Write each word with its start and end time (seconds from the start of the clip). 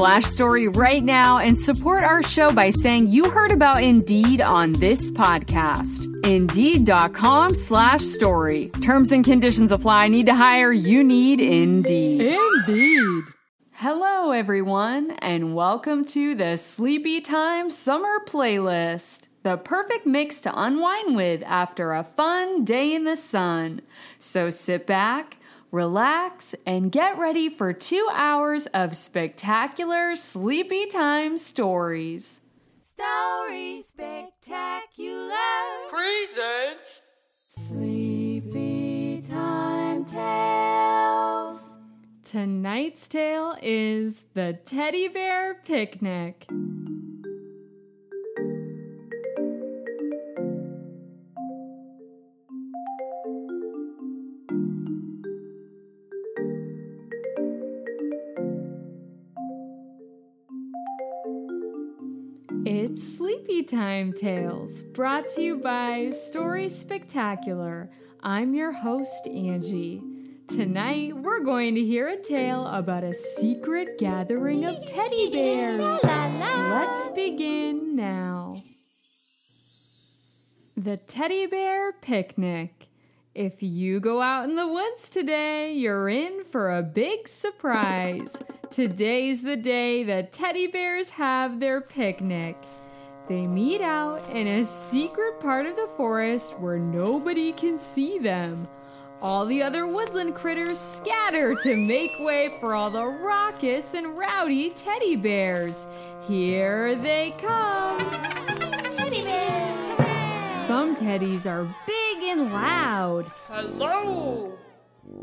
story 0.00 0.66
right 0.66 1.02
now 1.02 1.38
and 1.38 1.58
support 1.58 2.02
our 2.02 2.22
show 2.22 2.50
by 2.50 2.70
saying 2.70 3.08
you 3.08 3.28
heard 3.28 3.52
about 3.52 3.82
Indeed 3.82 4.40
on 4.40 4.72
this 4.72 5.10
podcast. 5.10 6.08
Indeed.com 6.24 7.54
slash 7.54 8.00
story. 8.00 8.70
Terms 8.80 9.12
and 9.12 9.22
conditions 9.22 9.72
apply. 9.72 10.08
Need 10.08 10.24
to 10.26 10.34
hire? 10.34 10.72
You 10.72 11.04
need 11.04 11.42
Indeed. 11.42 12.38
Indeed. 12.66 13.24
Hello, 13.72 14.30
everyone, 14.30 15.10
and 15.18 15.54
welcome 15.54 16.06
to 16.06 16.34
the 16.34 16.56
Sleepy 16.56 17.20
Time 17.20 17.68
Summer 17.68 18.20
Playlist. 18.26 19.28
The 19.42 19.58
perfect 19.58 20.06
mix 20.06 20.40
to 20.42 20.52
unwind 20.58 21.14
with 21.14 21.42
after 21.44 21.92
a 21.92 22.04
fun 22.04 22.64
day 22.64 22.94
in 22.94 23.04
the 23.04 23.16
sun. 23.16 23.82
So 24.18 24.48
sit 24.48 24.86
back, 24.86 25.36
relax, 25.70 26.54
and 26.66 26.90
get 26.92 27.18
ready 27.18 27.48
for 27.48 27.72
two 27.72 28.08
hours 28.12 28.66
of 28.68 28.96
spectacular 28.96 30.16
Sleepy 30.16 30.86
Time 30.86 31.38
stories. 31.38 32.40
Story 32.80 33.82
Spectacular 33.82 35.36
Presents. 35.88 37.02
Sleepy 37.48 39.22
Time 39.22 40.04
Tales. 40.04 41.68
Tonight's 42.24 43.08
tale 43.08 43.56
is 43.62 44.24
The 44.34 44.58
Teddy 44.64 45.08
Bear 45.08 45.54
Picnic. 45.64 46.46
It's 62.66 63.16
Sleepy 63.16 63.62
Time 63.62 64.12
Tales, 64.12 64.82
brought 64.82 65.26
to 65.28 65.42
you 65.42 65.56
by 65.56 66.10
Story 66.10 66.68
Spectacular. 66.68 67.88
I'm 68.22 68.52
your 68.52 68.70
host, 68.70 69.26
Angie. 69.26 70.02
Tonight, 70.46 71.16
we're 71.16 71.40
going 71.40 71.74
to 71.76 71.82
hear 71.82 72.08
a 72.08 72.20
tale 72.20 72.66
about 72.66 73.02
a 73.02 73.14
secret 73.14 73.96
gathering 73.96 74.66
of 74.66 74.84
teddy 74.84 75.30
bears. 75.30 76.02
Let's 76.04 77.08
begin 77.08 77.96
now. 77.96 78.56
The 80.76 80.98
Teddy 80.98 81.46
Bear 81.46 81.92
Picnic. 81.92 82.89
If 83.34 83.62
you 83.62 84.00
go 84.00 84.20
out 84.20 84.48
in 84.48 84.56
the 84.56 84.66
woods 84.66 85.08
today, 85.08 85.72
you're 85.72 86.08
in 86.08 86.42
for 86.42 86.76
a 86.76 86.82
big 86.82 87.28
surprise. 87.28 88.36
Today's 88.72 89.40
the 89.40 89.56
day 89.56 90.02
the 90.02 90.24
teddy 90.24 90.66
bears 90.66 91.10
have 91.10 91.60
their 91.60 91.80
picnic. 91.80 92.56
They 93.28 93.46
meet 93.46 93.82
out 93.82 94.28
in 94.30 94.48
a 94.48 94.64
secret 94.64 95.38
part 95.38 95.66
of 95.66 95.76
the 95.76 95.88
forest 95.96 96.58
where 96.58 96.80
nobody 96.80 97.52
can 97.52 97.78
see 97.78 98.18
them. 98.18 98.66
All 99.22 99.46
the 99.46 99.62
other 99.62 99.86
woodland 99.86 100.34
critters 100.34 100.80
scatter 100.80 101.54
to 101.54 101.76
make 101.76 102.10
way 102.18 102.56
for 102.58 102.74
all 102.74 102.90
the 102.90 103.06
raucous 103.06 103.94
and 103.94 104.18
rowdy 104.18 104.70
teddy 104.70 105.14
bears. 105.14 105.86
Here 106.26 106.96
they 106.96 107.36
come. 107.38 108.00
Teddy 108.96 109.22
bear! 109.22 109.59
Some 110.70 110.94
teddies 110.94 111.50
are 111.50 111.64
big 111.84 112.22
and 112.22 112.52
loud. 112.52 113.26
Hello. 113.48 114.56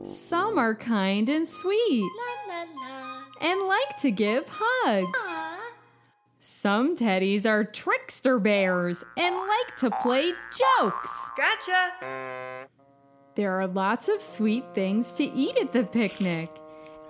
Some 0.04 0.58
are 0.58 0.76
kind 0.76 1.30
and 1.30 1.48
sweet 1.48 2.04
La 2.04 2.54
la 2.54 2.64
la. 2.64 3.24
and 3.40 3.62
like 3.62 3.96
to 4.00 4.12
give 4.12 4.44
hugs. 4.50 5.22
Aw. 5.24 5.72
Some 6.40 6.98
teddies 6.98 7.46
are 7.46 7.64
trickster 7.64 8.40
bears 8.40 9.06
and 9.16 9.36
like 9.38 9.78
to 9.78 9.90
play 10.02 10.34
jokes. 10.82 11.30
Gotcha. 11.38 12.68
There 13.36 13.58
are 13.58 13.68
lots 13.68 14.10
of 14.10 14.22
sweet 14.22 14.66
things 14.76 15.14
to 15.14 15.24
eat 15.24 15.56
at 15.62 15.72
the 15.72 15.86
picnic. 15.86 16.54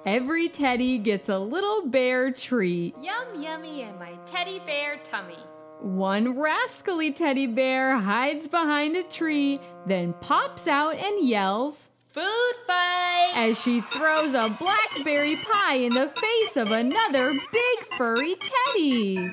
Every 0.05 0.47
teddy 0.47 0.99
gets 0.99 1.29
a 1.29 1.39
little 1.39 1.87
bear 1.87 2.29
treat. 2.29 2.95
Yum 3.01 3.41
yummy 3.41 3.81
in 3.81 3.97
my 3.97 4.11
teddy 4.31 4.59
bear 4.59 4.99
tummy. 5.09 5.39
One 5.81 6.39
rascally 6.39 7.11
teddy 7.11 7.47
bear 7.47 7.97
hides 7.97 8.47
behind 8.47 8.95
a 8.95 9.03
tree, 9.03 9.59
then 9.85 10.13
pops 10.21 10.67
out 10.67 10.95
and 10.95 11.23
yells 11.27 11.91
Food 12.13 12.53
fight! 12.65 13.33
as 13.35 13.61
she 13.61 13.81
throws 13.81 14.33
a 14.33 14.55
blackberry 14.59 15.35
pie 15.35 15.75
in 15.75 15.93
the 15.93 16.07
face 16.07 16.57
of 16.57 16.71
another 16.71 17.31
big 17.51 17.85
furry 17.95 18.35
teddy. 18.35 19.29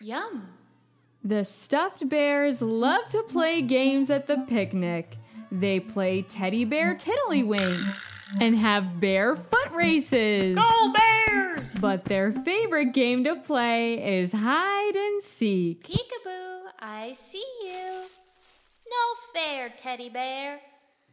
Yum. 0.00 0.48
The 1.24 1.44
stuffed 1.44 2.08
bears 2.08 2.62
love 2.62 3.08
to 3.10 3.22
play 3.24 3.62
games 3.62 4.10
at 4.10 4.26
the 4.26 4.44
picnic. 4.48 5.16
They 5.50 5.80
play 5.80 6.22
teddy 6.22 6.64
bear 6.64 6.94
tiddlywinks 6.94 8.40
and 8.40 8.56
have 8.56 9.00
bear 9.00 9.36
foot 9.36 9.70
races. 9.72 10.56
Go 10.56 10.92
Bears. 10.92 11.31
But 11.82 12.04
their 12.04 12.30
favorite 12.30 12.92
game 12.92 13.24
to 13.24 13.34
play 13.34 14.18
is 14.20 14.30
hide 14.30 14.94
and 14.94 15.20
seek. 15.20 15.82
Peekaboo, 15.82 16.70
I 16.78 17.16
see 17.32 17.44
you. 17.64 18.04
No 18.88 19.04
fair, 19.34 19.72
teddy 19.82 20.08
bear. 20.08 20.60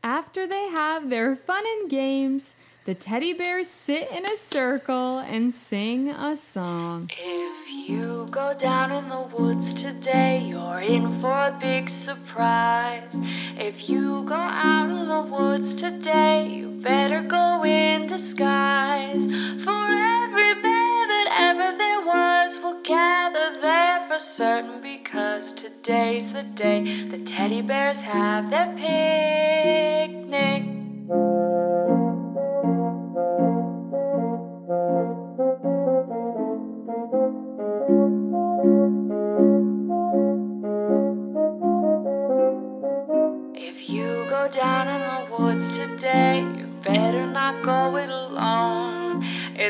After 0.03 0.45
they 0.45 0.69
have 0.69 1.09
their 1.09 1.35
fun 1.35 1.63
and 1.65 1.89
games, 1.89 2.53
the 2.85 2.93
teddy 2.93 3.33
bears 3.33 3.67
sit 3.67 4.11
in 4.11 4.25
a 4.25 4.35
circle 4.35 5.17
and 5.17 5.51
sing 5.51 6.11
a 6.11 6.35
song. 6.35 7.09
If 7.17 7.89
you 7.89 8.27
go 8.29 8.53
down 8.53 8.91
in 8.91 9.09
the 9.09 9.21
woods 9.21 9.73
today, 9.73 10.45
you're 10.45 10.81
in 10.81 11.19
for 11.19 11.31
a 11.31 11.57
big 11.59 11.89
surprise. 11.89 13.15
If 13.57 13.89
you 13.89 14.23
go 14.23 14.35
out 14.35 14.91
in 14.91 15.07
the 15.07 15.35
woods 15.35 15.73
today, 15.73 16.47
you 16.47 16.69
better 16.69 17.23
go 17.23 17.65
in 17.65 18.05
disguise. 18.05 19.25
For 19.65 20.18
gather 22.89 23.61
there 23.61 24.07
for 24.07 24.17
certain 24.17 24.81
because 24.81 25.53
today's 25.53 26.33
the 26.33 26.41
day 26.41 27.03
the 27.11 27.19
teddy 27.19 27.61
bears 27.61 28.01
have 28.01 28.49
their 28.49 28.65
picnic. 28.75 30.63
If 43.53 43.87
you 43.87 44.25
go 44.31 44.49
down 44.51 44.87
in 44.87 45.01
the 45.01 45.37
woods 45.37 45.77
today, 45.77 46.39
you 46.39 46.65
better 46.83 47.27
not 47.27 47.63
go 47.63 47.95
it 47.97 48.09
alone. 48.09 48.98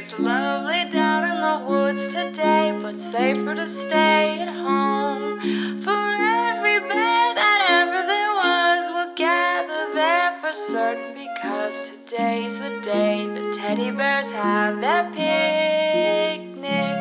It's 0.01 0.17
lovely 0.17 0.89
down 0.93 1.25
in 1.25 1.41
the 1.41 1.59
woods 1.69 2.07
today, 2.13 2.71
but 2.81 2.97
safer 3.11 3.53
to 3.53 3.67
stay 3.67 4.39
at 4.39 4.47
home. 4.47 5.41
For 5.83 5.91
every 5.91 6.79
bear 6.87 7.35
that 7.35 7.59
ever 7.69 8.07
there 8.07 8.33
was 8.33 8.89
will 8.93 9.13
gather 9.15 9.93
there 9.93 10.39
for 10.39 10.53
certain 10.53 11.15
because 11.15 11.73
today's 11.89 12.57
the 12.59 12.79
day 12.81 13.27
the 13.27 13.51
teddy 13.53 13.91
bears 13.91 14.31
have 14.31 14.79
their 14.79 15.03
picnic. 15.11 16.95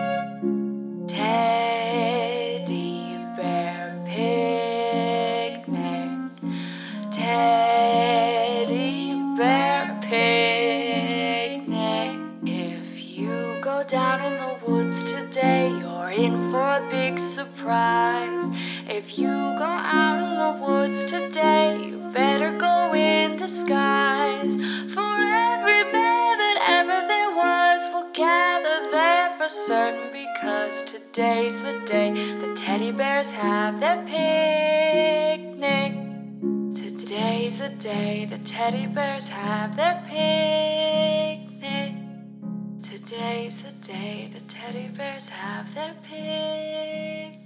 Teddy 1.07 1.78
big 16.91 17.19
surprise. 17.19 18.45
If 18.87 19.19
you 19.19 19.29
go 19.29 19.65
out 19.65 20.19
in 20.23 20.33
the 20.39 20.53
woods 20.65 21.11
today, 21.11 21.79
you 21.85 21.99
better 22.13 22.57
go 22.59 22.95
in 22.95 23.37
disguise. 23.37 24.55
For 24.95 25.15
every 25.51 25.83
bear 25.93 26.37
that 26.43 26.59
ever 26.79 27.07
there 27.07 27.31
was 27.35 27.81
will 27.93 28.11
gather 28.13 28.91
there 28.91 29.37
for 29.39 29.49
certain 29.49 30.13
because 30.13 30.83
today's 30.91 31.55
the 31.63 31.83
day 31.87 32.13
the 32.41 32.55
teddy 32.55 32.93
bears 32.93 33.31
have 33.31 33.81
their 33.81 33.99
picnic. 34.07 35.93
Today's 36.75 37.59
the 37.59 37.71
day 37.71 38.27
the 38.29 38.39
teddy 38.39 38.87
bears 38.87 39.29
have 39.29 39.77
their 39.77 40.03
picnic. 40.07 41.98
Today's 43.09 43.63
the 43.63 43.73
day 43.87 44.31
the 44.35 44.41
teddy 44.53 44.89
bears 44.89 45.31
have 45.31 45.75
their 45.75 45.95
picnic. 46.03 47.39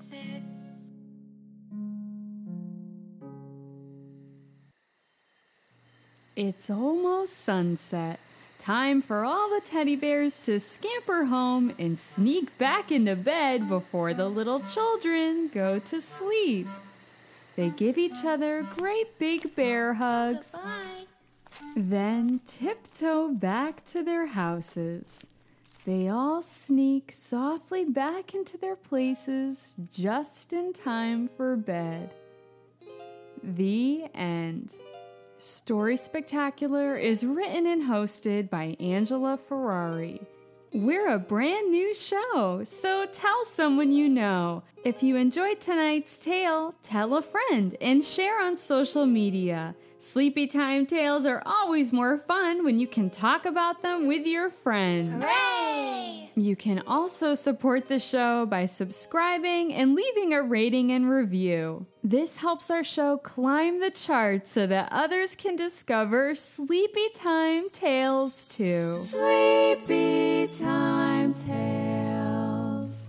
It's 6.35 6.69
almost 6.69 7.35
sunset. 7.35 8.19
Time 8.59 9.03
for 9.03 9.23
all 9.23 9.51
the 9.51 9.61
teddy 9.65 9.95
bears 9.95 10.45
to 10.47 10.59
scamper 10.59 11.27
home 11.27 11.73
and 11.79 11.97
sneak 11.97 12.59
back 12.59 12.91
into 12.91 13.15
bed 13.15 13.69
before 13.69 14.15
the 14.15 14.29
little 14.29 14.59
children 14.59 15.49
go 15.55 15.79
to 15.79 16.01
sleep. 16.01 16.67
They 17.55 17.69
give 17.69 17.99
each 17.99 18.25
other 18.25 18.67
great 18.79 19.17
big 19.21 19.55
bear 19.55 19.95
hugs, 19.95 20.57
Bye. 20.57 21.07
then 21.77 22.41
tiptoe 22.49 23.29
back 23.29 23.85
to 23.87 24.03
their 24.03 24.27
houses. 24.27 25.29
They 25.85 26.09
all 26.09 26.43
sneak 26.43 27.11
softly 27.13 27.85
back 27.85 28.35
into 28.35 28.57
their 28.57 28.77
places 28.77 29.75
just 29.91 30.53
in 30.53 30.73
time 30.73 31.29
for 31.29 31.57
bed. 31.57 32.11
The 33.43 34.05
end. 34.15 34.77
Story 35.39 35.97
Spectacular 35.97 36.97
is 36.97 37.27
written 37.27 37.67
and 37.67 37.83
hosted 37.83 38.49
by 38.49 38.77
Angela 38.79 39.37
Ferrari. 39.37 40.21
We're 40.73 41.09
a 41.09 41.19
brand 41.19 41.73
new 41.73 41.93
show, 41.95 42.63
so 42.63 43.05
tell 43.07 43.45
someone 43.45 43.91
you 43.91 44.09
know. 44.09 44.63
If 44.85 45.03
you 45.03 45.17
enjoyed 45.17 45.61
tonight's 45.61 46.17
tale, 46.17 46.77
tell 46.85 47.17
a 47.17 47.23
friend 47.23 47.77
and 47.81 48.05
share 48.05 48.41
on 48.41 48.57
social 48.57 49.05
media. 49.05 49.75
Sleepy 50.03 50.49
Time 50.49 50.85
Tales 50.85 51.25
are 51.27 51.41
always 51.47 51.93
more 51.93 52.19
fun 52.19 52.65
when 52.65 52.81
you 52.81 52.89
can 52.89 53.09
talk 53.09 53.47
about 53.47 53.83
them 53.83 54.09
with 54.09 54.27
your 54.27 54.51
friends. 54.51 55.25
Hooray! 55.25 56.29
You 56.35 56.57
can 56.57 56.83
also 56.89 57.37
support 57.37 57.87
the 57.87 58.01
show 58.01 58.45
by 58.45 58.67
subscribing 58.67 59.73
and 59.73 59.95
leaving 59.95 60.35
a 60.35 60.43
rating 60.43 60.91
and 60.91 61.09
review. 61.09 61.87
This 62.03 62.39
helps 62.39 62.69
our 62.69 62.83
show 62.83 63.17
climb 63.17 63.79
the 63.79 63.93
charts 63.93 64.51
so 64.51 64.67
that 64.67 64.89
others 64.91 65.37
can 65.37 65.55
discover 65.55 66.35
Sleepy 66.35 67.09
Time 67.15 67.71
Tales 67.71 68.45
too. 68.45 68.97
Sleepy 69.05 70.49
Time 70.59 71.33
Tales. 71.35 73.09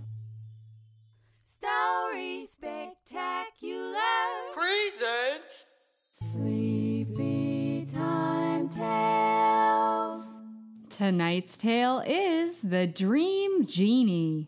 Story 1.42 2.46
Spectacular. 2.46 3.98
Presents 4.54 5.66
Sleepy 6.12 6.73
Tonight's 10.96 11.56
tale 11.56 12.04
is 12.06 12.60
The 12.60 12.86
Dream 12.86 13.66
Genie. 13.66 14.46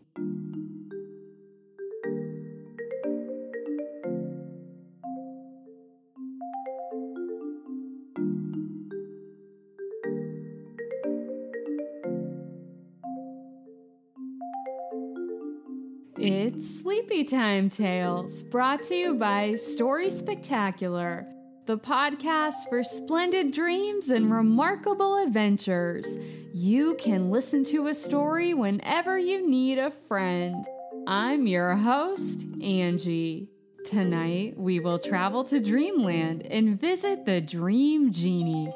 It's 16.17 16.79
Sleepy 16.79 17.25
Time 17.25 17.69
Tales, 17.69 18.41
brought 18.43 18.83
to 18.83 18.95
you 18.95 19.15
by 19.15 19.55
Story 19.55 20.09
Spectacular, 20.09 21.27
the 21.67 21.77
podcast 21.77 22.69
for 22.69 22.81
splendid 22.81 23.51
dreams 23.51 24.07
and 24.07 24.31
remarkable 24.31 25.21
adventures. 25.21 26.07
You 26.53 26.95
can 26.95 27.29
listen 27.29 27.65
to 27.65 27.87
a 27.87 27.93
story 27.93 28.53
whenever 28.53 29.19
you 29.19 29.45
need 29.45 29.77
a 29.77 29.91
friend. 29.91 30.63
I'm 31.07 31.45
your 31.45 31.75
host, 31.75 32.45
Angie. 32.63 33.49
Tonight, 33.83 34.53
we 34.57 34.79
will 34.79 34.97
travel 34.97 35.43
to 35.43 35.59
Dreamland 35.59 36.43
and 36.43 36.79
visit 36.79 37.25
the 37.25 37.41
Dream 37.41 38.13
Genie. 38.13 38.71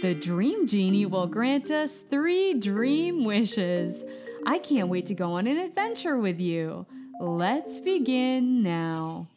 The 0.00 0.14
Dream 0.14 0.66
Genie 0.66 1.04
will 1.04 1.26
grant 1.26 1.70
us 1.70 1.98
three 1.98 2.54
dream 2.54 3.22
wishes. 3.24 4.02
I 4.46 4.58
can't 4.60 4.88
wait 4.88 5.04
to 5.06 5.14
go 5.14 5.32
on 5.32 5.46
an 5.46 5.58
adventure 5.58 6.16
with 6.16 6.40
you. 6.40 6.86
Let's 7.20 7.80
begin 7.80 8.62
now. 8.62 9.28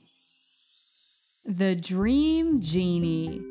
The 1.46 1.76
Dream 1.76 2.62
Genie. 2.62 3.42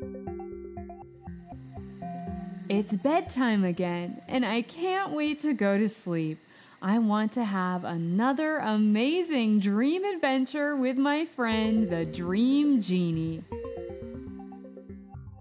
It's 2.67 2.93
bedtime 2.95 3.63
again, 3.63 4.19
and 4.27 4.43
I 4.43 4.63
can't 4.63 5.11
wait 5.11 5.41
to 5.41 5.53
go 5.53 5.77
to 5.77 5.87
sleep. 5.87 6.39
I 6.81 6.97
want 6.97 7.33
to 7.33 7.43
have 7.43 7.85
another 7.85 8.57
amazing 8.57 9.59
dream 9.59 10.03
adventure 10.05 10.75
with 10.75 10.97
my 10.97 11.25
friend, 11.25 11.87
the 11.87 12.03
Dream 12.03 12.81
Genie. 12.81 13.43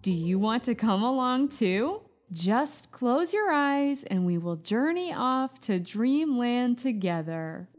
Do 0.03 0.13
you 0.13 0.39
want 0.39 0.65
to 0.65 0.75
come 0.75 1.03
along 1.03 1.49
too? 1.49 2.03
Just 2.33 2.93
close 2.93 3.33
your 3.33 3.51
eyes 3.51 4.05
and 4.05 4.27
we 4.27 4.37
will 4.37 4.57
journey 4.57 5.11
off 5.11 5.59
to 5.63 5.79
dreamland 5.79 6.77
together. 6.77 7.71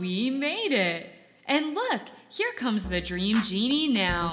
We 0.00 0.30
made 0.30 0.72
it! 0.72 1.10
And 1.46 1.74
look, 1.74 2.02
here 2.28 2.52
comes 2.58 2.84
the 2.84 3.00
Dream 3.00 3.40
Genie 3.42 3.88
now. 3.88 4.32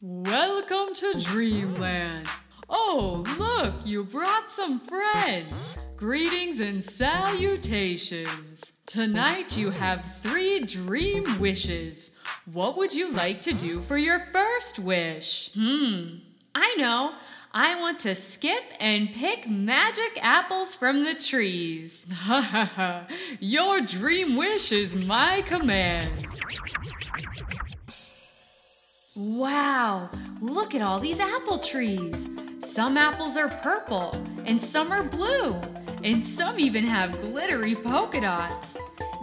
Welcome 0.00 0.94
to 0.94 1.20
Dreamland. 1.20 2.28
Oh, 2.68 3.24
look, 3.38 3.74
you 3.84 4.04
brought 4.04 4.50
some 4.50 4.80
friends. 4.80 5.78
Greetings 5.96 6.60
and 6.60 6.84
salutations. 6.84 8.60
Tonight 8.86 9.56
you 9.56 9.70
have 9.70 10.04
three 10.22 10.60
dream 10.60 11.24
wishes. 11.40 12.10
What 12.52 12.76
would 12.76 12.94
you 12.94 13.10
like 13.10 13.42
to 13.42 13.52
do 13.52 13.82
for 13.82 13.98
your 13.98 14.26
first 14.32 14.78
wish? 14.78 15.50
Hmm, 15.54 16.18
I 16.54 16.74
know. 16.76 17.14
I 17.56 17.78
want 17.78 18.00
to 18.00 18.16
skip 18.16 18.64
and 18.80 19.10
pick 19.14 19.48
magic 19.48 20.18
apples 20.20 20.74
from 20.74 21.04
the 21.04 21.14
trees. 21.14 22.04
Ha 22.10 22.40
ha 22.40 22.64
ha. 22.64 23.06
Your 23.38 23.80
dream 23.80 24.36
wish 24.36 24.72
is 24.72 24.92
my 24.96 25.40
command. 25.42 26.26
Wow, 29.14 30.10
look 30.40 30.74
at 30.74 30.82
all 30.82 30.98
these 30.98 31.20
apple 31.20 31.60
trees. 31.60 32.16
Some 32.66 32.96
apples 32.96 33.36
are 33.36 33.48
purple, 33.62 34.20
and 34.46 34.60
some 34.60 34.90
are 34.90 35.04
blue, 35.04 35.54
and 36.02 36.26
some 36.26 36.58
even 36.58 36.84
have 36.84 37.20
glittery 37.20 37.76
polka 37.76 38.20
dots. 38.20 38.74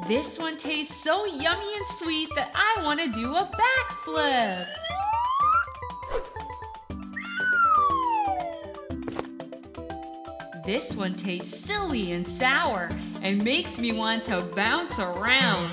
This 0.08 0.38
one 0.40 0.58
tastes 0.58 1.04
so 1.04 1.26
yummy 1.26 1.76
and 1.76 1.86
sweet 1.98 2.30
that 2.38 2.52
I 2.56 2.82
want 2.82 3.02
to 3.02 3.12
do 3.12 3.36
a 3.36 3.52
backflip. 4.08 4.68
This 10.63 10.94
one 10.94 11.15
tastes 11.15 11.65
silly 11.65 12.12
and 12.12 12.27
sour 12.27 12.89
and 13.24 13.44
makes 13.44 13.80
me 13.80 13.94
want 13.94 14.24
to 14.25 14.41
bounce 14.56 14.98
around. 15.00 15.72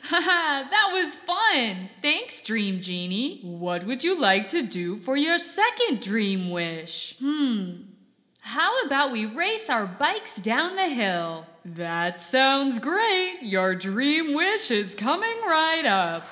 Haha, 0.00 0.68
that 0.70 0.88
was 0.92 1.14
fun! 1.26 1.90
Thanks, 2.00 2.40
Dream 2.40 2.80
Genie. 2.80 3.40
What 3.42 3.86
would 3.86 4.02
you 4.02 4.18
like 4.18 4.48
to 4.50 4.66
do 4.66 4.98
for 5.00 5.16
your 5.16 5.38
second 5.38 6.00
dream 6.00 6.50
wish? 6.50 7.16
Hmm. 7.18 7.82
How 8.40 8.82
about 8.86 9.12
we 9.12 9.26
race 9.26 9.68
our 9.68 9.86
bikes 9.86 10.36
down 10.36 10.76
the 10.76 10.88
hill? 10.88 11.46
That 11.64 12.22
sounds 12.22 12.78
great. 12.78 13.42
Your 13.42 13.74
dream 13.74 14.34
wish 14.34 14.70
is 14.70 14.94
coming 14.94 15.36
right 15.46 15.84
up. 15.84 16.24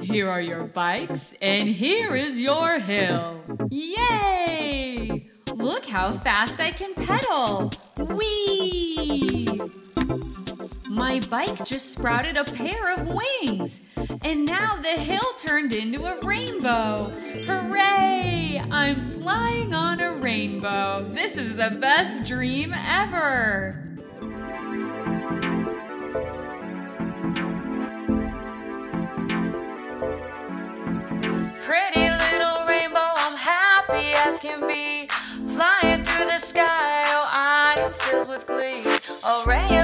Here 0.00 0.30
are 0.30 0.40
your 0.40 0.64
bikes, 0.64 1.34
and 1.42 1.68
here 1.68 2.14
is 2.14 2.38
your 2.38 2.78
hill. 2.78 3.42
Yay! 3.68 5.22
Look 5.52 5.86
how 5.86 6.12
fast 6.12 6.60
I 6.60 6.70
can 6.70 6.94
pedal. 6.94 7.72
Whee! 8.14 9.48
My 10.88 11.20
bike 11.28 11.64
just 11.64 11.92
sprouted 11.92 12.36
a 12.36 12.44
pair 12.44 12.94
of 12.94 13.08
wings, 13.08 13.76
and 14.22 14.44
now 14.44 14.76
the 14.76 15.00
hill 15.00 15.32
turned 15.44 15.74
into 15.74 16.04
a 16.04 16.20
rainbow. 16.24 17.04
Hooray! 17.46 18.62
I'm 18.70 19.20
flying 19.20 19.74
on 19.74 20.00
a 20.00 20.12
rainbow. 20.12 21.08
This 21.12 21.36
is 21.36 21.56
the 21.56 21.76
best 21.80 22.24
dream 22.24 22.72
ever. 22.72 23.87
Pretty 31.68 32.08
little 32.08 32.64
rainbow, 32.64 33.12
I'm 33.16 33.36
happy 33.36 34.12
as 34.14 34.40
can 34.40 34.66
be. 34.66 35.06
Flying 35.54 36.02
through 36.02 36.24
the 36.24 36.38
sky, 36.38 37.02
oh, 37.04 37.26
I 37.28 37.74
am 37.76 37.92
filled 37.92 38.28
with 38.30 38.46
glee. 38.46 38.84
Oh, 39.22 39.44
Ray 39.46 39.77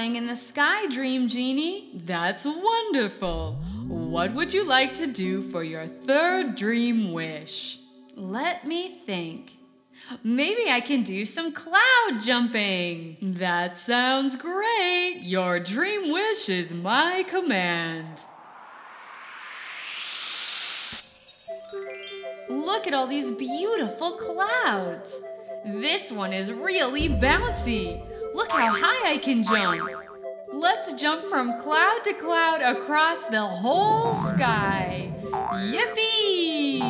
flying 0.00 0.16
in 0.16 0.26
the 0.26 0.36
sky, 0.36 0.86
Dream 0.86 1.28
Genie. 1.28 2.00
That's 2.06 2.46
wonderful. 2.46 3.62
What 3.86 4.34
would 4.34 4.50
you 4.50 4.64
like 4.64 4.94
to 4.94 5.06
do 5.06 5.50
for 5.50 5.62
your 5.62 5.88
third 6.06 6.56
dream 6.56 7.12
wish? 7.12 7.78
Let 8.16 8.66
me 8.66 9.02
think. 9.04 9.50
Maybe 10.24 10.70
I 10.70 10.80
can 10.80 11.04
do 11.04 11.26
some 11.26 11.52
cloud 11.52 12.22
jumping. 12.22 13.36
That 13.40 13.76
sounds 13.76 14.36
great. 14.36 15.18
Your 15.20 15.60
dream 15.60 16.10
wish 16.10 16.48
is 16.48 16.72
my 16.72 17.22
command. 17.28 18.22
Look 22.48 22.86
at 22.86 22.94
all 22.94 23.06
these 23.06 23.30
beautiful 23.32 24.16
clouds. 24.16 25.14
This 25.66 26.10
one 26.10 26.32
is 26.32 26.50
really 26.50 27.10
bouncy. 27.10 28.09
Look 28.34 28.50
how 28.50 28.72
high 28.72 29.12
I 29.12 29.18
can 29.18 29.44
jump. 29.44 29.88
Let's 30.52 30.92
jump 30.94 31.28
from 31.28 31.60
cloud 31.62 32.00
to 32.04 32.14
cloud 32.14 32.62
across 32.62 33.18
the 33.30 33.46
whole 33.46 34.14
sky. 34.34 35.12
Yippee! 35.32 36.80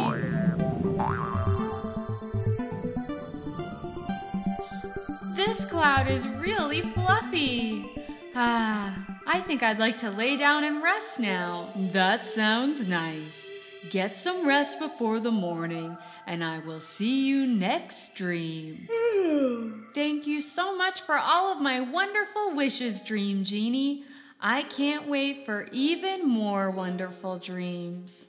This 5.36 5.64
cloud 5.68 6.10
is 6.10 6.26
really 6.40 6.80
fluffy. 6.80 7.86
Ah, 8.34 9.20
I 9.26 9.40
think 9.40 9.62
I'd 9.62 9.78
like 9.78 9.98
to 9.98 10.10
lay 10.10 10.36
down 10.36 10.64
and 10.64 10.82
rest 10.82 11.18
now. 11.18 11.68
That 11.92 12.26
sounds 12.26 12.80
nice. 12.86 13.50
Get 13.90 14.16
some 14.16 14.46
rest 14.46 14.78
before 14.78 15.20
the 15.20 15.30
morning, 15.30 15.96
and 16.30 16.42
I 16.44 16.60
will 16.60 16.80
see 16.80 17.26
you 17.26 17.44
next 17.44 18.14
dream. 18.14 18.88
Thank 19.96 20.28
you 20.28 20.40
so 20.40 20.76
much 20.76 21.00
for 21.00 21.18
all 21.18 21.50
of 21.50 21.60
my 21.60 21.80
wonderful 21.80 22.54
wishes, 22.54 23.02
Dream 23.02 23.44
Genie. 23.44 24.04
I 24.40 24.62
can't 24.62 25.08
wait 25.08 25.44
for 25.44 25.66
even 25.72 26.28
more 26.28 26.70
wonderful 26.70 27.40
dreams. 27.40 28.28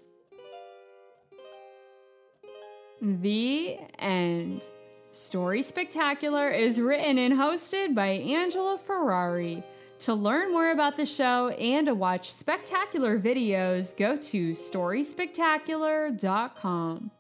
The 3.00 3.78
end. 4.00 4.66
Story 5.12 5.62
Spectacular 5.62 6.50
is 6.50 6.80
written 6.80 7.20
and 7.20 7.36
hosted 7.36 7.94
by 7.94 8.08
Angela 8.08 8.80
Ferrari. 8.80 9.64
To 10.00 10.16
learn 10.16 10.52
more 10.52 10.72
about 10.72 10.98
the 10.98 11.06
show 11.06 11.50
and 11.50 11.86
to 11.86 11.94
watch 11.94 12.34
spectacular 12.34 13.20
videos, 13.20 13.96
go 13.96 14.18
to 14.18 14.54
storyspectacular.com. 14.54 17.12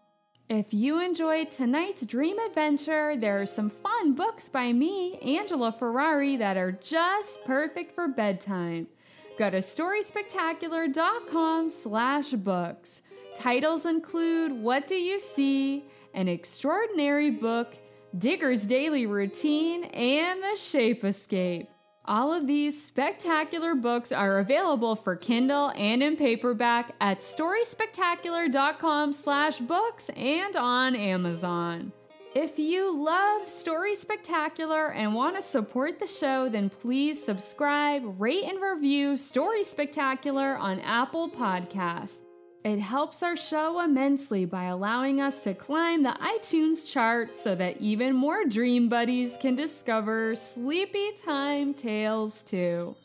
If 0.53 0.73
you 0.73 0.99
enjoyed 0.99 1.49
tonight's 1.49 2.05
dream 2.05 2.37
adventure, 2.37 3.15
there 3.15 3.41
are 3.41 3.45
some 3.45 3.69
fun 3.69 4.15
books 4.15 4.49
by 4.49 4.73
me, 4.73 5.17
Angela 5.19 5.71
Ferrari, 5.71 6.35
that 6.35 6.57
are 6.57 6.73
just 6.73 7.45
perfect 7.45 7.95
for 7.95 8.09
bedtime. 8.09 8.87
Go 9.37 9.49
to 9.49 9.59
storyspectacular.com 9.59 11.69
slash 11.69 12.31
books. 12.31 13.01
Titles 13.33 13.85
include 13.85 14.51
What 14.51 14.87
Do 14.87 14.95
You 14.95 15.21
See? 15.21 15.85
An 16.13 16.27
Extraordinary 16.27 17.31
Book, 17.31 17.77
Digger's 18.17 18.65
Daily 18.65 19.05
Routine, 19.05 19.85
and 19.85 20.43
The 20.43 20.57
Shape 20.57 21.05
Escape. 21.05 21.69
All 22.11 22.33
of 22.33 22.45
these 22.45 22.83
spectacular 22.83 23.73
books 23.73 24.11
are 24.11 24.39
available 24.39 24.97
for 24.97 25.15
Kindle 25.15 25.71
and 25.77 26.03
in 26.03 26.17
paperback 26.17 26.93
at 26.99 27.21
storyspectacular.com 27.21 29.13
slash 29.13 29.59
books 29.59 30.09
and 30.17 30.57
on 30.57 30.93
Amazon. 30.93 31.93
If 32.35 32.59
you 32.59 32.93
love 33.01 33.47
Story 33.47 33.95
Spectacular 33.95 34.91
and 34.91 35.15
want 35.15 35.37
to 35.37 35.41
support 35.41 35.99
the 35.99 36.07
show, 36.07 36.49
then 36.49 36.69
please 36.69 37.23
subscribe, 37.23 38.03
rate, 38.19 38.43
and 38.43 38.61
review 38.61 39.15
Story 39.15 39.63
Spectacular 39.63 40.57
on 40.57 40.81
Apple 40.81 41.29
Podcasts. 41.29 42.19
It 42.63 42.77
helps 42.77 43.23
our 43.23 43.35
show 43.35 43.79
immensely 43.79 44.45
by 44.45 44.65
allowing 44.65 45.19
us 45.19 45.39
to 45.41 45.55
climb 45.55 46.03
the 46.03 46.15
iTunes 46.21 46.87
chart 46.87 47.35
so 47.35 47.55
that 47.55 47.77
even 47.81 48.15
more 48.15 48.45
dream 48.45 48.87
buddies 48.87 49.35
can 49.41 49.55
discover 49.55 50.35
Sleepy 50.35 51.13
Time 51.13 51.73
Tales 51.73 52.43
too. 52.43 52.95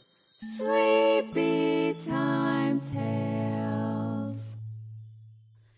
Sleepy 0.59 1.97
Time 2.07 2.81
Tales. 2.81 4.57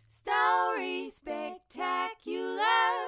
Story 0.08 1.10
Spectacular. 1.10 2.64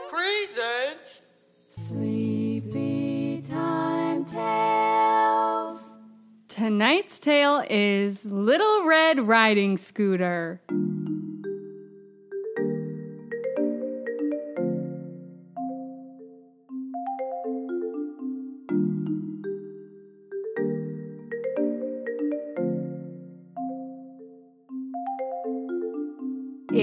Presents. 0.08 1.22
Sleepy 1.66 3.42
Time 3.50 4.24
Tales. 4.24 5.39
Tonight's 6.60 7.18
tale 7.18 7.64
is 7.70 8.26
Little 8.26 8.84
Red 8.84 9.26
Riding 9.26 9.78
Scooter. 9.78 10.60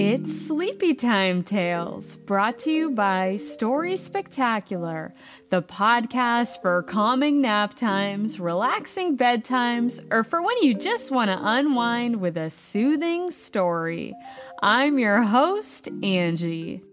It's 0.00 0.46
Sleepy 0.46 0.94
Time 0.94 1.42
Tales, 1.42 2.14
brought 2.14 2.60
to 2.60 2.70
you 2.70 2.90
by 2.92 3.34
Story 3.34 3.96
Spectacular, 3.96 5.12
the 5.50 5.60
podcast 5.60 6.62
for 6.62 6.84
calming 6.84 7.40
nap 7.40 7.74
times, 7.74 8.38
relaxing 8.38 9.16
bedtimes, 9.16 10.00
or 10.12 10.22
for 10.22 10.40
when 10.40 10.56
you 10.62 10.74
just 10.74 11.10
want 11.10 11.30
to 11.32 11.40
unwind 11.42 12.20
with 12.20 12.36
a 12.36 12.48
soothing 12.48 13.32
story. 13.32 14.14
I'm 14.62 15.00
your 15.00 15.22
host, 15.22 15.88
Angie. 16.04 16.84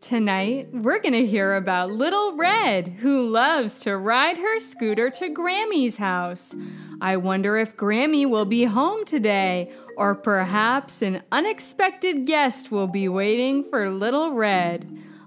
Tonight, 0.00 0.68
we're 0.72 1.00
going 1.00 1.14
to 1.14 1.26
hear 1.26 1.56
about 1.56 1.90
Little 1.90 2.36
Red, 2.36 2.88
who 2.88 3.28
loves 3.28 3.80
to 3.80 3.96
ride 3.96 4.36
her 4.36 4.60
scooter 4.60 5.10
to 5.10 5.28
Grammy's 5.30 5.96
house. 5.96 6.54
I 7.00 7.16
wonder 7.16 7.56
if 7.56 7.76
Grammy 7.76 8.28
will 8.28 8.44
be 8.44 8.64
home 8.64 9.04
today, 9.04 9.72
or 9.96 10.14
perhaps 10.14 11.02
an 11.02 11.22
unexpected 11.32 12.26
guest 12.26 12.70
will 12.70 12.86
be 12.86 13.08
waiting 13.08 13.64
for 13.64 13.90
Little 13.90 14.32
Red. 14.32 14.86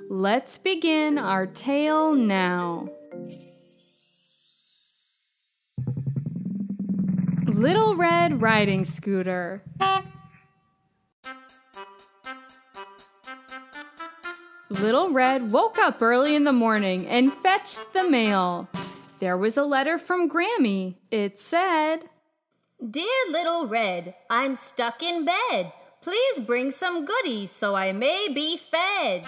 Let's 0.09 0.57
begin 0.57 1.17
our 1.17 1.47
tale 1.47 2.13
now. 2.13 2.89
Little 7.45 7.95
Red 7.95 8.41
Riding 8.41 8.85
Scooter. 8.85 9.63
Little 14.69 15.09
Red 15.11 15.51
woke 15.51 15.77
up 15.77 16.01
early 16.01 16.35
in 16.35 16.43
the 16.43 16.51
morning 16.51 17.07
and 17.07 17.31
fetched 17.31 17.93
the 17.93 18.09
mail. 18.09 18.67
There 19.19 19.37
was 19.37 19.57
a 19.57 19.63
letter 19.63 19.97
from 19.97 20.29
Grammy. 20.29 20.95
It 21.09 21.39
said, 21.39 22.09
Dear 22.91 23.31
Little 23.31 23.67
Red, 23.67 24.15
I'm 24.29 24.57
stuck 24.57 25.01
in 25.01 25.23
bed. 25.23 25.71
Please 26.01 26.39
bring 26.41 26.71
some 26.71 27.05
goodies 27.05 27.49
so 27.49 27.73
I 27.73 27.93
may 27.93 28.27
be 28.27 28.59
fed. 28.69 29.25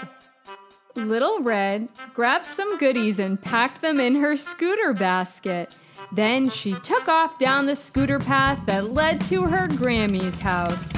Little 0.95 1.39
Red 1.39 1.87
grabbed 2.13 2.45
some 2.45 2.77
goodies 2.77 3.19
and 3.19 3.41
packed 3.41 3.81
them 3.81 4.01
in 4.01 4.15
her 4.15 4.35
scooter 4.35 4.91
basket. 4.93 5.73
Then 6.11 6.49
she 6.49 6.73
took 6.81 7.07
off 7.07 7.39
down 7.39 7.65
the 7.65 7.75
scooter 7.75 8.19
path 8.19 8.61
that 8.65 8.93
led 8.93 9.21
to 9.25 9.45
her 9.45 9.67
Grammy's 9.67 10.41
house. 10.41 10.91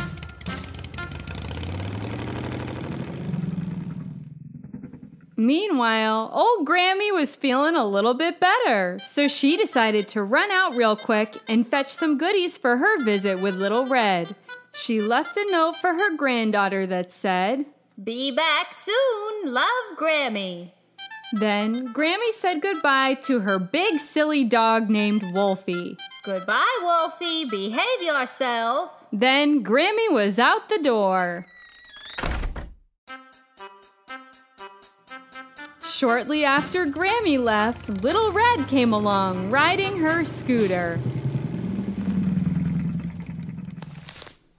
Meanwhile, 5.40 6.32
old 6.34 6.68
Grammy 6.68 7.14
was 7.14 7.34
feeling 7.34 7.78
a 7.78 7.88
little 7.88 8.14
bit 8.14 8.42
better, 8.42 9.00
so 9.06 9.30
she 9.30 9.56
decided 9.56 10.10
to 10.10 10.22
run 10.22 10.52
out 10.52 10.76
real 10.76 10.98
quick 10.98 11.38
and 11.48 11.66
fetch 11.66 11.94
some 11.94 12.18
goodies 12.18 12.58
for 12.58 12.76
her 12.76 13.02
visit 13.06 13.40
with 13.40 13.56
Little 13.56 13.88
Red. 13.88 14.36
She 14.74 15.02
left 15.02 15.38
a 15.38 15.50
note 15.50 15.78
for 15.78 15.94
her 15.94 16.14
granddaughter 16.18 16.86
that 16.88 17.14
said, 17.14 17.66
Be 18.04 18.32
back 18.32 18.74
soon, 18.74 19.54
love 19.54 19.98
Grammy. 19.98 20.72
Then 21.32 21.94
Grammy 21.94 22.34
said 22.34 22.62
goodbye 22.62 23.14
to 23.24 23.40
her 23.40 23.60
big 23.60 24.02
silly 24.02 24.44
dog 24.44 24.90
named 24.90 25.24
Wolfie. 25.34 25.96
Goodbye, 26.26 26.80
Wolfie, 26.82 27.46
behave 27.46 28.02
yourself. 28.02 28.92
Then 29.14 29.64
Grammy 29.64 30.12
was 30.12 30.38
out 30.38 30.68
the 30.68 30.80
door. 30.80 31.46
Shortly 36.00 36.46
after 36.46 36.86
Grammy 36.86 37.38
left, 37.38 37.90
Little 37.90 38.32
Red 38.32 38.70
came 38.70 38.94
along 38.94 39.52
riding 39.52 39.98
her 39.98 40.24
scooter. 40.24 40.98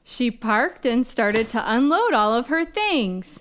She 0.04 0.30
parked 0.30 0.84
and 0.84 1.06
started 1.06 1.48
to 1.48 1.72
unload 1.72 2.12
all 2.12 2.34
of 2.34 2.48
her 2.48 2.66
things. 2.66 3.40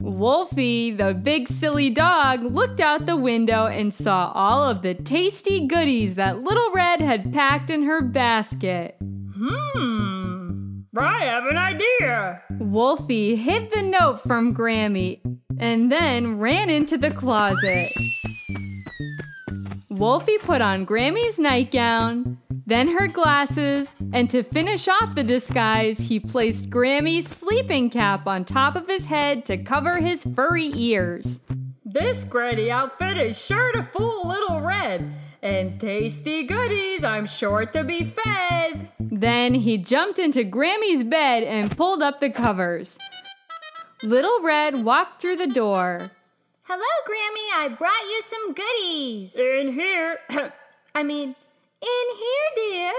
Wolfie, 0.00 0.90
the 0.90 1.14
big 1.14 1.46
silly 1.46 1.88
dog, 1.88 2.42
looked 2.42 2.80
out 2.80 3.06
the 3.06 3.14
window 3.14 3.66
and 3.66 3.94
saw 3.94 4.32
all 4.34 4.64
of 4.64 4.82
the 4.82 4.94
tasty 4.94 5.68
goodies 5.68 6.16
that 6.16 6.42
Little 6.42 6.72
Red 6.72 7.00
had 7.00 7.32
packed 7.32 7.70
in 7.70 7.84
her 7.84 8.02
basket. 8.02 8.96
Hmm, 9.00 10.80
I 10.98 11.26
have 11.26 11.44
an 11.44 11.56
idea. 11.56 12.42
Wolfie 12.58 13.36
hid 13.36 13.70
the 13.70 13.82
note 13.82 14.20
from 14.20 14.52
Grammy 14.52 15.20
and 15.60 15.92
then 15.92 16.38
ran 16.38 16.70
into 16.70 16.96
the 16.96 17.10
closet. 17.10 17.92
Wolfie 19.90 20.38
put 20.38 20.62
on 20.62 20.86
Grammy's 20.86 21.38
nightgown, 21.38 22.38
then 22.66 22.88
her 22.88 23.06
glasses, 23.06 23.94
and 24.14 24.30
to 24.30 24.42
finish 24.42 24.88
off 24.88 25.14
the 25.14 25.22
disguise, 25.22 25.98
he 25.98 26.18
placed 26.18 26.70
Grammy's 26.70 27.28
sleeping 27.28 27.90
cap 27.90 28.26
on 28.26 28.44
top 28.44 28.74
of 28.74 28.88
his 28.88 29.04
head 29.04 29.44
to 29.46 29.58
cover 29.58 29.98
his 29.98 30.24
furry 30.34 30.72
ears. 30.74 31.40
This 31.84 32.24
granny 32.24 32.70
outfit 32.70 33.18
is 33.18 33.38
sure 33.38 33.72
to 33.72 33.82
fool 33.92 34.26
Little 34.26 34.62
Red, 34.62 35.12
and 35.42 35.78
tasty 35.78 36.44
goodies 36.44 37.04
I'm 37.04 37.26
sure 37.26 37.66
to 37.66 37.84
be 37.84 38.04
fed. 38.04 38.88
Then 38.98 39.52
he 39.52 39.76
jumped 39.76 40.18
into 40.18 40.42
Grammy's 40.44 41.04
bed 41.04 41.42
and 41.42 41.76
pulled 41.76 42.02
up 42.02 42.20
the 42.20 42.30
covers. 42.30 42.96
Little 44.02 44.40
Red 44.40 44.82
walked 44.82 45.20
through 45.20 45.36
the 45.36 45.46
door. 45.46 46.10
Hello, 46.62 46.86
Grammy, 47.06 47.54
I 47.54 47.68
brought 47.68 48.04
you 48.08 48.22
some 48.22 48.54
goodies. 48.54 49.34
In 49.34 49.72
here, 49.72 50.18
I 50.94 51.02
mean, 51.02 51.34
in 51.82 52.16
here, 52.16 52.50
dear. 52.56 52.92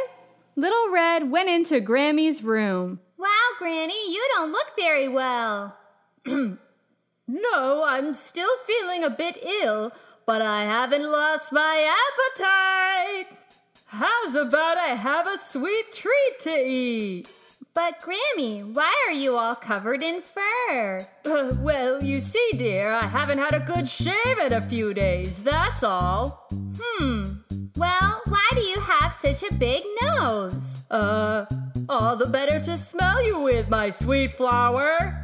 Little 0.56 0.92
Red 0.92 1.32
went 1.32 1.50
into 1.50 1.82
Grammy's 1.82 2.44
room. 2.44 3.00
Wow, 3.18 3.28
Granny, 3.58 4.14
you 4.14 4.24
don't 4.36 4.52
look 4.52 4.68
very 4.78 5.08
well. 5.08 5.76
no, 6.26 7.84
I'm 7.84 8.14
still 8.14 8.52
feeling 8.68 9.04
a 9.04 9.10
bit 9.10 9.44
ill, 9.44 9.92
but 10.28 10.44
I 10.44 10.64
haven't 10.66 11.10
lost 11.10 11.52
my 11.52 11.96
appetite. 12.38 13.38
How's 13.86 14.36
about 14.36 14.78
I 14.78 14.90
have 14.90 15.26
a 15.26 15.38
sweet 15.38 15.92
treat 15.94 16.40
to 16.42 16.56
eat? 16.56 17.32
But, 17.74 18.02
Grammy, 18.02 18.76
why 18.76 18.94
are 19.08 19.14
you 19.14 19.38
all 19.38 19.56
covered 19.56 20.04
in 20.04 20.22
fur? 20.22 21.08
Uh, 21.26 21.56
well, 21.60 22.04
you 22.04 22.20
see, 22.20 22.50
dear, 22.58 22.92
I 22.92 23.08
haven't 23.08 23.38
had 23.38 23.54
a 23.54 23.62
good 23.62 23.88
shave 23.88 24.38
in 24.46 24.52
a 24.52 24.62
few 24.62 24.94
days, 24.94 25.42
that's 25.42 25.82
all. 25.82 26.50
Hmm. 26.52 27.36
Well, 27.78 28.22
why 28.28 28.48
do 28.56 28.62
you 28.62 28.78
have 28.82 29.14
such 29.14 29.44
a 29.50 29.54
big 29.54 29.84
nose? 30.02 30.80
Uh, 30.92 31.46
all 31.88 32.18
the 32.18 32.26
better 32.26 32.60
to 32.60 32.78
smell 32.78 33.26
you 33.26 33.40
with, 33.40 33.70
my 33.70 33.90
sweet 33.90 34.36
flower. 34.36 35.24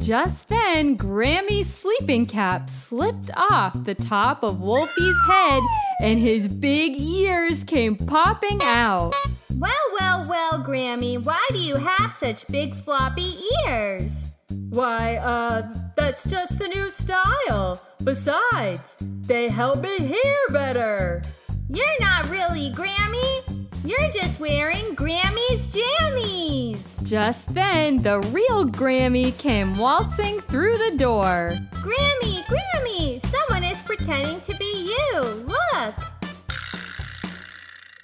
Just 0.00 0.48
then, 0.48 0.96
Grammy's 0.96 1.72
sleeping 1.72 2.24
cap 2.24 2.70
slipped 2.70 3.30
off 3.36 3.84
the 3.84 3.94
top 3.94 4.42
of 4.42 4.58
Wolfie's 4.58 5.20
head 5.26 5.62
and 6.00 6.18
his 6.18 6.48
big 6.48 6.98
ears 6.98 7.64
came 7.64 7.96
popping 7.96 8.60
out. 8.62 9.14
Well, 9.54 9.72
well, 9.98 10.26
well, 10.26 10.64
Grammy, 10.64 11.22
why 11.22 11.46
do 11.50 11.58
you 11.58 11.76
have 11.76 12.14
such 12.14 12.46
big 12.46 12.74
floppy 12.74 13.34
ears? 13.66 14.24
Why, 14.70 15.16
uh, 15.16 15.70
that's 15.96 16.24
just 16.24 16.58
the 16.58 16.68
new 16.68 16.90
style. 16.90 17.82
Besides, 18.02 18.96
they 19.00 19.50
help 19.50 19.82
me 19.82 19.98
hear 19.98 20.36
better. 20.50 21.20
You're 21.68 22.00
not 22.00 22.30
really 22.30 22.72
Grammy. 22.72 23.59
You're 23.90 24.12
just 24.12 24.38
wearing 24.38 24.94
Grammy's 24.94 25.66
jammies. 25.66 26.78
Just 27.02 27.52
then, 27.52 28.00
the 28.00 28.20
real 28.20 28.64
Grammy 28.64 29.36
came 29.36 29.76
waltzing 29.76 30.40
through 30.42 30.78
the 30.78 30.96
door. 30.96 31.58
Grammy, 31.72 32.44
Grammy, 32.44 33.20
someone 33.26 33.64
is 33.64 33.80
pretending 33.80 34.40
to 34.42 34.54
be 34.54 34.94
you. 34.94 35.20
Look. 35.22 35.94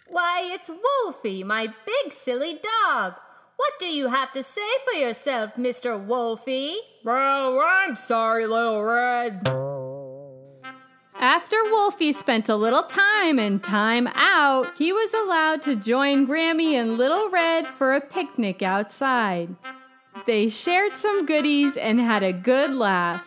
Why, 0.09 0.51
it's 0.53 0.69
Wolfie, 0.69 1.45
my 1.45 1.69
big 1.69 2.13
silly 2.13 2.55
dog. 2.55 3.13
What 3.55 3.73
do 3.79 3.87
you 3.87 4.09
have 4.09 4.33
to 4.33 4.43
say 4.43 4.69
for 4.85 4.99
yourself, 4.99 5.53
Mr. 5.55 6.05
Wolfie? 6.05 6.79
Well, 7.05 7.61
I'm 7.61 7.95
sorry, 7.95 8.49
little 8.49 8.83
Red. 8.83 9.86
After 11.19 11.57
Wolfie 11.71 12.13
spent 12.13 12.49
a 12.49 12.57
little 12.57 12.83
time 12.83 13.39
in 13.39 13.61
time 13.61 14.07
out, 14.15 14.77
he 14.77 14.93
was 14.93 15.15
allowed 15.15 15.63
to 15.63 15.75
join 15.75 16.27
Grammy 16.27 16.75
and 16.75 16.99
Little 16.99 17.31
Red 17.31 17.67
for 17.67 17.95
a 17.95 18.01
picnic 18.01 18.63
outside. 18.63 19.55
They 20.27 20.49
shared 20.49 20.93
some 20.97 21.25
goodies 21.25 21.77
and 21.77 22.01
had 22.01 22.23
a 22.23 22.33
good 22.33 22.73
laugh. 22.73 23.25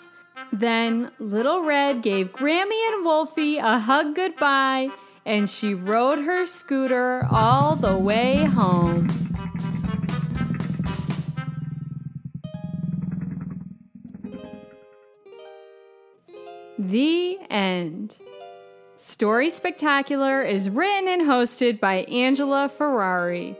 Then 0.53 1.11
Little 1.19 1.63
Red 1.63 2.03
gave 2.03 2.31
Grammy 2.31 2.93
and 2.93 3.03
Wolfie 3.03 3.57
a 3.57 3.79
hug 3.79 4.15
goodbye 4.15 4.89
and 5.25 5.49
she 5.49 5.73
rode 5.73 6.19
her 6.19 6.45
scooter 6.45 7.27
all 7.29 7.75
the 7.75 7.97
way 7.97 8.45
home. 8.45 9.28
The 16.89 17.37
end. 17.51 18.17
Story 18.97 19.51
Spectacular 19.51 20.41
is 20.41 20.71
written 20.71 21.07
and 21.07 21.21
hosted 21.21 21.79
by 21.79 21.97
Angela 22.05 22.67
Ferrari. 22.67 23.55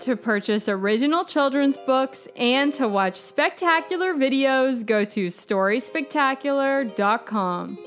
To 0.00 0.16
purchase 0.16 0.68
original 0.68 1.24
children's 1.24 1.76
books 1.76 2.26
and 2.34 2.74
to 2.74 2.88
watch 2.88 3.14
spectacular 3.14 4.12
videos, 4.14 4.84
go 4.84 5.04
to 5.04 5.28
StorySpectacular.com. 5.28 7.78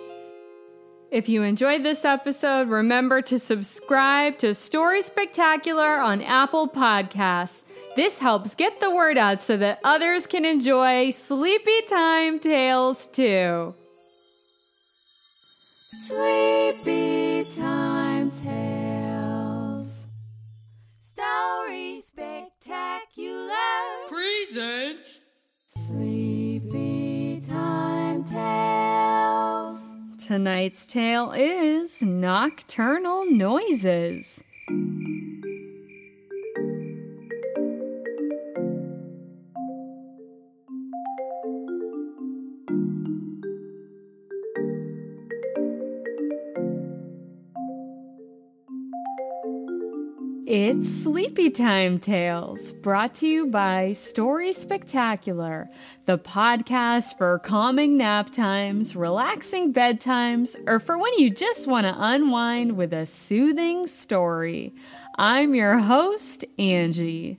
If 1.11 1.27
you 1.27 1.43
enjoyed 1.43 1.83
this 1.83 2.05
episode, 2.05 2.69
remember 2.69 3.21
to 3.23 3.37
subscribe 3.37 4.37
to 4.37 4.53
Story 4.53 5.01
Spectacular 5.01 5.99
on 5.99 6.21
Apple 6.21 6.69
Podcasts. 6.69 7.65
This 7.97 8.19
helps 8.19 8.55
get 8.55 8.79
the 8.79 8.89
word 8.89 9.17
out 9.17 9.41
so 9.41 9.57
that 9.57 9.81
others 9.83 10.27
can 10.27 10.45
enjoy 10.45 11.09
Sleepy 11.09 11.81
Time 11.89 12.39
Tales 12.39 13.05
too. 13.07 13.75
Sleepy 15.91 17.45
Time 17.55 18.29
Tales. 18.29 20.05
Story 20.99 21.99
Spectacular. 21.99 23.55
Presents. 24.07 25.19
Sleepy 25.65 27.41
Time 27.49 28.23
Tales. 28.23 29.83
Tonight's 30.23 30.85
tale 30.85 31.31
is 31.31 32.03
Nocturnal 32.03 33.25
Noises. 33.25 34.43
It's 50.51 50.89
Sleepy 50.89 51.51
Time 51.51 51.99
Tales, 51.99 52.71
brought 52.71 53.13
to 53.17 53.27
you 53.27 53.45
by 53.45 53.91
Story 53.91 54.51
Spectacular, 54.51 55.69
the 56.07 56.17
podcast 56.17 57.19
for 57.19 57.37
calming 57.37 57.97
nap 57.97 58.31
times, 58.31 58.95
relaxing 58.95 59.71
bedtimes, 59.71 60.55
or 60.65 60.79
for 60.79 60.97
when 60.97 61.13
you 61.19 61.29
just 61.29 61.67
want 61.67 61.85
to 61.85 61.93
unwind 61.95 62.75
with 62.75 62.93
a 62.93 63.05
soothing 63.05 63.85
story. 63.85 64.73
I'm 65.19 65.53
your 65.53 65.77
host, 65.77 66.45
Angie. 66.57 67.37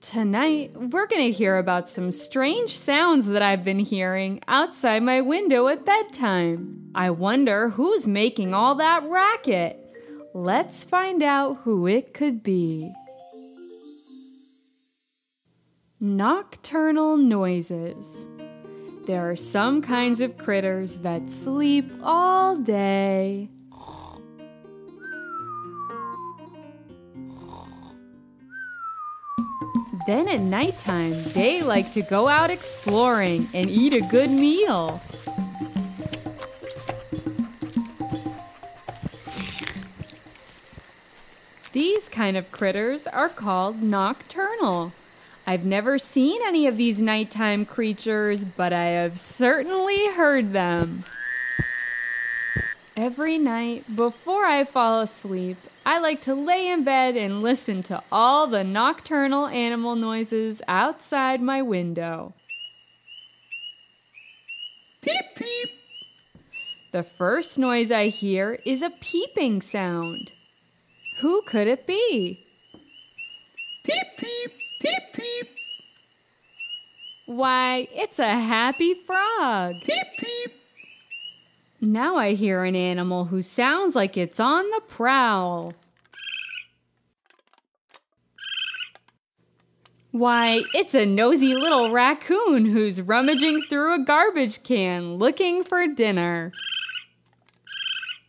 Tonight, 0.00 0.76
we're 0.76 1.08
going 1.08 1.26
to 1.26 1.36
hear 1.36 1.58
about 1.58 1.88
some 1.88 2.12
strange 2.12 2.78
sounds 2.78 3.26
that 3.26 3.42
I've 3.42 3.64
been 3.64 3.80
hearing 3.80 4.40
outside 4.46 5.02
my 5.02 5.22
window 5.22 5.66
at 5.66 5.84
bedtime. 5.84 6.92
I 6.94 7.10
wonder 7.10 7.70
who's 7.70 8.06
making 8.06 8.54
all 8.54 8.76
that 8.76 9.02
racket. 9.10 9.87
Let's 10.34 10.84
find 10.84 11.22
out 11.22 11.58
who 11.64 11.86
it 11.86 12.12
could 12.12 12.42
be. 12.42 12.92
Nocturnal 16.00 17.16
noises. 17.16 18.26
There 19.06 19.30
are 19.30 19.36
some 19.36 19.80
kinds 19.80 20.20
of 20.20 20.36
critters 20.36 20.98
that 20.98 21.30
sleep 21.30 21.90
all 22.02 22.56
day. 22.56 23.48
Then 30.06 30.28
at 30.28 30.40
nighttime, 30.40 31.22
they 31.32 31.62
like 31.62 31.92
to 31.94 32.02
go 32.02 32.28
out 32.28 32.50
exploring 32.50 33.48
and 33.52 33.68
eat 33.68 33.92
a 33.92 34.00
good 34.00 34.30
meal. 34.30 35.00
These 41.78 42.08
kind 42.08 42.36
of 42.36 42.50
critters 42.50 43.06
are 43.06 43.28
called 43.28 43.80
nocturnal. 43.80 44.92
I've 45.46 45.64
never 45.64 45.96
seen 45.96 46.40
any 46.44 46.66
of 46.66 46.76
these 46.76 47.00
nighttime 47.00 47.64
creatures, 47.64 48.42
but 48.42 48.72
I 48.72 48.86
have 48.86 49.16
certainly 49.16 50.08
heard 50.08 50.52
them. 50.52 51.04
Every 52.96 53.38
night 53.38 53.94
before 53.94 54.44
I 54.44 54.64
fall 54.64 55.02
asleep, 55.02 55.56
I 55.86 56.00
like 56.00 56.20
to 56.22 56.34
lay 56.34 56.66
in 56.66 56.82
bed 56.82 57.16
and 57.16 57.42
listen 57.42 57.84
to 57.84 58.02
all 58.10 58.48
the 58.48 58.64
nocturnal 58.64 59.46
animal 59.46 59.94
noises 59.94 60.60
outside 60.66 61.40
my 61.40 61.62
window. 61.62 62.34
Peep, 65.00 65.26
peep. 65.36 65.68
The 66.90 67.04
first 67.04 67.56
noise 67.56 67.92
I 67.92 68.08
hear 68.08 68.58
is 68.66 68.82
a 68.82 68.90
peeping 68.90 69.62
sound. 69.62 70.32
Who 71.20 71.42
could 71.42 71.66
it 71.66 71.86
be? 71.86 72.46
Peep, 73.84 74.06
peep, 74.18 74.52
peep, 74.80 75.02
peep. 75.12 75.48
Why, 77.26 77.88
it's 77.92 78.18
a 78.18 78.38
happy 78.38 78.94
frog. 78.94 79.74
Peep, 79.84 80.06
peep. 80.18 80.52
Now 81.80 82.16
I 82.16 82.34
hear 82.34 82.64
an 82.64 82.76
animal 82.76 83.26
who 83.26 83.42
sounds 83.42 83.94
like 83.94 84.16
it's 84.16 84.38
on 84.38 84.70
the 84.70 84.80
prowl. 84.86 85.74
Why, 90.10 90.62
it's 90.72 90.94
a 90.94 91.04
nosy 91.04 91.54
little 91.54 91.92
raccoon 91.92 92.64
who's 92.64 93.00
rummaging 93.00 93.62
through 93.68 93.94
a 93.94 94.04
garbage 94.04 94.62
can 94.62 95.16
looking 95.16 95.64
for 95.64 95.86
dinner. 95.86 96.52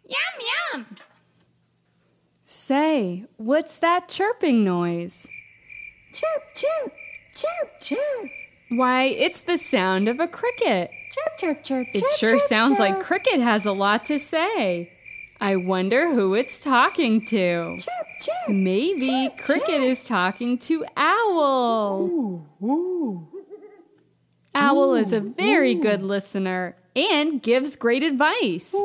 Yum, 0.06 0.19
yum. 0.73 0.86
Say, 2.69 3.23
what's 3.39 3.77
that 3.77 4.10
chirping 4.10 4.63
noise? 4.63 5.25
Chirp, 6.13 6.43
chirp, 6.55 6.91
chirp, 7.36 7.69
chirp. 7.82 8.29
Why, 8.69 9.05
it's 9.05 9.41
the 9.41 9.58
sound 9.58 10.08
of 10.08 10.19
a 10.19 10.27
cricket. 10.27 10.91
Chirp, 11.15 11.39
chirp, 11.39 11.65
chirp. 11.65 11.88
Chirp. 11.88 11.95
It 11.95 12.01
chirp, 12.01 12.19
sure 12.19 12.38
chirp, 12.38 12.41
sounds 12.41 12.77
chirp. 12.77 12.79
like 12.91 13.01
Cricket 13.01 13.39
has 13.39 13.65
a 13.65 13.71
lot 13.71 14.05
to 14.05 14.19
say. 14.19 14.91
I 15.41 15.55
wonder 15.55 16.13
who 16.13 16.36
it's 16.36 16.60
talking 16.60 17.25
to. 17.29 17.79
Chirp, 17.79 18.08
chirp. 18.21 18.49
Maybe 18.49 19.29
Chirp, 19.29 19.45
Cricket 19.47 19.82
is 19.82 20.05
talking 20.05 20.60
to 20.60 20.86
Owl. 20.95 22.01
Ooh, 22.03 22.45
ooh. 22.62 23.27
Owl 24.53 24.93
is 24.93 25.12
a 25.12 25.19
very 25.19 25.73
good 25.73 26.03
listener 26.03 26.75
and 26.95 27.41
gives 27.41 27.75
great 27.75 28.03
advice. 28.03 28.75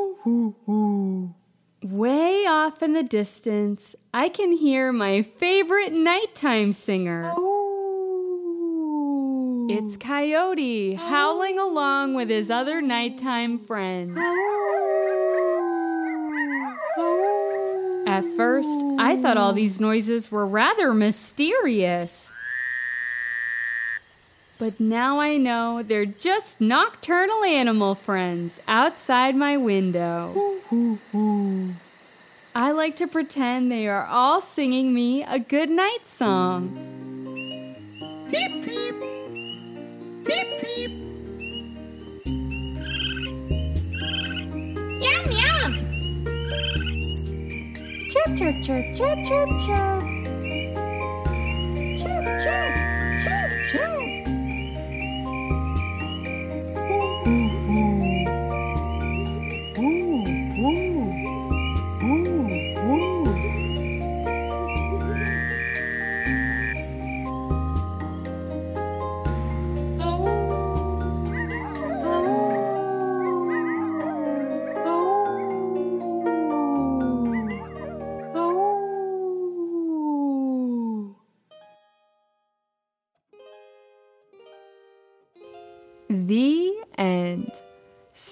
Way 1.91 2.47
off 2.47 2.81
in 2.81 2.93
the 2.93 3.03
distance, 3.03 3.95
I 4.11 4.27
can 4.27 4.51
hear 4.51 4.91
my 4.91 5.21
favorite 5.21 5.93
nighttime 5.93 6.73
singer. 6.73 7.31
Oh. 7.37 7.67
It's 9.69 9.95
Coyote 9.95 10.95
howling 10.95 11.59
along 11.59 12.15
with 12.15 12.31
his 12.31 12.49
other 12.49 12.81
nighttime 12.81 13.59
friends. 13.59 14.17
Oh. 16.97 18.03
At 18.07 18.23
first, 18.35 18.67
I 18.97 19.21
thought 19.21 19.37
all 19.37 19.53
these 19.53 19.79
noises 19.79 20.31
were 20.31 20.47
rather 20.47 20.91
mysterious. 20.91 22.31
But 24.57 24.79
now 24.79 25.19
I 25.19 25.35
know 25.35 25.83
they're 25.83 26.05
just 26.05 26.61
nocturnal 26.61 27.43
animal 27.43 27.93
friends 27.93 28.61
outside 28.69 29.35
my 29.35 29.57
window. 29.57 30.33
I 32.55 32.71
like 32.71 32.95
to 32.97 33.07
pretend 33.07 33.69
they 33.69 33.87
are 33.89 34.05
all 34.05 34.39
singing 34.39 34.93
me 34.93 35.23
a 35.23 35.39
good 35.39 35.69
night 35.69 36.07
song. 36.07 36.69
Peep, 38.31 38.63
peep. 38.63 38.95
Peep, 40.23 40.47
peep. 40.61 40.91
Yum, 45.01 45.31
yum. 45.31 45.73
Chirp, 48.09 48.37
chirp, 48.37 48.55
chirp, 48.63 48.85
chirp, 48.95 49.19
chirp, 49.27 49.49
chirp. 49.65 50.03
Chirp, 51.99 52.25
chirp, 52.41 52.71
chirp, 53.21 53.51
chirp. 53.71 54.24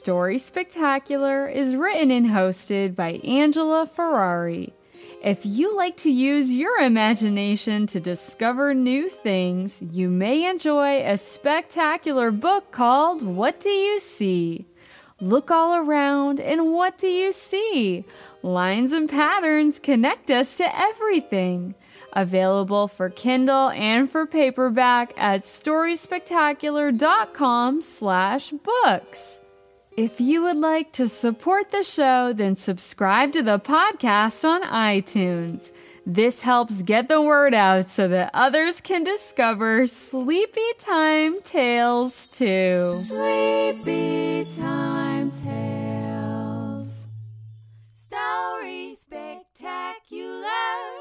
Story 0.04 0.36
Spectacular 0.38 1.48
is 1.48 1.78
written 1.78 2.12
and 2.12 2.26
hosted 2.26 2.94
by 2.94 3.22
Angela 3.24 3.86
Ferrari. 3.86 4.74
If 5.24 5.46
you 5.46 5.74
like 5.78 5.96
to 5.98 6.10
use 6.12 6.52
your 6.52 6.80
imagination 6.80 7.88
to 7.88 8.02
discover 8.02 8.74
new 8.74 9.08
things, 9.08 9.82
you 9.82 10.10
may 10.10 10.50
enjoy 10.50 11.06
a 11.06 11.16
spectacular 11.16 12.32
book 12.32 12.72
called 12.72 13.24
What 13.24 13.62
Do 13.62 13.70
You 13.70 14.02
See? 14.02 14.66
Look 15.22 15.50
all 15.50 15.74
around, 15.74 16.42
and 16.42 16.74
what 16.74 16.98
do 16.98 17.08
you 17.08 17.32
see? 17.32 18.04
Lines 18.42 18.92
and 18.92 19.08
patterns 19.08 19.80
connect 19.80 20.30
us 20.30 20.58
to 20.58 20.78
everything. 20.78 21.76
Available 22.12 22.90
for 22.90 23.10
Kindle 23.10 23.70
and 23.70 24.12
for 24.12 24.26
paperback 24.26 25.14
at 25.16 25.44
storyspectacular.com 25.44 27.82
slash 27.82 28.52
books. 28.52 29.40
If 29.96 30.20
you 30.20 30.42
would 30.42 30.58
like 30.58 30.92
to 30.94 31.08
support 31.08 31.70
the 31.70 31.84
show, 31.84 32.34
then 32.34 32.56
subscribe 32.56 33.32
to 33.34 33.44
the 33.44 33.60
podcast 33.60 34.44
on 34.44 34.64
iTunes. 34.64 35.72
This 36.04 36.42
helps 36.42 36.82
get 36.82 37.10
the 37.10 37.22
word 37.22 37.54
out 37.54 37.92
so 37.92 38.08
that 38.08 38.32
others 38.34 38.82
can 38.82 39.04
discover 39.04 39.86
Sleepy 39.86 40.74
Time 40.80 41.40
Tales 41.44 42.26
too. 42.26 43.00
Sleepy 43.04 44.48
Time 44.56 45.30
Tales. 45.30 47.06
Story 47.94 48.96
Spectacular. 48.96 50.40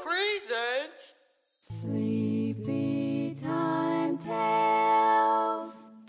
Presents. 0.03 1.15
Sleepy 1.61 3.35
Time 3.43 4.19
Tales. 4.19 5.22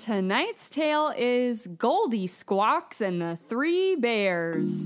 Tonight's 0.04 0.68
tale 0.68 1.14
is 1.16 1.66
Goldie 1.78 2.26
Squawks 2.26 3.00
and 3.00 3.22
the 3.22 3.38
Three 3.46 3.96
Bears. 3.96 4.84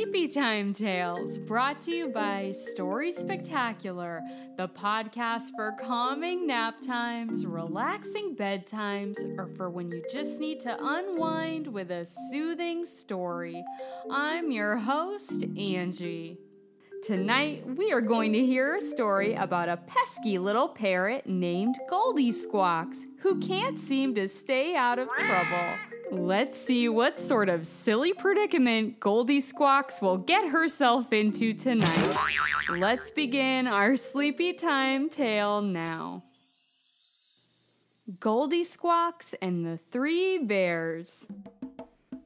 Sleepy 0.00 0.28
Time 0.28 0.72
Tales, 0.72 1.36
brought 1.36 1.82
to 1.82 1.90
you 1.90 2.08
by 2.08 2.52
Story 2.52 3.12
Spectacular, 3.12 4.22
the 4.56 4.66
podcast 4.66 5.54
for 5.54 5.76
calming 5.78 6.46
nap 6.46 6.80
times, 6.80 7.44
relaxing 7.44 8.34
bedtimes, 8.34 9.18
or 9.36 9.46
for 9.56 9.68
when 9.68 9.90
you 9.90 10.02
just 10.10 10.40
need 10.40 10.58
to 10.60 10.74
unwind 10.80 11.66
with 11.66 11.90
a 11.90 12.06
soothing 12.30 12.86
story. 12.86 13.62
I'm 14.10 14.50
your 14.50 14.78
host, 14.78 15.44
Angie. 15.58 16.38
Tonight, 17.02 17.64
we 17.76 17.92
are 17.92 18.02
going 18.02 18.34
to 18.34 18.44
hear 18.44 18.76
a 18.76 18.80
story 18.80 19.34
about 19.34 19.70
a 19.70 19.78
pesky 19.78 20.38
little 20.38 20.68
parrot 20.68 21.26
named 21.26 21.76
Goldie 21.88 22.30
Squawks 22.30 23.06
who 23.20 23.40
can't 23.40 23.80
seem 23.80 24.14
to 24.16 24.28
stay 24.28 24.76
out 24.76 24.98
of 24.98 25.08
trouble. 25.18 25.76
Let's 26.12 26.60
see 26.60 26.90
what 26.90 27.18
sort 27.18 27.48
of 27.48 27.66
silly 27.66 28.12
predicament 28.12 29.00
Goldie 29.00 29.40
Squawks 29.40 30.02
will 30.02 30.18
get 30.18 30.48
herself 30.50 31.10
into 31.10 31.54
tonight. 31.54 32.16
Let's 32.68 33.10
begin 33.10 33.66
our 33.66 33.96
sleepy 33.96 34.52
time 34.52 35.08
tale 35.08 35.62
now. 35.62 36.22
Goldie 38.18 38.64
Squawks 38.64 39.34
and 39.40 39.64
the 39.64 39.78
Three 39.90 40.38
Bears. 40.38 41.26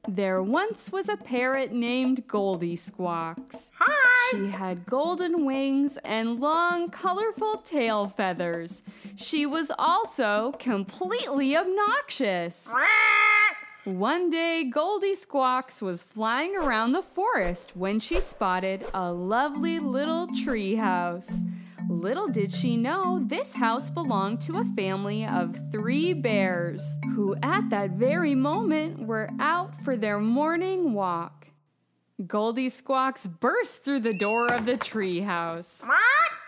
There 0.07 0.43
once 0.43 0.91
was 0.91 1.09
a 1.09 1.17
parrot 1.17 1.71
named 1.71 2.27
Goldie 2.27 2.75
Squawks. 2.75 3.71
Hi! 3.79 4.29
She 4.31 4.47
had 4.49 4.85
golden 4.85 5.45
wings 5.45 5.97
and 6.03 6.39
long, 6.39 6.89
colorful 6.89 7.57
tail 7.57 8.07
feathers. 8.07 8.83
She 9.15 9.45
was 9.45 9.71
also 9.79 10.53
completely 10.59 11.57
obnoxious. 11.57 12.71
One 13.85 14.29
day, 14.29 14.63
Goldie 14.63 15.15
Squawks 15.15 15.81
was 15.81 16.03
flying 16.03 16.55
around 16.55 16.91
the 16.91 17.03
forest 17.03 17.75
when 17.75 17.99
she 17.99 18.19
spotted 18.19 18.85
a 18.93 19.11
lovely 19.11 19.79
little 19.79 20.27
tree 20.43 20.75
house. 20.75 21.41
Little 21.89 22.27
did 22.27 22.51
she 22.51 22.77
know 22.77 23.21
this 23.25 23.53
house 23.53 23.89
belonged 23.89 24.41
to 24.41 24.57
a 24.57 24.65
family 24.75 25.25
of 25.25 25.55
three 25.71 26.13
bears 26.13 26.83
who, 27.15 27.35
at 27.43 27.69
that 27.69 27.91
very 27.91 28.33
moment, 28.33 29.05
were 29.05 29.29
out 29.39 29.79
for 29.81 29.95
their 29.95 30.19
morning 30.19 30.93
walk. 30.93 31.47
Goldie 32.25 32.69
Squawks 32.69 33.27
burst 33.27 33.83
through 33.83 33.99
the 33.99 34.17
door 34.17 34.51
of 34.51 34.65
the 34.65 34.77
tree 34.77 35.19
house. 35.19 35.83
What? 35.85 35.99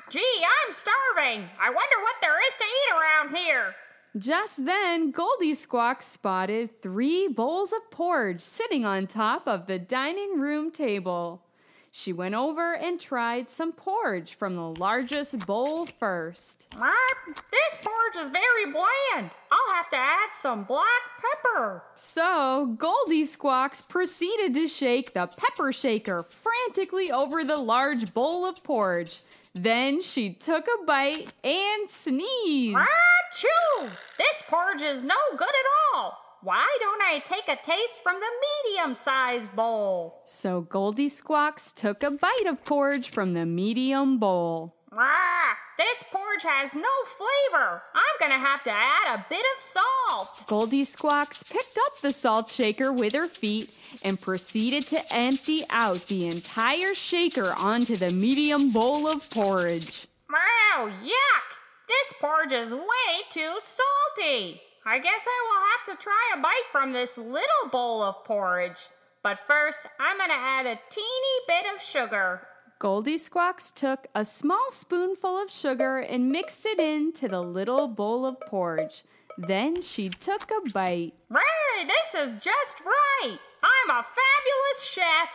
Gee, 0.10 0.44
I'm 0.44 0.74
starving. 0.74 1.48
I 1.60 1.70
wonder 1.70 2.02
what 2.02 2.16
there 2.22 2.40
is 2.48 2.56
to 2.56 2.64
eat 2.64 2.96
around 2.96 3.36
here. 3.36 3.76
Just 4.18 4.66
then, 4.66 5.12
Goldie 5.12 5.54
Squawk 5.54 6.02
spotted 6.02 6.82
three 6.82 7.28
bowls 7.28 7.74
of 7.74 7.92
porridge 7.92 8.42
sitting 8.42 8.86
on 8.86 9.06
top 9.06 9.48
of 9.48 9.68
the 9.68 9.78
dining 9.78 10.40
room 10.40 10.72
table. 10.72 11.44
She 11.92 12.14
went 12.14 12.36
over 12.36 12.76
and 12.76 13.00
tried 13.00 13.50
some 13.50 13.72
porridge 13.72 14.36
from 14.36 14.56
the 14.56 14.70
largest 14.80 15.46
bowl 15.46 15.86
first. 15.86 16.68
What? 16.78 17.18
This 17.52 17.82
porridge 17.82 18.26
is 18.26 18.30
very 18.30 18.66
bland. 18.72 19.32
I'll 19.52 19.74
have 19.76 19.90
to 19.90 19.96
add 19.98 20.30
some 20.40 20.64
black 20.64 20.86
pepper. 21.20 21.84
So, 21.96 22.76
Goldie 22.78 23.26
Squawks 23.26 23.82
proceeded 23.82 24.54
to 24.54 24.68
shake 24.68 25.14
the 25.14 25.28
pepper 25.28 25.72
shaker 25.72 26.24
frantically 26.24 27.12
over 27.12 27.44
the 27.44 27.56
large 27.56 28.14
bowl 28.14 28.46
of 28.46 28.64
porridge. 28.64 29.20
Then 29.54 30.02
she 30.02 30.34
took 30.34 30.68
a 30.68 30.86
bite 30.86 31.34
and 31.44 31.90
sneezed. 31.90 32.78
Achoo! 32.78 34.18
This 34.18 34.44
porridge 34.48 34.82
is 34.82 35.04
no 35.04 35.16
good 35.32 35.48
at 35.48 35.96
all. 35.96 36.27
Why 36.48 36.66
don't 36.80 37.02
I 37.02 37.20
take 37.26 37.50
a 37.50 37.62
taste 37.62 38.02
from 38.02 38.22
the 38.22 38.72
medium 38.72 38.96
sized 38.96 39.54
bowl? 39.54 40.22
So, 40.24 40.62
Goldie 40.62 41.10
Squawks 41.10 41.74
took 41.74 42.04
a 42.04 42.12
bite 42.12 42.46
of 42.48 42.64
porridge 42.64 43.10
from 43.10 43.34
the 43.34 43.46
medium 43.46 44.18
bowl. 44.18 44.74
Ah, 44.94 45.58
this 45.78 46.06
porridge 46.10 46.44
has 46.44 46.74
no 46.74 46.88
flavor. 47.18 47.82
I'm 47.94 48.18
gonna 48.22 48.40
have 48.40 48.64
to 48.64 48.70
add 48.70 49.16
a 49.16 49.26
bit 49.30 49.44
of 49.58 49.62
salt. 49.62 50.48
Goldie 50.48 50.86
Squawks 50.86 51.44
picked 51.44 51.78
up 51.86 52.00
the 52.00 52.14
salt 52.14 52.50
shaker 52.50 52.94
with 52.94 53.12
her 53.12 53.28
feet 53.28 54.00
and 54.02 54.22
proceeded 54.22 54.84
to 54.84 55.02
empty 55.12 55.64
out 55.70 56.06
the 56.08 56.28
entire 56.30 56.94
shaker 56.94 57.56
onto 57.60 57.98
the 57.98 58.12
medium 58.12 58.72
bowl 58.72 59.06
of 59.06 59.30
porridge. 59.32 60.08
Wow, 60.32 60.88
yuck! 61.04 61.48
This 61.90 62.14
porridge 62.22 62.54
is 62.54 62.72
way 62.72 63.28
too 63.32 63.60
salty. 63.62 64.62
I 64.88 65.00
guess 65.00 65.26
I 65.28 65.44
will 65.44 65.92
have 65.92 65.98
to 65.98 66.02
try 66.02 66.34
a 66.34 66.42
bite 66.42 66.72
from 66.72 66.94
this 66.94 67.18
little 67.18 67.70
bowl 67.74 68.02
of 68.02 68.24
porridge. 68.24 68.88
But 69.22 69.38
first, 69.38 69.80
I'm 70.00 70.18
gonna 70.18 70.34
add 70.34 70.66
a 70.66 70.80
teeny 70.90 71.38
bit 71.46 71.66
of 71.76 71.82
sugar. 71.82 72.48
Goldie 72.80 73.18
Squawks 73.18 73.70
took 73.72 74.08
a 74.16 74.24
small 74.24 74.72
spoonful 74.72 75.42
of 75.42 75.52
sugar 75.52 75.98
and 75.98 76.32
mixed 76.32 76.66
it 76.66 76.80
into 76.80 77.28
the 77.28 77.42
little 77.42 77.90
bowl 77.90 78.26
of 78.26 78.40
porridge. 78.48 79.04
Then 79.38 79.82
she 79.82 80.08
took 80.08 80.50
a 80.52 80.70
bite. 80.70 81.14
Ray, 81.30 81.84
this 81.84 82.16
is 82.16 82.36
just 82.36 82.80
right. 82.86 83.38
I'm 83.62 83.90
a 83.90 84.06
fabulous 84.06 84.84
chef. 84.90 85.30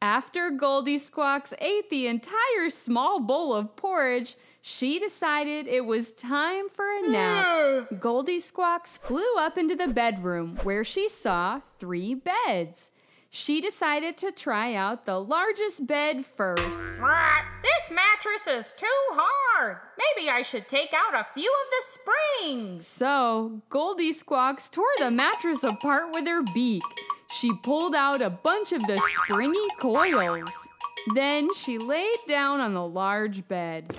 After 0.00 0.50
Goldie 0.50 0.98
Squawks 0.98 1.52
ate 1.58 1.90
the 1.90 2.06
entire 2.06 2.70
small 2.70 3.18
bowl 3.18 3.52
of 3.52 3.74
porridge, 3.74 4.36
she 4.68 4.98
decided 4.98 5.66
it 5.66 5.86
was 5.86 6.12
time 6.12 6.68
for 6.68 6.84
a 6.84 7.08
nap. 7.08 7.86
Goldie 7.98 8.38
Squawks 8.38 8.98
flew 8.98 9.36
up 9.38 9.56
into 9.56 9.74
the 9.74 9.88
bedroom 9.88 10.58
where 10.62 10.84
she 10.84 11.08
saw 11.08 11.62
three 11.78 12.14
beds. 12.14 12.90
She 13.30 13.62
decided 13.62 14.18
to 14.18 14.30
try 14.30 14.74
out 14.74 15.06
the 15.06 15.18
largest 15.20 15.86
bed 15.86 16.26
first. 16.26 17.00
What? 17.00 17.44
This 17.62 17.90
mattress 17.90 18.66
is 18.66 18.72
too 18.76 18.86
hard. 19.12 19.78
Maybe 19.96 20.28
I 20.28 20.42
should 20.42 20.68
take 20.68 20.92
out 20.92 21.14
a 21.14 21.26
few 21.32 21.50
of 21.50 21.70
the 21.70 22.44
springs. 22.44 22.86
So, 22.86 23.62
Goldie 23.70 24.12
Squawks 24.12 24.68
tore 24.68 24.84
the 24.98 25.10
mattress 25.10 25.64
apart 25.64 26.14
with 26.14 26.26
her 26.26 26.42
beak. 26.54 26.82
She 27.40 27.50
pulled 27.62 27.94
out 27.94 28.20
a 28.20 28.30
bunch 28.30 28.72
of 28.72 28.82
the 28.86 29.00
springy 29.14 29.66
coils. 29.80 30.50
Then 31.14 31.52
she 31.54 31.78
laid 31.78 32.18
down 32.26 32.60
on 32.60 32.74
the 32.74 32.86
large 32.86 33.46
bed. 33.48 33.96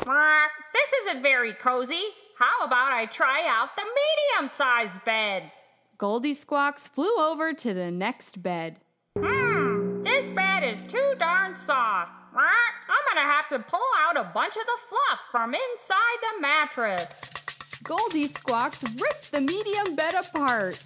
This 0.73 0.93
isn't 1.01 1.21
very 1.21 1.53
cozy. 1.53 2.03
How 2.37 2.65
about 2.65 2.91
I 2.91 3.05
try 3.05 3.45
out 3.47 3.75
the 3.75 3.83
medium 3.83 4.49
sized 4.49 5.03
bed? 5.03 5.51
Goldie 5.97 6.33
Squawks 6.33 6.87
flew 6.87 7.13
over 7.17 7.53
to 7.53 7.73
the 7.73 7.91
next 7.91 8.41
bed. 8.41 8.77
Hmm, 9.17 10.03
this 10.03 10.29
bed 10.29 10.63
is 10.63 10.83
too 10.83 11.13
darn 11.19 11.55
soft. 11.55 12.11
I'm 12.35 13.15
gonna 13.15 13.27
have 13.27 13.49
to 13.49 13.59
pull 13.59 13.81
out 13.99 14.17
a 14.17 14.31
bunch 14.33 14.55
of 14.55 14.65
the 14.65 14.77
fluff 14.87 15.19
from 15.31 15.53
inside 15.53 16.19
the 16.21 16.41
mattress. 16.41 17.19
Goldie 17.83 18.27
Squawks 18.27 18.83
ripped 19.01 19.31
the 19.31 19.41
medium 19.41 19.95
bed 19.95 20.15
apart. 20.15 20.79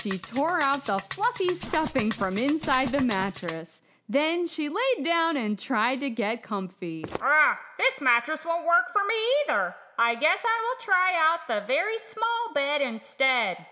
She 0.00 0.12
tore 0.12 0.62
out 0.62 0.86
the 0.86 0.98
fluffy 0.98 1.50
stuffing 1.54 2.10
from 2.10 2.38
inside 2.38 2.88
the 2.88 3.00
mattress. 3.00 3.81
Then 4.08 4.46
she 4.46 4.68
laid 4.68 5.04
down 5.04 5.36
and 5.36 5.58
tried 5.58 6.00
to 6.00 6.10
get 6.10 6.42
comfy. 6.42 7.04
Ah, 7.20 7.58
this 7.78 8.00
mattress 8.00 8.44
won't 8.44 8.66
work 8.66 8.92
for 8.92 9.02
me 9.06 9.14
either. 9.44 9.74
I 9.98 10.14
guess 10.14 10.40
I 10.44 10.62
will 10.62 10.84
try 10.84 11.12
out 11.16 11.46
the 11.48 11.66
very 11.66 11.98
small 11.98 12.54
bed 12.54 12.80
instead. 12.80 13.66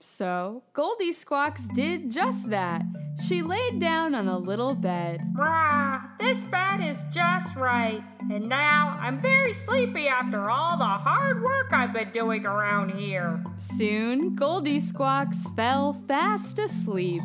So, 0.00 0.62
Goldie 0.74 1.12
Squawks 1.12 1.66
did 1.74 2.10
just 2.10 2.50
that. 2.50 2.82
She 3.26 3.40
laid 3.40 3.80
down 3.80 4.14
on 4.14 4.28
a 4.28 4.36
little 4.36 4.74
bed. 4.74 5.22
Rah, 5.34 6.02
this 6.20 6.44
bed 6.44 6.80
is 6.82 7.02
just 7.10 7.54
right. 7.56 8.04
And 8.30 8.48
now 8.48 8.98
I'm 9.00 9.22
very 9.22 9.54
sleepy 9.54 10.06
after 10.06 10.50
all 10.50 10.76
the 10.76 10.84
hard 10.84 11.42
work 11.42 11.72
I've 11.72 11.94
been 11.94 12.12
doing 12.12 12.44
around 12.44 12.90
here. 12.90 13.42
Soon, 13.56 14.34
Goldie 14.34 14.80
Squawks 14.80 15.44
fell 15.56 15.94
fast 16.06 16.58
asleep. 16.58 17.22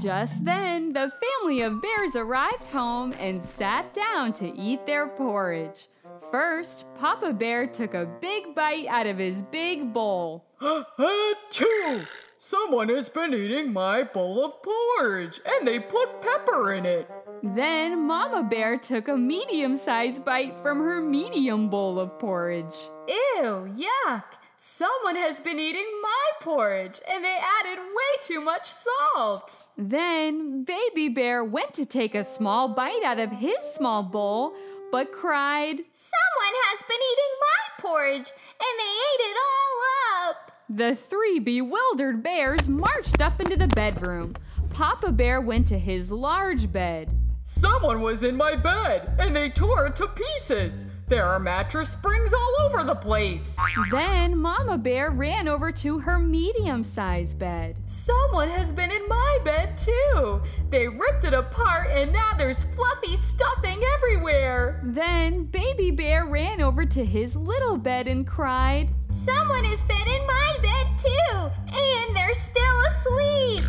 Just 0.00 0.44
then, 0.44 0.92
the 0.92 1.10
family 1.10 1.62
of 1.62 1.82
bears 1.82 2.14
arrived 2.14 2.66
home 2.66 3.12
and 3.18 3.44
sat 3.44 3.92
down 3.94 4.32
to 4.34 4.56
eat 4.56 4.86
their 4.86 5.08
porridge. 5.08 5.88
First, 6.30 6.84
Papa 6.94 7.32
Bear 7.32 7.66
took 7.66 7.94
a 7.94 8.06
big 8.20 8.54
bite 8.54 8.86
out 8.86 9.08
of 9.08 9.18
his 9.18 9.42
big 9.42 9.92
bowl. 9.92 10.44
Uh, 10.60 10.82
Achoo! 10.98 12.24
Someone 12.38 12.88
has 12.88 13.08
been 13.08 13.32
eating 13.34 13.72
my 13.72 14.02
bowl 14.02 14.44
of 14.44 14.52
porridge, 14.62 15.40
and 15.44 15.66
they 15.66 15.78
put 15.78 16.20
pepper 16.20 16.74
in 16.74 16.86
it. 16.86 17.08
Then, 17.42 18.06
Mama 18.06 18.42
Bear 18.42 18.78
took 18.78 19.08
a 19.08 19.16
medium 19.16 19.76
sized 19.76 20.24
bite 20.24 20.58
from 20.60 20.78
her 20.78 21.00
medium 21.00 21.68
bowl 21.68 22.00
of 22.00 22.18
porridge. 22.18 22.74
Ew, 23.06 23.68
yuck. 23.76 24.24
Someone 24.60 25.14
has 25.14 25.38
been 25.38 25.60
eating 25.60 25.86
my 26.02 26.30
porridge 26.40 27.00
and 27.08 27.24
they 27.24 27.38
added 27.60 27.78
way 27.78 28.26
too 28.26 28.40
much 28.40 28.68
salt. 28.72 29.52
Then, 29.76 30.64
Baby 30.64 31.08
Bear 31.08 31.44
went 31.44 31.74
to 31.74 31.86
take 31.86 32.16
a 32.16 32.24
small 32.24 32.66
bite 32.66 33.04
out 33.04 33.20
of 33.20 33.30
his 33.30 33.58
small 33.76 34.02
bowl, 34.02 34.54
but 34.90 35.12
cried, 35.12 35.76
Someone 35.76 36.54
has 36.70 36.82
been 36.88 36.98
eating 37.12 37.34
my 37.40 37.82
porridge, 37.82 38.32
and 38.58 38.78
they 38.80 38.82
ate 38.82 39.30
it 39.30 39.36
all 39.46 40.28
up. 40.28 40.52
The 40.68 40.96
three 40.96 41.38
bewildered 41.38 42.24
bears 42.24 42.68
marched 42.68 43.20
up 43.20 43.40
into 43.40 43.56
the 43.56 43.68
bedroom. 43.68 44.34
Papa 44.70 45.12
Bear 45.12 45.40
went 45.40 45.68
to 45.68 45.78
his 45.78 46.10
large 46.10 46.72
bed. 46.72 47.16
Someone 47.44 48.00
was 48.00 48.24
in 48.24 48.36
my 48.36 48.56
bed, 48.56 49.14
and 49.20 49.36
they 49.36 49.50
tore 49.50 49.86
it 49.86 49.96
to 49.96 50.08
pieces. 50.08 50.84
There 51.08 51.24
are 51.24 51.40
mattress 51.40 51.88
springs 51.88 52.34
all 52.34 52.54
over 52.66 52.84
the 52.84 52.94
place. 52.94 53.56
Then 53.90 54.36
Mama 54.36 54.76
Bear 54.76 55.10
ran 55.10 55.48
over 55.48 55.72
to 55.72 55.98
her 56.00 56.18
medium 56.18 56.84
sized 56.84 57.38
bed. 57.38 57.80
Someone 57.86 58.50
has 58.50 58.72
been 58.72 58.90
in 58.90 59.08
my 59.08 59.38
bed 59.42 59.78
too. 59.78 60.42
They 60.68 60.86
ripped 60.86 61.24
it 61.24 61.32
apart 61.32 61.90
and 61.90 62.12
now 62.12 62.32
there's 62.36 62.64
fluffy 62.76 63.16
stuffing 63.16 63.82
everywhere. 63.94 64.82
Then 64.84 65.44
Baby 65.44 65.92
Bear 65.92 66.26
ran 66.26 66.60
over 66.60 66.84
to 66.84 67.02
his 67.02 67.34
little 67.34 67.78
bed 67.78 68.06
and 68.06 68.26
cried, 68.26 68.90
Someone 69.08 69.64
has 69.64 69.82
been 69.84 70.06
in 70.06 70.26
my 70.26 70.58
bed 70.60 70.98
too, 70.98 71.50
and 71.74 72.14
they're 72.14 72.34
still 72.34 72.80
asleep. 72.80 73.60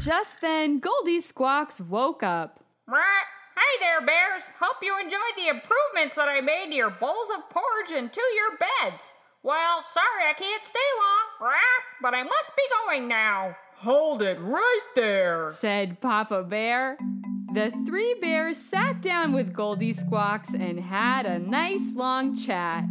Just 0.00 0.40
then 0.40 0.78
Goldie 0.78 1.20
Squawks 1.20 1.80
woke 1.80 2.22
up. 2.22 2.60
Rah, 3.62 3.78
Hey 3.78 3.86
there, 3.86 4.06
bears. 4.06 4.50
Hope 4.60 4.76
you 4.82 4.98
enjoyed 4.98 5.18
the 5.36 5.48
improvements 5.48 6.14
that 6.16 6.28
I 6.28 6.40
made 6.40 6.70
to 6.70 6.76
your 6.76 6.90
bowls 6.90 7.28
of 7.36 7.48
porridge 7.50 7.92
and 7.96 8.12
to 8.12 8.20
your 8.20 8.58
beds. 8.58 9.14
Well, 9.42 9.82
sorry 9.92 10.30
I 10.30 10.34
can't 10.34 10.62
stay 10.62 10.78
long, 10.98 11.48
Rah, 11.48 11.82
but 12.00 12.14
I 12.14 12.22
must 12.22 12.52
be 12.56 12.62
going 12.86 13.08
now. 13.08 13.56
Hold 13.76 14.22
it 14.22 14.38
right 14.40 14.80
there. 14.94 15.50
said 15.52 16.00
Papa 16.00 16.44
Bear. 16.44 16.96
The 17.54 17.72
three 17.86 18.14
bears 18.20 18.56
sat 18.58 19.02
down 19.02 19.32
with 19.32 19.52
Goldie 19.52 19.92
Squawks 19.92 20.54
and 20.54 20.78
had 20.80 21.26
a 21.26 21.38
nice 21.38 21.92
long 21.94 22.36
chat. 22.36 22.84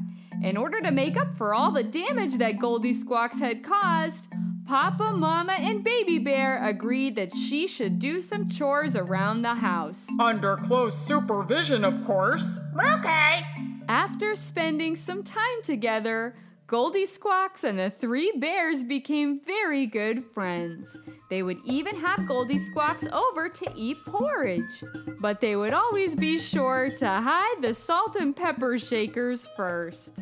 In 0.43 0.57
order 0.57 0.81
to 0.81 0.91
make 0.91 1.17
up 1.17 1.36
for 1.38 1.53
all 1.53 1.71
the 1.71 1.84
damage 1.84 2.36
that 2.38 2.60
Goldie 2.60 2.93
Squawks 2.93 3.39
had 3.39 3.63
caused, 3.63 4.27
Papa, 4.71 5.12
Mama, 5.12 5.51
and 5.51 5.84
Baby 5.84 6.17
Bear 6.17 6.65
agreed 6.65 7.17
that 7.17 7.36
she 7.36 7.67
should 7.67 7.99
do 7.99 8.21
some 8.21 8.47
chores 8.47 8.95
around 8.95 9.41
the 9.41 9.53
house. 9.53 10.07
Under 10.17 10.55
close 10.55 10.97
supervision, 10.97 11.84
of 11.84 12.05
course. 12.05 12.62
Okay. 12.81 13.41
After 13.89 14.34
spending 14.34 14.95
some 14.95 15.23
time 15.23 15.62
together, 15.65 16.38
Goldie 16.67 17.05
Squawks 17.05 17.65
and 17.65 17.77
the 17.77 17.89
three 17.89 18.31
bears 18.38 18.86
became 18.86 19.41
very 19.45 19.86
good 19.88 20.23
friends. 20.34 20.97
They 21.29 21.43
would 21.43 21.60
even 21.65 21.99
have 21.99 22.25
Goldie 22.25 22.57
Squawks 22.57 23.07
over 23.12 23.49
to 23.49 23.73
eat 23.75 23.97
porridge, 24.05 24.86
but 25.19 25.41
they 25.41 25.57
would 25.57 25.73
always 25.73 26.15
be 26.15 26.39
sure 26.39 26.89
to 26.97 27.10
hide 27.10 27.57
the 27.60 27.73
salt 27.73 28.15
and 28.15 28.34
pepper 28.34 28.79
shakers 28.79 29.45
first. 29.57 30.13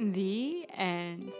The 0.00 0.66
end. 0.78 1.30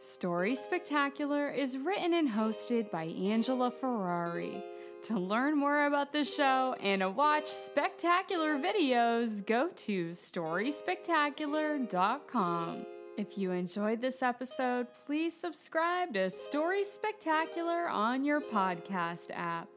Story 0.00 0.56
Spectacular 0.56 1.48
is 1.48 1.78
written 1.78 2.14
and 2.14 2.28
hosted 2.28 2.90
by 2.90 3.04
Angela 3.04 3.70
Ferrari. 3.70 4.60
To 5.04 5.16
learn 5.16 5.56
more 5.56 5.86
about 5.86 6.12
the 6.12 6.24
show 6.24 6.74
and 6.80 7.02
to 7.02 7.08
watch 7.08 7.46
spectacular 7.46 8.58
videos, 8.58 9.46
go 9.46 9.68
to 9.68 10.10
StorySpectacular.com. 10.10 12.86
If 13.16 13.38
you 13.38 13.52
enjoyed 13.52 14.00
this 14.00 14.20
episode, 14.20 14.88
please 15.06 15.32
subscribe 15.32 16.12
to 16.14 16.28
Story 16.28 16.82
Spectacular 16.82 17.88
on 17.88 18.24
your 18.24 18.40
podcast 18.40 19.30
app. 19.32 19.68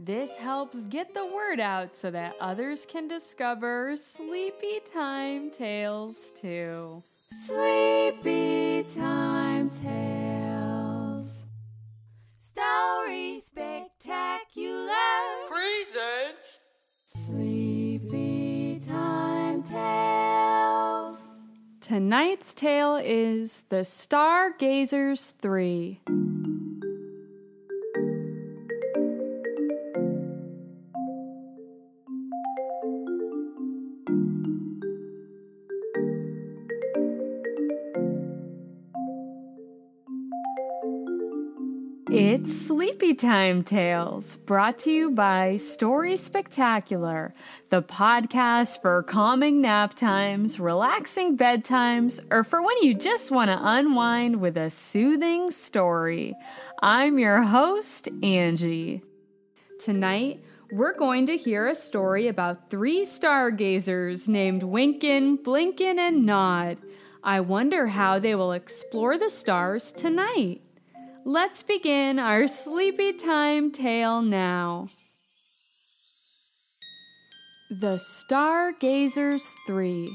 This 0.00 0.36
helps 0.36 0.84
get 0.84 1.12
the 1.12 1.26
word 1.26 1.58
out 1.58 1.92
so 1.92 2.08
that 2.12 2.36
others 2.40 2.86
can 2.86 3.08
discover 3.08 3.96
Sleepy 3.96 4.78
Time 4.92 5.50
Tales 5.50 6.30
too. 6.40 7.02
Sleepy 7.46 8.84
Time 8.94 9.70
Tales. 9.70 11.46
Story 12.36 13.40
Spectacular. 13.40 14.94
Presents. 15.48 16.60
Sleepy 17.06 18.80
Time 18.88 19.64
Tales. 19.64 21.26
Tonight's 21.80 22.54
tale 22.54 22.94
is 23.02 23.62
The 23.68 23.84
Stargazers 23.84 25.34
3. 25.42 26.00
It's 42.48 42.62
Sleepy 42.62 43.12
Time 43.12 43.62
Tales, 43.62 44.36
brought 44.36 44.78
to 44.78 44.90
you 44.90 45.10
by 45.10 45.56
Story 45.56 46.16
Spectacular, 46.16 47.34
the 47.68 47.82
podcast 47.82 48.80
for 48.80 49.02
calming 49.02 49.60
nap 49.60 49.92
times, 49.92 50.58
relaxing 50.58 51.36
bedtimes, 51.36 52.20
or 52.30 52.44
for 52.44 52.62
when 52.62 52.78
you 52.80 52.94
just 52.94 53.30
want 53.30 53.50
to 53.50 53.60
unwind 53.60 54.40
with 54.40 54.56
a 54.56 54.70
soothing 54.70 55.50
story. 55.50 56.34
I'm 56.80 57.18
your 57.18 57.42
host, 57.42 58.08
Angie. 58.22 59.02
Tonight, 59.78 60.42
we're 60.72 60.96
going 60.96 61.26
to 61.26 61.36
hear 61.36 61.66
a 61.66 61.74
story 61.74 62.28
about 62.28 62.70
three 62.70 63.04
stargazers 63.04 64.26
named 64.26 64.62
Winkin, 64.62 65.36
Blinkin, 65.44 65.98
and 65.98 66.24
Nod. 66.24 66.78
I 67.22 67.40
wonder 67.40 67.88
how 67.88 68.18
they 68.18 68.34
will 68.34 68.52
explore 68.52 69.18
the 69.18 69.28
stars 69.28 69.92
tonight. 69.92 70.62
Let's 71.30 71.62
begin 71.62 72.18
our 72.18 72.48
sleepy 72.48 73.12
time 73.12 73.70
tale 73.70 74.22
now. 74.22 74.86
The 77.70 77.98
Stargazers 77.98 79.52
3 79.66 80.08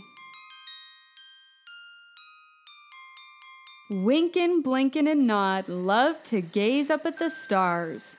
Winkin, 3.92 4.64
Blinkin, 4.64 5.08
and 5.08 5.28
Nod 5.28 5.70
loved 5.70 6.26
to 6.32 6.42
gaze 6.42 6.90
up 6.90 7.06
at 7.06 7.20
the 7.20 7.30
stars. 7.30 8.18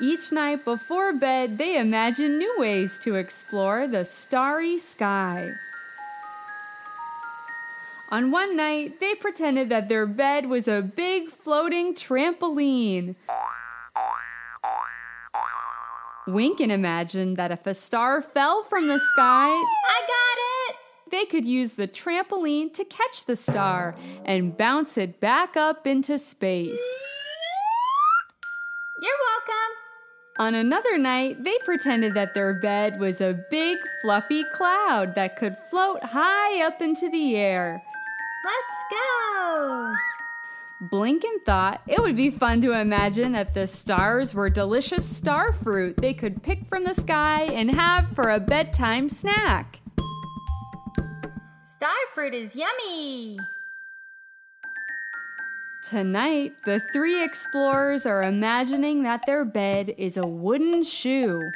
Each 0.00 0.32
night 0.32 0.64
before 0.64 1.12
bed, 1.12 1.58
they 1.58 1.78
imagined 1.78 2.40
new 2.40 2.56
ways 2.58 2.98
to 3.04 3.14
explore 3.14 3.86
the 3.86 4.04
starry 4.04 4.80
sky. 4.80 5.52
On 8.14 8.30
one 8.30 8.56
night, 8.56 9.00
they 9.00 9.16
pretended 9.16 9.70
that 9.70 9.88
their 9.88 10.06
bed 10.06 10.48
was 10.48 10.68
a 10.68 10.82
big 10.82 11.30
floating 11.30 11.96
trampoline. 11.96 13.16
Winkin 16.28 16.70
imagined 16.70 17.36
that 17.38 17.50
if 17.50 17.66
a 17.66 17.74
star 17.74 18.22
fell 18.22 18.62
from 18.62 18.86
the 18.86 19.00
sky, 19.00 19.48
I 19.48 20.00
got 20.06 20.38
it. 20.68 20.76
they 21.10 21.24
could 21.24 21.44
use 21.44 21.72
the 21.72 21.88
trampoline 21.88 22.72
to 22.74 22.84
catch 22.84 23.24
the 23.24 23.34
star 23.34 23.96
and 24.24 24.56
bounce 24.56 24.96
it 24.96 25.18
back 25.18 25.56
up 25.56 25.84
into 25.84 26.16
space. 26.16 26.86
You're 29.00 29.10
welcome. 29.26 29.74
On 30.38 30.54
another 30.54 30.98
night, 30.98 31.42
they 31.42 31.58
pretended 31.64 32.14
that 32.14 32.34
their 32.34 32.54
bed 32.54 33.00
was 33.00 33.20
a 33.20 33.44
big 33.50 33.78
fluffy 34.02 34.44
cloud 34.54 35.16
that 35.16 35.34
could 35.34 35.56
float 35.68 36.04
high 36.04 36.64
up 36.64 36.80
into 36.80 37.10
the 37.10 37.34
air. 37.34 37.82
Let's 38.44 38.84
go! 38.90 39.94
Blinkin 40.90 41.38
thought 41.46 41.80
it 41.86 41.98
would 42.02 42.16
be 42.16 42.30
fun 42.30 42.60
to 42.60 42.72
imagine 42.72 43.32
that 43.32 43.54
the 43.54 43.66
stars 43.66 44.34
were 44.34 44.50
delicious 44.50 45.04
star 45.04 45.54
fruit 45.54 45.96
they 45.96 46.12
could 46.12 46.42
pick 46.42 46.66
from 46.66 46.84
the 46.84 46.92
sky 46.92 47.44
and 47.44 47.70
have 47.70 48.10
for 48.10 48.28
a 48.30 48.40
bedtime 48.40 49.08
snack. 49.08 49.80
Star 51.76 51.96
fruit 52.14 52.34
is 52.34 52.54
yummy! 52.54 53.38
Tonight, 55.88 56.54
the 56.66 56.82
three 56.92 57.22
explorers 57.24 58.04
are 58.04 58.22
imagining 58.22 59.04
that 59.04 59.24
their 59.26 59.46
bed 59.46 59.94
is 59.96 60.18
a 60.18 60.26
wooden 60.26 60.82
shoe. 60.82 61.50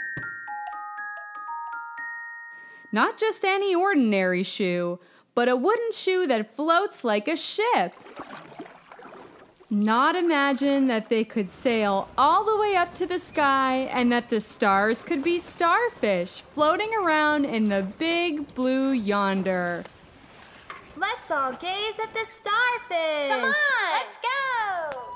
Not 2.92 3.18
just 3.18 3.44
any 3.44 3.74
ordinary 3.74 4.42
shoe, 4.42 4.98
but 5.38 5.48
a 5.48 5.54
wooden 5.54 5.92
shoe 5.92 6.26
that 6.26 6.56
floats 6.56 7.04
like 7.04 7.28
a 7.28 7.36
ship. 7.36 7.92
Nod 9.70 10.16
imagine 10.16 10.88
that 10.88 11.08
they 11.08 11.22
could 11.22 11.52
sail 11.52 12.08
all 12.18 12.42
the 12.44 12.56
way 12.56 12.74
up 12.74 12.92
to 12.96 13.06
the 13.06 13.20
sky 13.20 13.88
and 13.92 14.10
that 14.10 14.28
the 14.30 14.40
stars 14.40 15.00
could 15.00 15.22
be 15.22 15.38
starfish 15.38 16.42
floating 16.54 16.92
around 16.92 17.44
in 17.44 17.68
the 17.68 17.86
big 18.00 18.52
blue 18.56 18.90
yonder. 18.90 19.84
Let's 20.96 21.30
all 21.30 21.52
gaze 21.52 22.00
at 22.02 22.12
the 22.12 22.24
starfish! 22.24 23.30
Come 23.30 23.44
on! 23.44 23.54
Let's 23.92 24.18
go! 24.20 25.07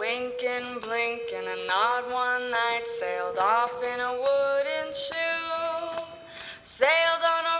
Winkin, 0.00 0.80
Blinkin, 0.80 1.44
a 1.48 1.66
nod 1.66 2.12
one 2.12 2.50
night 2.52 2.84
sailed 3.00 3.38
off 3.38 3.82
in 3.82 3.98
a 3.98 4.12
wooden 4.12 4.94
shoe. 4.94 6.04
Sailed 6.64 7.24
on 7.26 7.44
a 7.44 7.57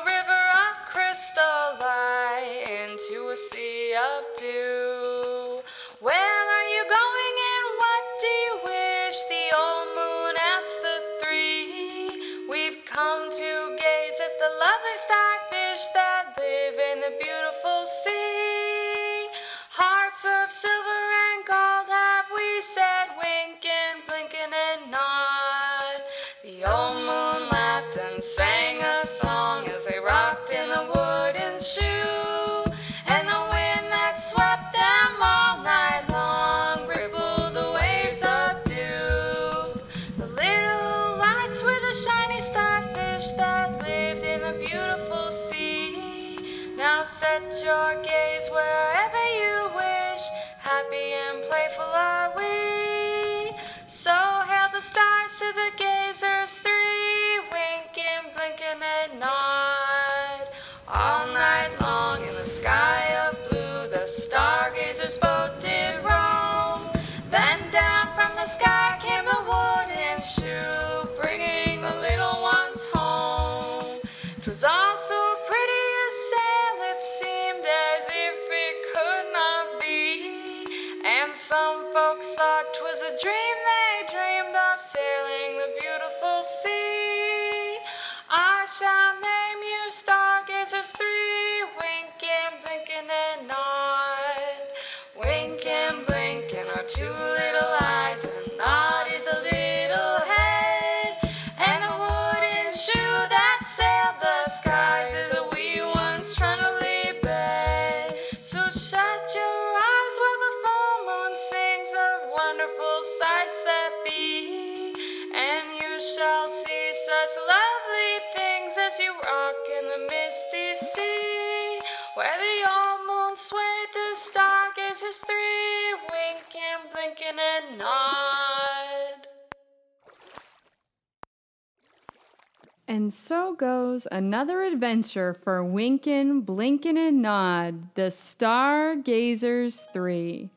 And 133.08 133.14
so 133.14 133.54
goes 133.54 134.06
another 134.12 134.62
adventure 134.62 135.32
for 135.32 135.64
Winkin, 135.64 136.44
Blinkin, 136.44 136.98
and 136.98 137.22
Nod, 137.22 137.94
the 137.94 138.10
Stargazers 138.10 139.80
3. 139.94 140.50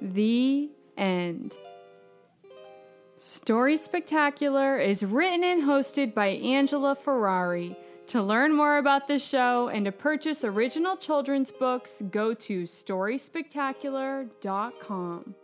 The 0.00 0.70
end. 0.96 1.56
Story 3.18 3.76
Spectacular 3.76 4.78
is 4.78 5.04
written 5.04 5.44
and 5.44 5.62
hosted 5.62 6.12
by 6.12 6.30
Angela 6.30 6.96
Ferrari. 6.96 7.76
To 8.08 8.20
learn 8.20 8.52
more 8.52 8.78
about 8.78 9.06
the 9.06 9.20
show 9.20 9.68
and 9.68 9.84
to 9.84 9.92
purchase 9.92 10.42
original 10.42 10.96
children's 10.96 11.52
books, 11.52 12.02
go 12.10 12.34
to 12.34 12.64
storyspectacular.com. 12.64 15.34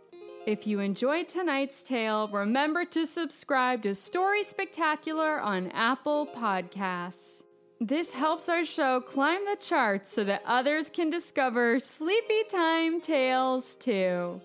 If 0.45 0.67
you 0.67 0.79
enjoyed 0.79 1.27
tonight's 1.27 1.81
tale, 1.81 2.27
remember 2.27 2.85
to 2.85 3.07
subscribe 3.07 3.81
to 3.81 3.95
Story 3.95 4.43
Spectacular 4.43 5.41
on 5.41 5.71
Apple 5.71 6.27
Podcasts. 6.27 7.41
This 7.81 8.11
helps 8.11 8.47
our 8.47 8.63
show 8.63 9.01
climb 9.01 9.43
the 9.45 9.55
charts 9.59 10.13
so 10.13 10.23
that 10.25 10.43
others 10.45 10.91
can 10.91 11.09
discover 11.09 11.79
sleepy 11.79 12.43
time 12.51 13.01
tales 13.01 13.73
too. 13.73 14.39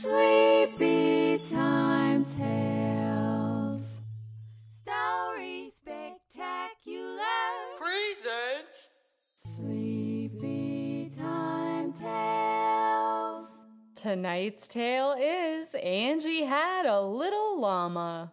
Sleepy 0.00 1.38
time 1.50 2.24
tales. 2.24 4.00
Story 4.70 5.70
Spectacular. 5.70 7.18
Presents. 7.76 8.88
Tonight's 14.00 14.68
tale 14.68 15.16
is 15.18 15.74
Angie 15.74 16.44
had 16.44 16.86
a 16.86 17.00
little 17.00 17.60
llama. 17.60 18.30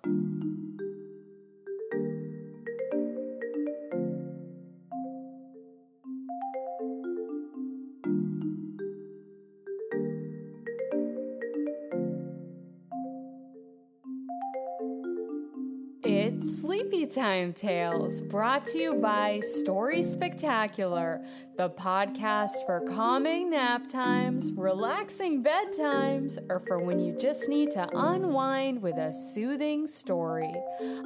Time 17.05 17.53
Tales, 17.53 18.19
brought 18.19 18.65
to 18.67 18.79
you 18.79 18.95
by 18.95 19.39
Story 19.39 20.01
Spectacular, 20.01 21.23
the 21.55 21.69
podcast 21.69 22.65
for 22.65 22.81
calming 22.81 23.51
nap 23.51 23.87
times, 23.87 24.51
relaxing 24.53 25.43
bedtimes, 25.43 26.39
or 26.49 26.59
for 26.59 26.79
when 26.79 26.99
you 26.99 27.15
just 27.15 27.47
need 27.47 27.69
to 27.71 27.87
unwind 27.93 28.81
with 28.81 28.95
a 28.97 29.13
soothing 29.13 29.85
story. 29.85 30.51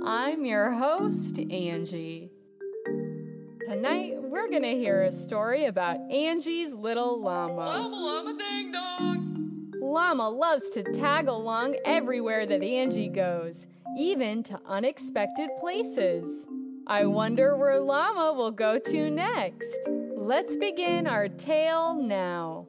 I'm 0.05 0.45
your 0.45 0.71
host, 0.71 1.37
Angie. 1.37 2.31
Tonight, 3.67 4.15
we're 4.21 4.49
going 4.49 4.63
to 4.63 4.75
hear 4.75 5.03
a 5.03 5.11
story 5.11 5.65
about 5.65 5.97
Angie's 6.09 6.71
little 6.71 7.21
llama. 7.21 7.89
llama 7.89 8.37
ding 8.37 8.71
dong. 8.71 9.73
Llama 9.81 10.29
loves 10.29 10.69
to 10.71 10.83
tag 10.83 11.27
along 11.27 11.75
everywhere 11.83 12.45
that 12.45 12.63
Angie 12.63 13.09
goes, 13.09 13.65
even 13.99 14.41
to 14.43 14.57
unexpected 14.65 15.49
places. 15.59 16.47
I 16.87 17.05
wonder 17.05 17.57
where 17.57 17.79
Llama 17.81 18.31
will 18.33 18.51
go 18.51 18.79
to 18.79 19.09
next. 19.09 19.77
Let's 20.15 20.55
begin 20.55 21.05
our 21.05 21.27
tale 21.27 21.93
now. 21.93 22.67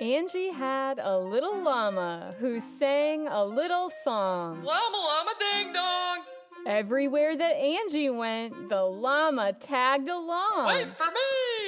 Angie 0.00 0.50
had 0.50 0.98
a 0.98 1.18
little 1.18 1.62
llama 1.62 2.34
who 2.40 2.58
sang 2.58 3.28
a 3.28 3.44
little 3.44 3.90
song. 4.02 4.64
Llama 4.64 4.96
llama 4.96 5.32
ding 5.38 5.72
dong. 5.72 6.18
Everywhere 6.66 7.36
that 7.36 7.56
Angie 7.56 8.10
went, 8.10 8.70
the 8.70 8.82
llama 8.82 9.52
tagged 9.52 10.08
along. 10.08 10.66
Wait 10.66 10.96
for 10.96 11.06
me. 11.06 11.59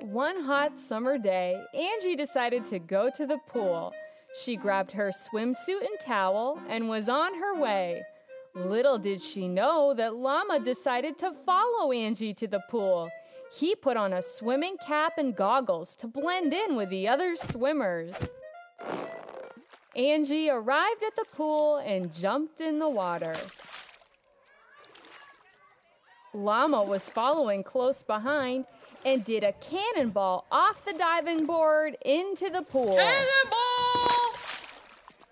One 0.00 0.44
hot 0.44 0.78
summer 0.78 1.18
day, 1.18 1.60
Angie 1.74 2.14
decided 2.14 2.64
to 2.66 2.78
go 2.78 3.10
to 3.16 3.26
the 3.26 3.38
pool. 3.48 3.92
She 4.42 4.56
grabbed 4.56 4.92
her 4.92 5.10
swimsuit 5.10 5.80
and 5.80 5.98
towel 6.00 6.62
and 6.68 6.88
was 6.88 7.08
on 7.08 7.34
her 7.34 7.60
way. 7.60 8.02
Little 8.54 8.98
did 8.98 9.20
she 9.20 9.48
know 9.48 9.94
that 9.94 10.14
Llama 10.14 10.60
decided 10.60 11.18
to 11.18 11.32
follow 11.32 11.90
Angie 11.90 12.34
to 12.34 12.46
the 12.46 12.62
pool. 12.70 13.10
He 13.52 13.74
put 13.74 13.96
on 13.96 14.12
a 14.12 14.22
swimming 14.22 14.76
cap 14.76 15.14
and 15.18 15.34
goggles 15.34 15.94
to 15.94 16.06
blend 16.06 16.54
in 16.54 16.76
with 16.76 16.90
the 16.90 17.08
other 17.08 17.34
swimmers. 17.34 18.30
Angie 19.96 20.48
arrived 20.48 21.02
at 21.02 21.16
the 21.16 21.24
pool 21.34 21.78
and 21.78 22.12
jumped 22.12 22.60
in 22.60 22.78
the 22.78 22.88
water. 22.88 23.34
Llama 26.34 26.84
was 26.84 27.08
following 27.08 27.64
close 27.64 28.02
behind 28.02 28.66
and 29.04 29.24
did 29.24 29.44
a 29.44 29.52
cannonball 29.52 30.46
off 30.50 30.84
the 30.84 30.92
diving 30.92 31.46
board 31.46 31.96
into 32.04 32.50
the 32.50 32.62
pool. 32.62 32.96
Cannonball. 32.96 34.08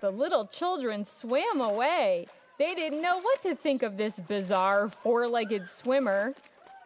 The 0.00 0.10
little 0.10 0.46
children 0.46 1.04
swam 1.04 1.60
away. 1.60 2.26
They 2.58 2.74
didn't 2.74 3.02
know 3.02 3.18
what 3.20 3.42
to 3.42 3.54
think 3.54 3.82
of 3.82 3.96
this 3.96 4.18
bizarre 4.20 4.88
four 4.88 5.28
legged 5.28 5.68
swimmer. 5.68 6.34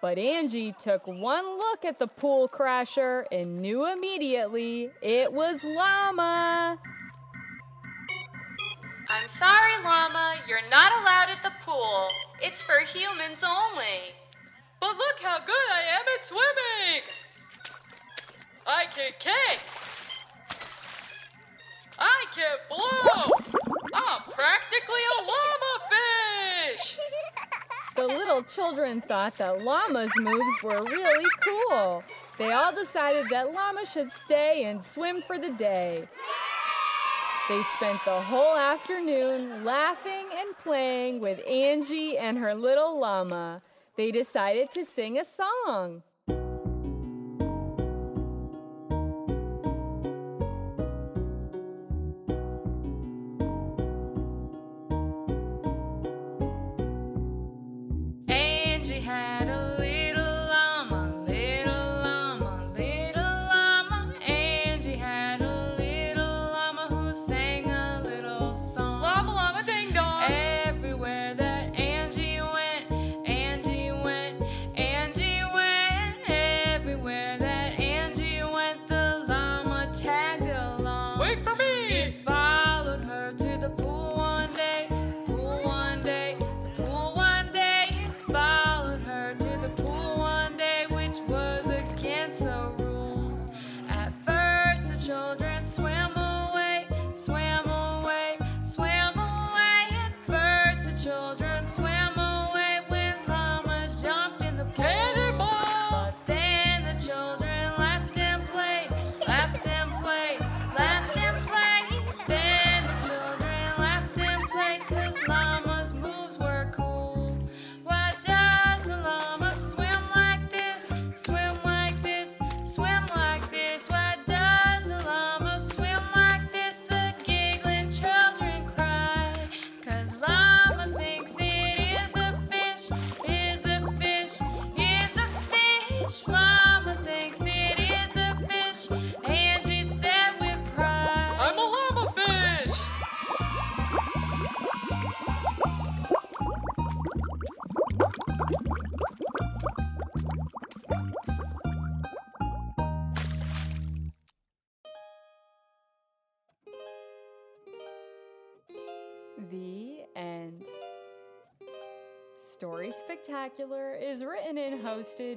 But 0.00 0.18
Angie 0.18 0.72
took 0.72 1.06
one 1.06 1.44
look 1.58 1.84
at 1.84 1.98
the 1.98 2.06
pool 2.06 2.48
crasher 2.48 3.24
and 3.30 3.60
knew 3.60 3.84
immediately 3.92 4.90
it 5.02 5.30
was 5.30 5.62
Llama. 5.62 6.78
I'm 9.10 9.28
sorry, 9.28 9.72
Llama, 9.82 10.36
you're 10.48 10.68
not 10.70 10.92
allowed 10.92 11.28
at 11.28 11.42
the 11.42 11.52
pool. 11.64 12.08
It's 12.40 12.62
for 12.62 12.78
humans 12.80 13.42
only. 13.42 14.14
But 14.80 14.96
look 14.96 15.20
how 15.22 15.38
good 15.44 15.68
I 15.72 15.82
am 15.96 16.04
at 16.18 16.26
swimming. 16.26 17.02
I 18.66 18.84
can 18.94 19.12
kick. 19.18 19.60
I 21.98 22.24
can 22.34 22.56
blow. 22.68 23.30
I'm 23.94 24.22
practically 24.32 25.04
a 25.18 25.22
llama 25.22 25.74
fish. 25.90 26.96
The 27.96 28.06
little 28.06 28.42
children 28.42 29.02
thought 29.02 29.36
that 29.36 29.62
Llama's 29.62 30.12
moves 30.18 30.62
were 30.62 30.82
really 30.82 31.26
cool. 31.42 32.02
They 32.38 32.52
all 32.52 32.74
decided 32.74 33.26
that 33.30 33.52
Llama 33.52 33.84
should 33.84 34.10
stay 34.12 34.64
and 34.64 34.82
swim 34.82 35.20
for 35.26 35.38
the 35.38 35.50
day. 35.50 36.08
They 37.50 37.62
spent 37.76 38.02
the 38.04 38.20
whole 38.22 38.56
afternoon 38.56 39.64
laughing 39.64 40.26
and 40.38 40.56
playing 40.56 41.20
with 41.20 41.46
Angie 41.46 42.16
and 42.16 42.38
her 42.38 42.54
little 42.54 42.98
llama. 42.98 43.60
They 44.00 44.10
decided 44.10 44.72
to 44.72 44.82
sing 44.82 45.18
a 45.18 45.24
song. 45.26 46.02
Angie 58.26 59.00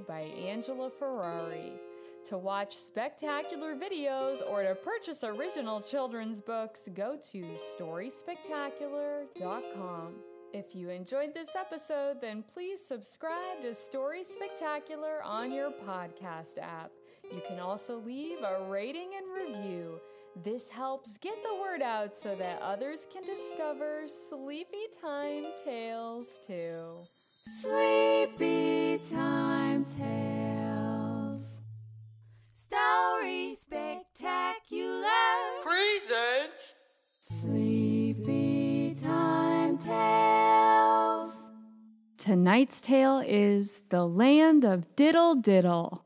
by 0.08 0.22
Angela 0.22 0.89
Ferrari. 0.89 1.74
To 2.26 2.38
watch 2.38 2.78
spectacular 2.78 3.76
videos 3.76 4.39
or 4.49 4.64
to 4.64 4.76
purchase 4.76 5.24
original 5.24 5.82
children's 5.82 6.39
books, 6.39 6.88
go 6.93 7.18
to 7.32 7.43
StorySpectacular.com. 7.78 10.14
If 10.54 10.76
you 10.76 10.89
enjoyed 10.89 11.34
this 11.34 11.49
episode, 11.58 12.22
then 12.22 12.43
please 12.54 12.86
subscribe 12.86 13.64
to 13.64 13.74
Story 13.74 14.24
Spectacular 14.24 15.24
on 15.24 15.51
your 15.51 15.72
podcast 15.72 16.60
app. 16.60 16.91
You 17.34 17.41
can 17.47 17.60
also 17.60 17.97
leave 17.99 18.38
a 18.43 18.64
rating 18.70 19.12
and 19.18 19.26
review. 19.36 19.99
This 20.43 20.70
helps 20.70 21.18
get 21.18 21.36
the 21.43 21.60
word 21.62 21.82
out 21.82 22.16
so 22.16 22.36
that 22.36 22.62
others 22.62 23.08
can 23.12 23.24
discover 23.24 24.04
Sleepy 24.08 24.86
Time 25.01 25.45
Tales 25.66 26.39
too. 26.47 26.99
Sleepy 27.46 29.00
Time 29.10 29.86
Tales. 29.86 31.62
Story 32.54 33.56
Spectacular. 33.56 35.08
Presents. 35.62 36.76
Sleepy 37.20 38.96
Time 39.04 39.78
Tales. 39.78 41.41
Tonight's 42.18 42.80
tale 42.80 43.20
is 43.20 43.82
The 43.89 44.06
Land 44.08 44.64
of 44.64 44.96
Diddle 44.96 45.36
Diddle. 45.36 46.06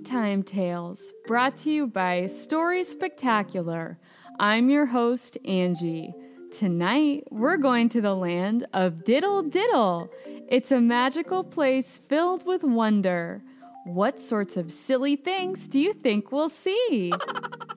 Time 0.00 0.42
Tales, 0.44 1.12
brought 1.26 1.56
to 1.56 1.70
you 1.70 1.86
by 1.86 2.26
Story 2.26 2.84
Spectacular. 2.84 3.98
I'm 4.38 4.70
your 4.70 4.86
host, 4.86 5.36
Angie. 5.44 6.14
Tonight, 6.52 7.24
we're 7.30 7.56
going 7.56 7.88
to 7.90 8.00
the 8.00 8.14
land 8.14 8.66
of 8.72 9.02
Diddle 9.02 9.42
Diddle. 9.42 10.08
It's 10.48 10.70
a 10.70 10.80
magical 10.80 11.42
place 11.42 11.98
filled 11.98 12.46
with 12.46 12.62
wonder. 12.62 13.42
What 13.86 14.20
sorts 14.20 14.56
of 14.56 14.70
silly 14.70 15.16
things 15.16 15.66
do 15.66 15.80
you 15.80 15.92
think 15.92 16.30
we'll 16.30 16.48
see? 16.48 17.12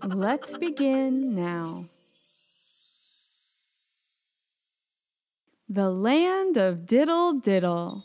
Let's 0.04 0.58
begin 0.58 1.34
now. 1.36 1.86
The 5.70 5.90
land 5.90 6.58
of 6.58 6.86
Diddle 6.86 7.34
Diddle. 7.34 8.04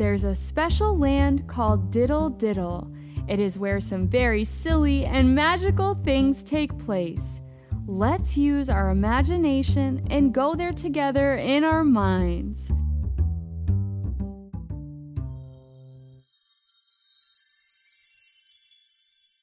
There's 0.00 0.24
a 0.24 0.34
special 0.34 0.96
land 0.96 1.46
called 1.46 1.90
Diddle 1.90 2.30
Diddle. 2.30 2.90
It 3.28 3.38
is 3.38 3.58
where 3.58 3.80
some 3.80 4.08
very 4.08 4.46
silly 4.46 5.04
and 5.04 5.34
magical 5.34 5.94
things 5.94 6.42
take 6.42 6.78
place. 6.78 7.42
Let's 7.86 8.34
use 8.34 8.70
our 8.70 8.88
imagination 8.88 10.06
and 10.08 10.32
go 10.32 10.54
there 10.54 10.72
together 10.72 11.36
in 11.36 11.64
our 11.64 11.84
minds. 11.84 12.72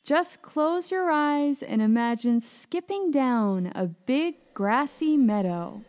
Just 0.05 0.41
close 0.41 0.89
your 0.89 1.11
eyes 1.11 1.61
and 1.61 1.83
imagine 1.83 2.41
skipping 2.41 3.11
down 3.11 3.71
a 3.75 3.85
big 3.85 4.33
grassy 4.55 5.17
meadow. 5.17 5.83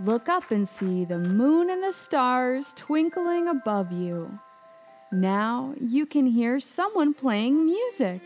Look 0.00 0.28
up 0.28 0.52
and 0.52 0.68
see 0.68 1.04
the 1.04 1.18
moon 1.18 1.70
and 1.70 1.82
the 1.82 1.92
stars 1.92 2.72
twinkling 2.76 3.48
above 3.48 3.90
you. 3.90 4.38
Now 5.10 5.74
you 5.80 6.06
can 6.06 6.26
hear 6.26 6.60
someone 6.60 7.14
playing 7.14 7.64
music. 7.64 8.20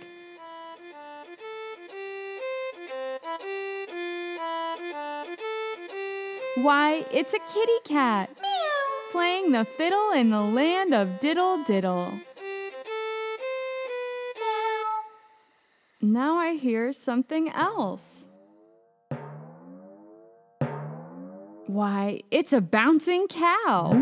Why, 6.57 7.07
it's 7.11 7.33
a 7.33 7.39
kitty 7.39 7.79
cat 7.85 8.29
playing 9.11 9.53
the 9.53 9.65
fiddle 9.65 10.11
in 10.13 10.31
the 10.31 10.43
land 10.43 10.93
of 10.93 11.21
diddle 11.21 11.65
diddle. 11.65 12.13
Now 16.03 16.37
I 16.37 16.55
hear 16.55 16.93
something 16.93 17.49
else. 17.49 18.27
Why, 21.73 22.21
it's 22.31 22.53
a 22.53 22.61
bouncing 22.61 23.29
cow. 23.29 23.93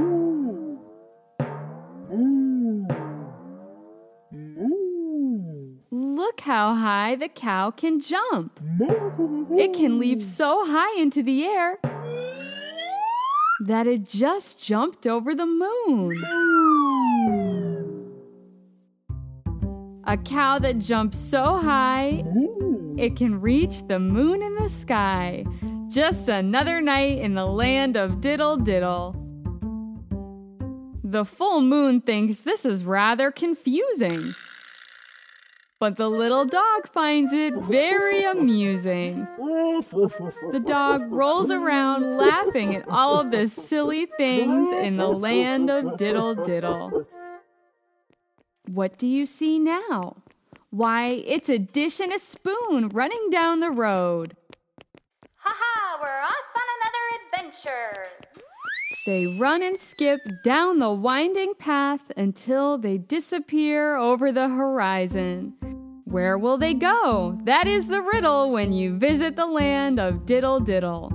Look 5.93 6.41
how 6.41 6.75
high 6.75 7.15
the 7.15 7.29
cow 7.29 7.71
can 7.71 8.01
jump. 8.01 8.59
It 9.57 9.73
can 9.73 10.01
leap 10.01 10.21
so 10.21 10.65
high 10.67 11.01
into 11.01 11.23
the 11.23 11.45
air 11.45 11.79
that 13.69 13.87
it 13.87 14.05
just 14.05 14.61
jumped 14.61 15.07
over 15.07 15.33
the 15.33 15.47
moon. 15.47 16.21
A 20.09 20.17
cow 20.17 20.59
that 20.59 20.81
jumps 20.81 21.17
so 21.17 21.57
high 21.59 22.25
it 22.99 23.15
can 23.15 23.41
reach 23.41 23.87
the 23.87 24.01
moon 24.01 24.43
in 24.43 24.57
the 24.57 24.69
sky. 24.69 25.45
Just 25.91 26.29
another 26.29 26.81
night 26.81 27.19
in 27.19 27.35
the 27.35 27.47
land 27.47 27.97
of 27.97 28.21
diddle 28.21 28.57
diddle. 28.57 29.17
The 31.03 31.25
full 31.25 31.61
moon 31.61 32.01
thinks 32.01 32.39
this 32.39 32.65
is 32.65 32.85
rather 32.85 33.33
confusing. 33.33 34.21
But 35.81 35.97
the 35.97 36.09
little 36.09 36.45
dog 36.45 36.89
finds 36.93 37.33
it 37.33 37.55
very 37.55 38.23
amusing. 38.23 39.27
The 39.39 40.63
dog 40.65 41.11
rolls 41.11 41.51
around 41.51 42.17
laughing 42.17 42.77
at 42.77 42.87
all 42.89 43.19
of 43.19 43.33
the 43.33 43.49
silly 43.49 44.07
things 44.17 44.69
in 44.71 44.97
the 44.97 45.09
land 45.09 45.71
of 45.71 45.97
diddle 45.97 46.37
diddle. 46.37 47.09
What 48.69 48.97
do 48.97 49.09
you 49.09 49.27
see 49.27 49.59
now? 49.59 50.19
Why, 50.71 51.25
it's 51.27 51.49
a 51.49 51.59
dish 51.59 51.99
and 51.99 52.13
a 52.13 52.19
spoon 52.21 52.91
running 52.91 53.31
down 53.31 53.59
the 53.59 53.73
road. 53.73 54.37
Haha, 55.37 55.99
we're 56.03 56.21
off 56.21 56.51
on 56.55 56.69
another 56.79 57.01
adventure. 57.61 58.07
They 59.07 59.39
run 59.39 59.63
and 59.63 59.79
skip 59.79 60.21
down 60.45 60.79
the 60.79 60.91
winding 60.91 61.55
path 61.59 62.13
until 62.17 62.79
they 62.79 62.99
disappear 62.99 63.97
over 63.97 64.33
the 64.33 64.49
horizon. 64.49 65.55
Where 66.05 66.39
will 66.39 66.59
they 66.59 66.75
go? 66.75 67.39
That 67.45 67.67
is 67.67 67.87
the 67.87 68.03
riddle 68.03 68.51
when 68.51 68.73
you 68.73 68.97
visit 68.99 69.37
the 69.37 69.47
land 69.47 69.99
of 69.99 70.27
Diddle 70.27 70.61
Diddle. 70.61 71.13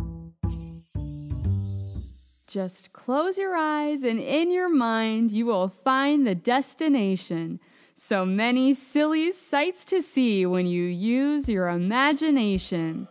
Just 2.47 2.93
close 2.93 3.37
your 3.37 3.55
eyes 3.55 4.03
and 4.03 4.19
in 4.19 4.51
your 4.51 4.69
mind 4.69 5.31
you 5.31 5.45
will 5.45 5.67
find 5.67 6.25
the 6.25 6.35
destination. 6.35 7.59
So 7.95 8.25
many 8.25 8.73
silly 8.73 9.31
sights 9.31 9.83
to 9.85 10.01
see 10.01 10.45
when 10.45 10.65
you 10.65 10.83
use 10.83 11.49
your 11.49 11.67
imagination. 11.67 13.07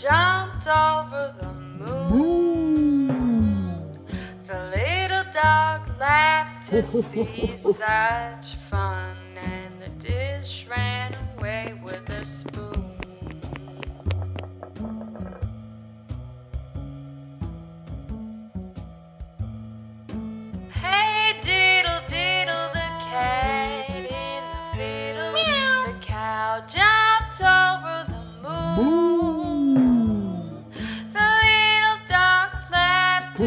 Jumped 0.00 0.66
over 0.66 1.34
the 1.40 1.52
moon. 1.84 3.18
The 4.46 4.70
little 4.74 5.24
dog 5.34 5.90
laughed 6.00 6.70
to 6.70 6.82
see 6.84 7.54
such 7.56 8.56
fun, 8.70 9.16
and 9.42 9.74
the 9.82 9.90
dish 9.98 10.66
ran 10.70 11.14
away 11.36 11.78
with 11.84 12.06
the 12.06 12.24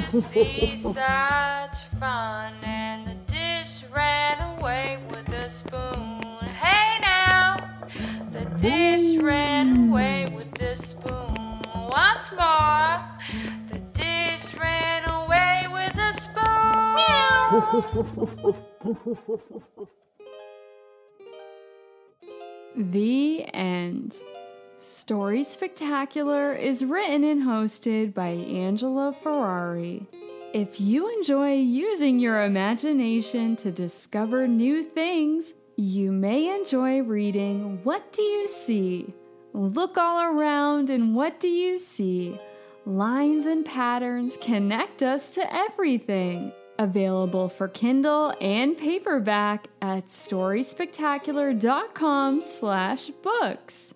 laughed 0.04 0.34
see 0.34 0.78
such 0.78 1.78
fun, 2.00 2.54
and 2.64 3.08
the 3.08 3.16
dish 3.32 3.84
ran 3.94 4.42
away 4.58 5.00
with 5.10 5.26
the 5.26 5.48
spoon. 5.48 6.46
Hey 6.46 7.00
now, 7.02 7.58
the 8.32 8.46
dish 8.60 9.22
ran 9.22 9.90
away 9.90 10.32
with 10.36 10.52
the 10.56 10.76
spoon. 10.76 11.62
Once 11.90 12.32
more, 12.32 13.02
the 13.72 13.80
dish 13.94 14.54
ran 14.60 15.10
away 15.10 15.68
with 15.72 15.94
the 15.96 16.12
spoon. 16.20 16.42
The 22.92 23.46
end. 23.54 24.16
Story 24.84 25.44
Spectacular 25.46 26.52
is 26.52 26.84
written 26.84 27.24
and 27.24 27.44
hosted 27.44 28.14
by 28.14 28.32
Angela 28.32 29.14
Ferrari. 29.14 30.06
If 30.54 30.82
you 30.82 31.08
enjoy 31.18 31.54
using 31.54 32.20
your 32.20 32.44
imagination 32.44 33.56
to 33.58 33.72
discover 33.72 34.46
new 34.46 34.84
things, 34.84 35.54
you 35.78 36.12
may 36.12 36.54
enjoy 36.54 37.02
reading 37.02 37.80
What 37.86 38.12
Do 38.12 38.24
You 38.24 38.50
See? 38.50 39.14
Look 39.54 39.98
all 39.98 40.22
around 40.22 40.90
and 40.90 41.16
what 41.16 41.40
do 41.40 41.48
you 41.48 41.80
see? 41.80 42.38
Lines 42.86 43.46
and 43.46 43.66
patterns 43.66 44.38
connect 44.42 45.02
us 45.02 45.34
to 45.36 45.56
everything. 45.56 46.52
Available 46.78 47.48
for 47.48 47.70
Kindle 47.70 48.34
and 48.42 48.78
paperback 48.78 49.70
at 49.82 50.10
storyspectacular.com 50.10 52.42
slash 52.42 53.08
books. 53.22 53.94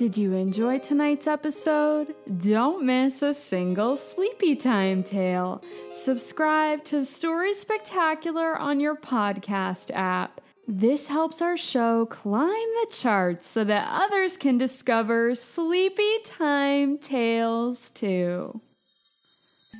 Did 0.00 0.16
you 0.16 0.32
enjoy 0.32 0.78
tonight's 0.78 1.26
episode? 1.26 2.14
Don't 2.38 2.86
miss 2.86 3.20
a 3.20 3.34
single 3.34 3.98
sleepy 3.98 4.56
time 4.56 5.02
tale. 5.04 5.62
Subscribe 5.92 6.82
to 6.84 7.04
Story 7.04 7.52
Spectacular 7.52 8.56
on 8.56 8.80
your 8.80 8.96
podcast 8.96 9.90
app. 9.92 10.40
This 10.66 11.08
helps 11.08 11.42
our 11.42 11.58
show 11.58 12.06
climb 12.06 12.48
the 12.48 12.86
charts 12.90 13.46
so 13.46 13.62
that 13.64 13.88
others 13.92 14.38
can 14.38 14.56
discover 14.56 15.34
sleepy 15.34 16.20
time 16.24 16.96
tales 16.96 17.90
too. 17.90 18.58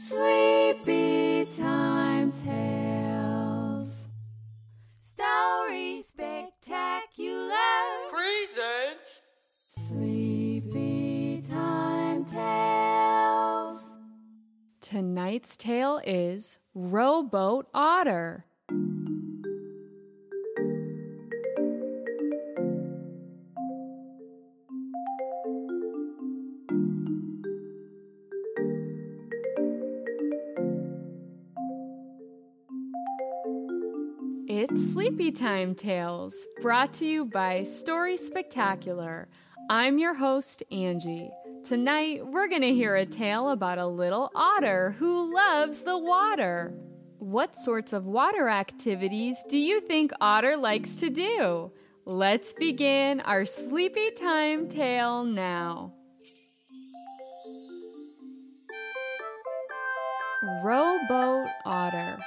Sleepy 0.07 1.47
Time 1.57 2.31
Tales. 2.33 4.07
Story 5.01 6.03
Spectacular. 6.03 7.57
Presents. 8.11 9.23
Sleepy 9.91 11.43
Time 11.51 12.24
Tales. 12.24 13.88
Tonight's 14.80 15.57
tale 15.57 16.01
is 16.07 16.61
Rowboat 16.74 17.66
Otter. 17.74 18.45
It's 34.47 34.93
Sleepy 34.93 35.32
Time 35.32 35.74
Tales, 35.74 36.47
brought 36.61 36.93
to 36.95 37.07
you 37.07 37.24
by 37.24 37.64
Story 37.64 38.16
Spectacular. 38.16 39.28
I'm 39.71 39.99
your 39.99 40.14
host, 40.14 40.64
Angie. 40.73 41.31
Tonight, 41.62 42.27
we're 42.27 42.49
going 42.49 42.62
to 42.62 42.75
hear 42.75 42.97
a 42.97 43.07
tale 43.07 43.51
about 43.51 43.79
a 43.79 43.87
little 43.87 44.33
otter 44.35 44.97
who 44.99 45.33
loves 45.33 45.83
the 45.83 45.97
water. 45.97 46.75
What 47.21 47.57
sorts 47.57 47.93
of 47.93 48.05
water 48.05 48.49
activities 48.49 49.45
do 49.49 49.57
you 49.57 49.81
think 49.81 50.11
Otter 50.21 50.57
likes 50.57 50.97
to 50.97 51.09
do? 51.09 51.71
Let's 52.05 52.53
begin 52.53 53.21
our 53.21 53.47
Sleepy 53.47 54.11
Time 54.11 54.68
tale 54.68 55.23
now. 55.23 55.93
Rowboat 60.64 61.47
Otter. 61.64 62.18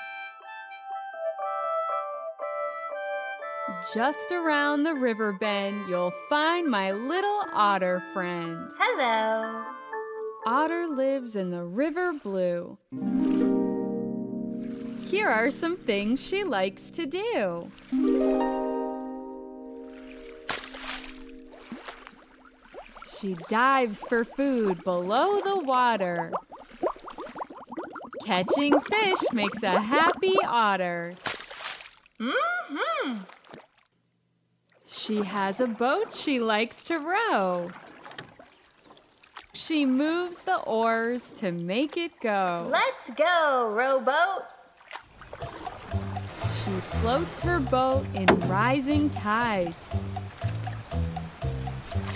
Just 3.94 4.32
around 4.32 4.84
the 4.84 4.94
river 4.94 5.32
bend, 5.32 5.88
you'll 5.88 6.14
find 6.30 6.68
my 6.68 6.92
little 6.92 7.44
otter 7.54 8.04
friend. 8.14 8.70
Hello. 8.78 9.64
Otter 10.46 10.88
lives 10.88 11.36
in 11.36 11.52
the 11.52 11.64
river 11.64 12.12
blue. 12.12 12.78
Here 15.02 15.30
are 15.30 15.50
some 15.50 15.78
things 15.78 16.22
she 16.22 16.44
likes 16.44 16.90
to 16.92 17.06
do. 17.06 17.72
She 23.20 23.36
dives 23.48 24.04
for 24.04 24.26
food 24.26 24.84
below 24.84 25.40
the 25.40 25.60
water. 25.60 26.34
Catching 28.26 28.80
fish 28.82 29.20
makes 29.32 29.64
a 29.64 29.80
happy 29.80 30.36
otter. 30.46 31.14
Mm-hmm. 32.20 33.20
She 34.96 35.24
has 35.24 35.60
a 35.60 35.66
boat 35.66 36.14
she 36.14 36.40
likes 36.40 36.84
to 36.84 37.00
row. 37.00 37.72
She 39.54 39.88
moves 39.88 40.44
the 40.44 40.58
oars 40.58 41.32
to 41.34 41.52
make 41.52 41.98
it 41.98 42.12
go. 42.22 42.68
Let's 42.70 43.10
go, 43.18 43.74
rowboat. 43.76 44.44
She 46.64 46.72
floats 47.02 47.40
her 47.42 47.60
boat 47.60 48.06
in 48.14 48.28
rising 48.48 49.10
tides. 49.10 49.96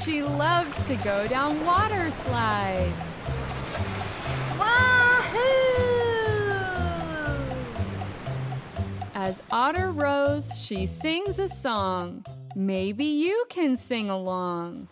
She 0.04 0.22
loves 0.22 0.76
to 0.88 0.96
go 0.98 1.28
down 1.28 1.66
water 1.66 2.12
slides. 2.12 3.22
Wahoo! 4.60 5.48
As 9.16 9.42
Otter 9.52 9.92
rows, 9.92 10.56
she 10.58 10.86
sings 10.86 11.40
a 11.40 11.48
song. 11.48 12.24
Maybe 12.58 13.05
you 13.05 13.45
can 13.49 13.78
sing 13.78 14.10
along. 14.10 14.88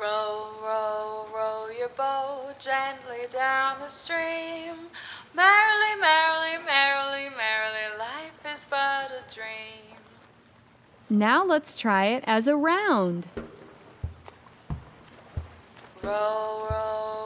Row, 0.00 0.46
row, 0.62 1.26
row 1.34 1.68
your 1.78 1.90
boat 1.90 2.54
gently 2.58 3.26
down 3.30 3.78
the 3.78 3.90
stream. 3.90 4.88
Merrily, 5.34 6.00
merrily, 6.00 6.64
merrily, 6.64 7.28
merrily, 7.36 7.98
life 7.98 8.54
is 8.54 8.66
but 8.70 9.10
a 9.10 9.34
dream. 9.34 9.98
Now 11.10 11.44
let's 11.44 11.76
try 11.76 12.06
it 12.06 12.24
as 12.26 12.48
a 12.48 12.56
round. 12.56 13.26
Row, 16.02 16.66
row, 16.70 17.17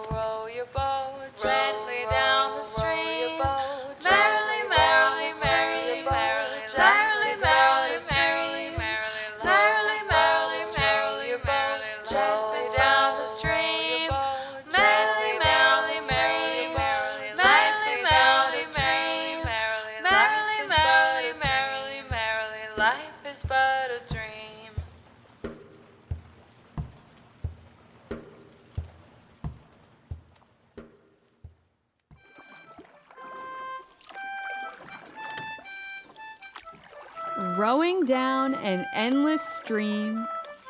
Rowing 37.63 38.05
down 38.05 38.57
an 38.57 38.85
endless 38.93 39.41
stream, 39.41 40.27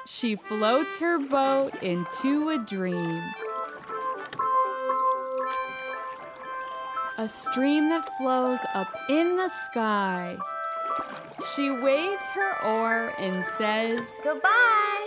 she 0.07 0.37
floats 0.37 0.99
her 0.99 1.19
boat 1.19 1.83
into 1.83 2.51
a 2.51 2.59
dream. 2.59 3.23
A 7.17 7.27
stream 7.27 7.89
that 7.89 8.11
flows 8.19 8.59
up 8.75 8.95
in 9.09 9.39
the 9.39 9.49
sky. 9.49 10.37
She 11.57 11.71
waves 11.71 12.27
her 12.35 12.63
oar 12.63 13.15
and 13.19 13.43
says, 13.43 13.99
Goodbye. 14.23 15.02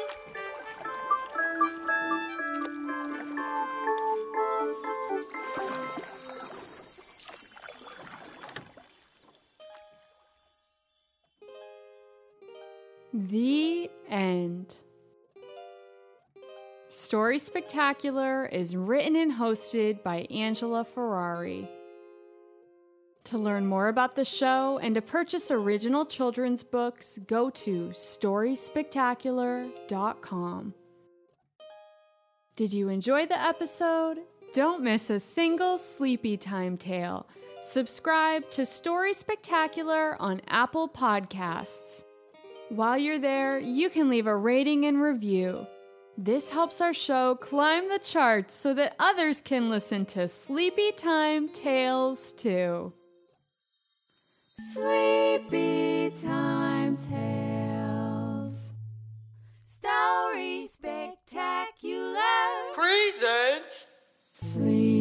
The 13.18 13.90
end. 14.10 14.76
Story 16.90 17.40
Spectacular 17.40 18.46
is 18.48 18.76
written 18.76 19.16
and 19.16 19.32
hosted 19.32 20.04
by 20.04 20.28
Angela 20.30 20.84
Ferrari. 20.84 21.66
To 23.24 23.38
learn 23.38 23.68
more 23.68 23.88
about 23.88 24.18
the 24.18 24.26
show 24.26 24.80
and 24.80 24.96
to 24.96 25.02
purchase 25.02 25.50
original 25.50 26.06
children's 26.06 26.62
books, 26.62 27.18
go 27.26 27.50
to 27.52 27.92
storyspectacular.com. 27.92 30.74
Did 32.58 32.74
you 32.74 32.90
enjoy 32.90 33.28
the 33.28 33.42
episode? 33.42 34.18
Don't 34.54 34.84
miss 34.84 35.10
a 35.10 35.22
single 35.22 35.78
sleepy 35.78 36.36
time 36.36 36.76
tale. 36.76 37.30
Subscribe 37.64 38.52
to 38.52 38.66
Story 38.66 39.14
Spectacular 39.14 40.22
on 40.22 40.42
Apple 40.50 40.90
Podcasts. 40.90 42.04
While 42.76 42.98
you're 42.98 43.20
there, 43.20 43.58
you 43.58 43.90
can 43.90 44.10
leave 44.10 44.28
a 44.28 44.36
rating 44.36 44.84
and 44.84 45.02
review. 45.02 45.66
This 46.18 46.50
helps 46.50 46.82
our 46.82 46.94
show 46.94 47.36
climb 47.36 47.88
the 47.88 48.00
charts 48.00 48.54
so 48.54 48.74
that 48.74 48.98
others 49.00 49.40
can 49.40 49.70
listen 49.70 50.06
to 50.08 50.28
Sleepy 50.28 50.92
Time 50.92 51.48
Tales 51.48 52.34
too. 52.34 52.92
Sleepy 54.74 56.12
Time 56.22 56.98
Tales. 56.98 58.74
Story 59.64 60.68
Spectacular. 60.68 62.12
Presents. 62.74 63.88
Sleepy 64.34 64.95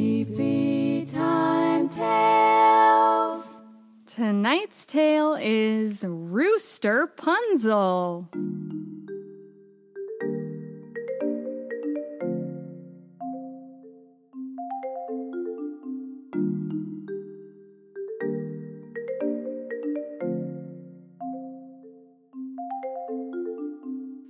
Tonight's 4.15 4.85
tale 4.85 5.37
is 5.41 6.05
Rooster 6.07 7.13
Punzel. 7.17 8.29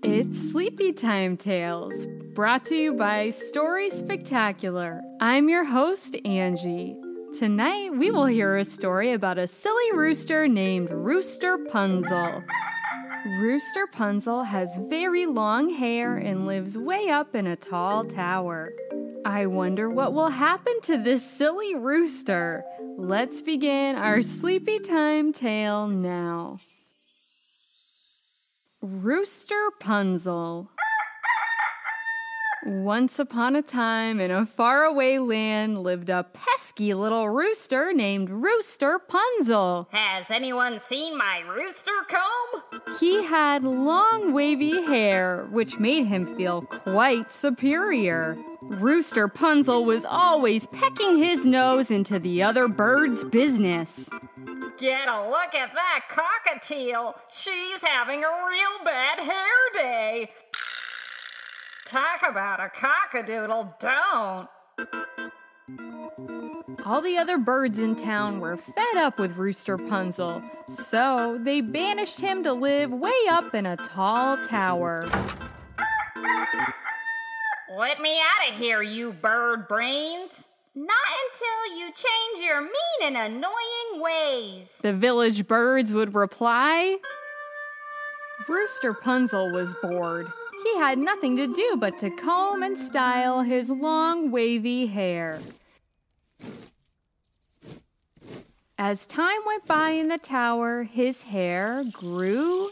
It's 0.02 0.50
Sleepy 0.50 0.94
Time 0.94 1.36
Tales, 1.36 2.06
brought 2.32 2.64
to 2.64 2.74
you 2.74 2.94
by 2.94 3.28
Story 3.28 3.90
Spectacular. 3.90 5.02
I'm 5.20 5.50
your 5.50 5.64
host, 5.64 6.16
Angie. 6.24 6.96
Tonight, 7.38 7.92
we 7.96 8.12
will 8.12 8.26
hear 8.26 8.58
a 8.58 8.64
story 8.64 9.12
about 9.12 9.38
a 9.38 9.48
silly 9.48 9.92
rooster 9.92 10.46
named 10.46 10.88
Rooster 10.90 11.58
Punzel. 11.58 12.44
Rooster 13.40 13.88
Punzel 13.92 14.46
has 14.46 14.78
very 14.88 15.26
long 15.26 15.68
hair 15.68 16.16
and 16.16 16.46
lives 16.46 16.78
way 16.78 17.08
up 17.08 17.34
in 17.34 17.48
a 17.48 17.56
tall 17.56 18.04
tower. 18.04 18.72
I 19.24 19.46
wonder 19.46 19.90
what 19.90 20.12
will 20.12 20.28
happen 20.28 20.80
to 20.82 20.96
this 20.96 21.28
silly 21.28 21.74
rooster. 21.74 22.62
Let's 22.96 23.42
begin 23.42 23.96
our 23.96 24.22
sleepy 24.22 24.78
time 24.78 25.32
tale 25.32 25.88
now. 25.88 26.58
Rooster 28.80 29.70
Punzel. 29.80 30.68
Once 32.66 33.18
upon 33.18 33.54
a 33.54 33.60
time, 33.60 34.20
in 34.20 34.30
a 34.30 34.46
faraway 34.46 35.18
land, 35.18 35.82
lived 35.82 36.08
a 36.08 36.24
pesky 36.32 36.94
little 36.94 37.28
rooster 37.28 37.92
named 37.92 38.30
Rooster 38.30 38.98
Punzel. 38.98 39.86
Has 39.90 40.30
anyone 40.30 40.78
seen 40.78 41.18
my 41.18 41.40
rooster 41.40 41.92
comb? 42.08 42.82
He 42.98 43.22
had 43.22 43.64
long, 43.64 44.32
wavy 44.32 44.82
hair, 44.82 45.46
which 45.50 45.78
made 45.78 46.06
him 46.06 46.34
feel 46.36 46.62
quite 46.62 47.34
superior. 47.34 48.38
Rooster 48.62 49.28
Punzel 49.28 49.84
was 49.84 50.06
always 50.06 50.66
pecking 50.68 51.18
his 51.18 51.46
nose 51.46 51.90
into 51.90 52.18
the 52.18 52.42
other 52.42 52.66
bird's 52.66 53.24
business. 53.24 54.08
Get 54.78 55.06
a 55.06 55.28
look 55.28 55.54
at 55.54 55.72
that 55.74 56.06
cockatiel. 56.10 57.14
She's 57.28 57.82
having 57.82 58.24
a 58.24 58.46
real 58.48 58.84
bad 58.84 59.20
hair 59.20 59.54
day. 59.72 60.30
Talk 61.94 62.28
about 62.28 62.58
a 62.58 62.70
cockadoodle, 62.76 63.78
don't. 63.78 64.48
All 66.84 67.00
the 67.00 67.16
other 67.16 67.38
birds 67.38 67.78
in 67.78 67.94
town 67.94 68.40
were 68.40 68.56
fed 68.56 68.96
up 68.96 69.20
with 69.20 69.36
Rooster 69.36 69.78
Punzel, 69.78 70.42
so 70.68 71.38
they 71.40 71.60
banished 71.60 72.20
him 72.20 72.42
to 72.42 72.52
live 72.52 72.90
way 72.90 73.14
up 73.30 73.54
in 73.54 73.64
a 73.64 73.76
tall 73.76 74.38
tower. 74.38 75.06
Let 77.78 78.00
me 78.00 78.18
out 78.18 78.50
of 78.50 78.58
here, 78.58 78.82
you 78.82 79.12
bird 79.12 79.68
brains. 79.68 80.48
Not 80.74 80.96
until 81.30 81.78
you 81.78 81.92
change 81.92 82.44
your 82.44 82.60
mean 82.60 83.02
and 83.02 83.16
annoying 83.16 84.00
ways. 84.00 84.66
The 84.82 84.94
village 84.94 85.46
birds 85.46 85.92
would 85.92 86.16
reply. 86.16 86.98
Rooster 88.48 88.94
Punzel 88.94 89.52
was 89.52 89.76
bored. 89.80 90.32
He 90.64 90.78
had 90.78 90.98
nothing 90.98 91.36
to 91.36 91.46
do 91.46 91.76
but 91.78 91.98
to 91.98 92.10
comb 92.10 92.62
and 92.62 92.76
style 92.78 93.42
his 93.42 93.68
long, 93.68 94.30
wavy 94.30 94.86
hair. 94.86 95.40
As 98.78 99.06
time 99.06 99.40
went 99.46 99.66
by 99.66 99.90
in 99.90 100.08
the 100.08 100.18
tower, 100.18 100.82
his 100.82 101.22
hair 101.22 101.84
grew 101.92 102.70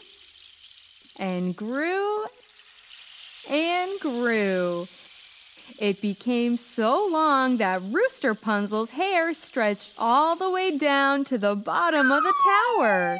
and 1.19 1.55
grew 1.55 2.25
and 3.49 3.99
grew. 3.99 4.87
It 5.79 6.01
became 6.01 6.57
so 6.57 7.07
long 7.11 7.57
that 7.57 7.81
Rooster 7.83 8.33
Punzel's 8.33 8.91
hair 8.91 9.33
stretched 9.33 9.93
all 9.97 10.35
the 10.35 10.49
way 10.49 10.77
down 10.77 11.23
to 11.25 11.37
the 11.37 11.55
bottom 11.55 12.11
of 12.11 12.23
the 12.23 12.33
tower. 12.43 13.19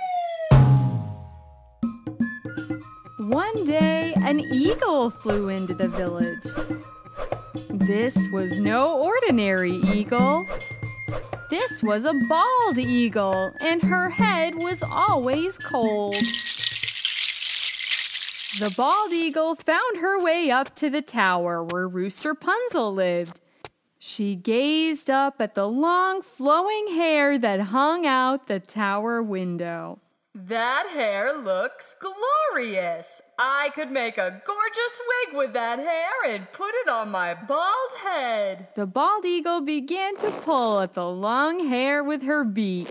One 3.27 3.65
day, 3.65 4.13
an 4.17 4.41
eagle 4.41 5.09
flew 5.09 5.47
into 5.47 5.73
the 5.73 5.87
village. 5.87 6.43
This 7.69 8.27
was 8.33 8.59
no 8.59 8.99
ordinary 8.99 9.71
eagle. 9.71 10.45
This 11.49 11.81
was 11.81 12.03
a 12.03 12.13
bald 12.27 12.77
eagle, 12.77 13.53
and 13.61 13.81
her 13.81 14.09
head 14.09 14.55
was 14.55 14.83
always 14.83 15.57
cold. 15.57 16.15
The 18.59 18.73
bald 18.75 19.13
eagle 19.13 19.55
found 19.55 19.97
her 19.97 20.21
way 20.21 20.51
up 20.51 20.75
to 20.75 20.89
the 20.89 21.01
tower 21.01 21.63
where 21.63 21.87
Rooster 21.87 22.35
Punzel 22.35 22.93
lived. 22.93 23.39
She 23.99 24.35
gazed 24.35 25.09
up 25.09 25.39
at 25.39 25.55
the 25.55 25.67
long 25.67 26.21
flowing 26.21 26.89
hair 26.89 27.39
that 27.39 27.61
hung 27.61 28.05
out 28.05 28.47
the 28.47 28.59
tower 28.59 29.23
window. 29.23 29.99
That 30.35 30.87
hair 30.91 31.37
looks 31.37 31.95
glorious. 31.99 33.21
I 33.37 33.69
could 33.75 33.91
make 33.91 34.17
a 34.17 34.41
gorgeous 34.47 35.01
wig 35.07 35.37
with 35.37 35.53
that 35.53 35.77
hair 35.77 36.09
and 36.25 36.51
put 36.51 36.73
it 36.73 36.89
on 36.89 37.11
my 37.11 37.35
bald 37.35 37.91
head. 38.03 38.67
The 38.75 38.87
bald 38.87 39.25
eagle 39.25 39.61
began 39.61 40.17
to 40.17 40.31
pull 40.31 40.79
at 40.79 40.95
the 40.95 41.07
long 41.07 41.67
hair 41.67 42.03
with 42.03 42.23
her 42.23 42.43
beak. 42.43 42.87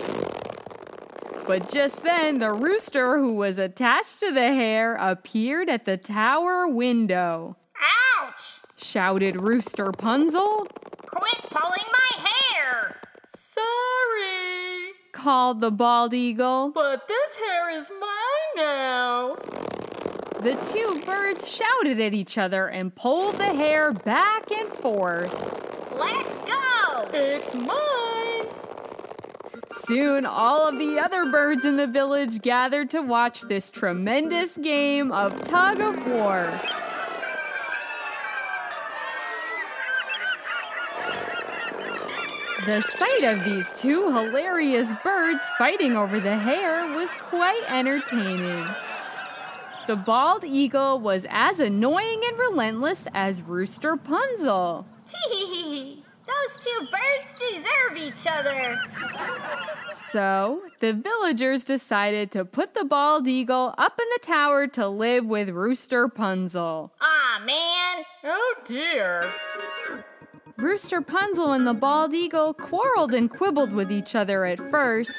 But 1.45 1.69
just 1.69 2.05
then, 2.05 2.39
the 2.39 2.53
rooster 2.53 3.19
who 3.19 3.35
was 3.35 3.59
attached 3.59 4.21
to 4.21 4.31
the 4.31 4.55
hair 4.55 4.95
appeared 4.95 5.69
at 5.69 5.85
the 5.85 5.97
tower 5.97 6.69
window. 6.69 7.57
Ouch! 8.21 8.61
Shouted 8.77 9.41
Rooster 9.41 9.91
Punzel. 9.91 10.69
Quit 11.07 11.51
pulling 11.51 11.87
my 11.91 12.02
Called 15.23 15.61
the 15.61 15.71
bald 15.71 16.15
eagle. 16.15 16.73
but 16.75 17.07
this 17.07 17.37
hair 17.37 17.71
is 17.71 17.89
mine 17.91 18.57
now. 18.57 19.37
The 20.41 20.57
two 20.67 21.01
birds 21.07 21.49
shouted 21.49 22.01
at 22.01 22.13
each 22.13 22.39
other 22.39 22.67
and 22.67 22.93
pulled 22.93 23.39
the 23.39 23.45
hair 23.45 23.93
back 23.93 24.51
and 24.51 24.69
forth. 24.69 25.33
Let 25.93 26.27
go! 26.45 27.09
It's 27.13 27.55
mine. 27.55 28.49
Soon, 29.71 30.27
all 30.27 30.67
of 30.67 30.81
the 30.81 30.99
other 30.99 31.31
birds 31.31 31.65
in 31.65 31.77
the 31.77 31.87
village 31.87 32.43
gathered 32.43 32.91
to 32.91 33.01
watch 33.01 33.43
this 33.43 33.71
tremendous 33.71 34.57
game 34.57 35.13
of 35.13 35.45
tug 35.45 35.81
of 35.81 36.05
war. 36.05 36.53
The 42.67 42.81
sight 42.81 43.25
of 43.25 43.45
these 43.45 43.73
two 43.73 44.13
hilarious 44.13 44.93
birds 45.03 45.43
fighting 45.59 45.97
over 45.97 46.21
the 46.21 46.37
hair 46.37 46.87
was 46.95 47.11
quite 47.21 47.63
entertaining. 47.69 48.67
The 49.89 49.97
bald 49.97 50.45
eagle 50.45 51.01
was 51.01 51.27
as 51.29 51.59
annoying 51.59 52.21
and 52.25 52.39
relentless 52.39 53.09
as 53.15 53.43
Rooster 53.43 53.97
Punzel. 53.97 54.85
Tee 55.07 56.05
Those 56.27 56.65
two 56.65 56.87
birds 56.87 57.37
deserve 57.39 57.97
each 57.97 58.27
other. 58.29 58.81
So, 59.91 60.63
the 60.79 60.93
villagers 60.93 61.65
decided 61.65 62.31
to 62.33 62.45
put 62.45 62.75
the 62.75 62.85
bald 62.85 63.27
eagle 63.27 63.75
up 63.77 63.99
in 63.99 64.07
the 64.15 64.21
tower 64.27 64.69
to 64.69 64.87
live 64.87 65.25
with 65.25 65.49
Rooster 65.49 66.09
Punzel. 66.09 66.91
Aw, 67.01 67.43
man. 67.45 68.05
Oh 68.25 68.55
dear. 68.65 69.33
Rooster 70.63 71.03
Punzel 71.03 71.57
and 71.57 71.67
the 71.67 71.75
bald 71.75 72.15
eagle 72.15 72.55
quarreled 72.55 73.15
and 73.15 73.29
quibbled 73.29 73.73
with 73.73 73.91
each 73.91 74.15
other 74.15 74.45
at 74.45 74.61
first. 74.71 75.13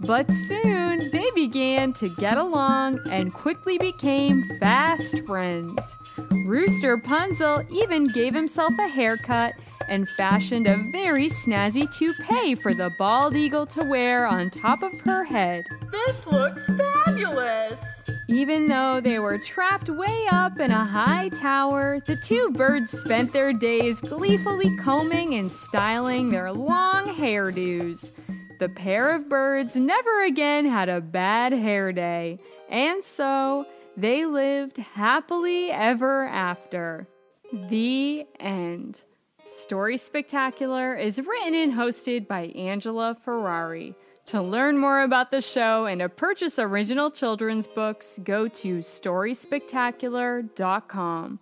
But 0.00 0.28
soon 0.32 1.12
they 1.12 1.30
began 1.32 1.92
to 1.92 2.08
get 2.08 2.38
along 2.38 2.98
and 3.08 3.32
quickly 3.32 3.78
became 3.78 4.42
fast 4.58 5.24
friends. 5.24 5.96
Rooster 6.44 6.98
Punzel 6.98 7.72
even 7.72 8.08
gave 8.08 8.34
himself 8.34 8.74
a 8.80 8.88
haircut 8.88 9.54
and 9.88 10.08
fashioned 10.08 10.66
a 10.66 10.76
very 10.90 11.28
snazzy 11.28 11.88
toupee 11.96 12.56
for 12.56 12.74
the 12.74 12.90
bald 12.98 13.36
eagle 13.36 13.66
to 13.66 13.84
wear 13.84 14.26
on 14.26 14.50
top 14.50 14.82
of 14.82 15.00
her 15.02 15.22
head. 15.22 15.66
This 15.92 16.26
looks 16.26 16.66
fabulous. 16.66 18.01
Even 18.32 18.66
though 18.66 18.98
they 18.98 19.18
were 19.18 19.36
trapped 19.36 19.90
way 19.90 20.24
up 20.30 20.58
in 20.58 20.70
a 20.70 20.84
high 20.86 21.28
tower, 21.28 22.00
the 22.06 22.16
two 22.16 22.50
birds 22.52 22.98
spent 22.98 23.30
their 23.30 23.52
days 23.52 24.00
gleefully 24.00 24.74
combing 24.78 25.34
and 25.34 25.52
styling 25.52 26.30
their 26.30 26.50
long 26.50 27.04
hairdos. 27.04 28.10
The 28.58 28.70
pair 28.70 29.14
of 29.14 29.28
birds 29.28 29.76
never 29.76 30.24
again 30.24 30.64
had 30.64 30.88
a 30.88 31.02
bad 31.02 31.52
hair 31.52 31.92
day, 31.92 32.38
and 32.70 33.04
so 33.04 33.66
they 33.98 34.24
lived 34.24 34.78
happily 34.78 35.70
ever 35.70 36.26
after. 36.26 37.06
The 37.52 38.26
end. 38.40 39.02
Story 39.44 39.98
Spectacular 39.98 40.94
is 40.94 41.18
written 41.18 41.54
and 41.54 41.74
hosted 41.74 42.26
by 42.26 42.44
Angela 42.54 43.14
Ferrari. 43.14 43.94
To 44.26 44.40
learn 44.40 44.78
more 44.78 45.02
about 45.02 45.30
the 45.30 45.42
show 45.42 45.86
and 45.86 46.00
to 46.00 46.08
purchase 46.08 46.58
original 46.58 47.10
children's 47.10 47.66
books, 47.66 48.18
go 48.22 48.48
to 48.48 48.78
storyspectacular.com. 48.78 51.38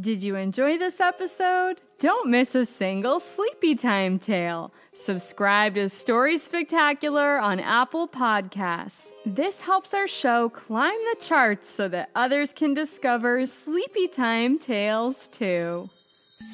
Did 0.00 0.22
you 0.22 0.36
enjoy 0.36 0.78
this 0.78 1.02
episode? 1.02 1.82
Don't 2.00 2.30
miss 2.30 2.54
a 2.54 2.64
single 2.64 3.20
Sleepy 3.20 3.74
Time 3.74 4.18
tale. 4.18 4.72
Subscribe 4.94 5.74
to 5.74 5.90
Story 5.90 6.38
Spectacular 6.38 7.38
on 7.38 7.60
Apple 7.60 8.08
Podcasts. 8.08 9.10
This 9.26 9.60
helps 9.60 9.92
our 9.92 10.08
show 10.08 10.48
climb 10.48 10.98
the 11.10 11.16
charts 11.20 11.68
so 11.68 11.88
that 11.88 12.08
others 12.14 12.54
can 12.54 12.72
discover 12.72 13.44
Sleepy 13.44 14.08
Time 14.08 14.58
tales 14.58 15.26
too. 15.26 15.90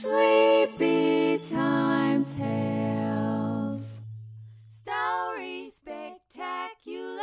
Sleepy 0.01 1.39
Time 1.49 2.25
Tales. 2.25 2.68
Story 4.89 5.69
Spectacular. 5.71 7.21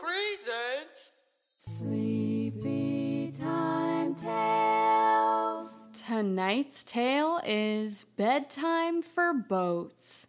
Presents. 0.00 1.12
Sleepy 1.58 3.34
Time 3.40 4.14
Tales. 4.14 5.72
Tonight's 6.06 6.84
tale 6.84 7.40
is 7.44 8.04
Bedtime 8.16 9.02
for 9.02 9.34
Boats. 9.34 10.28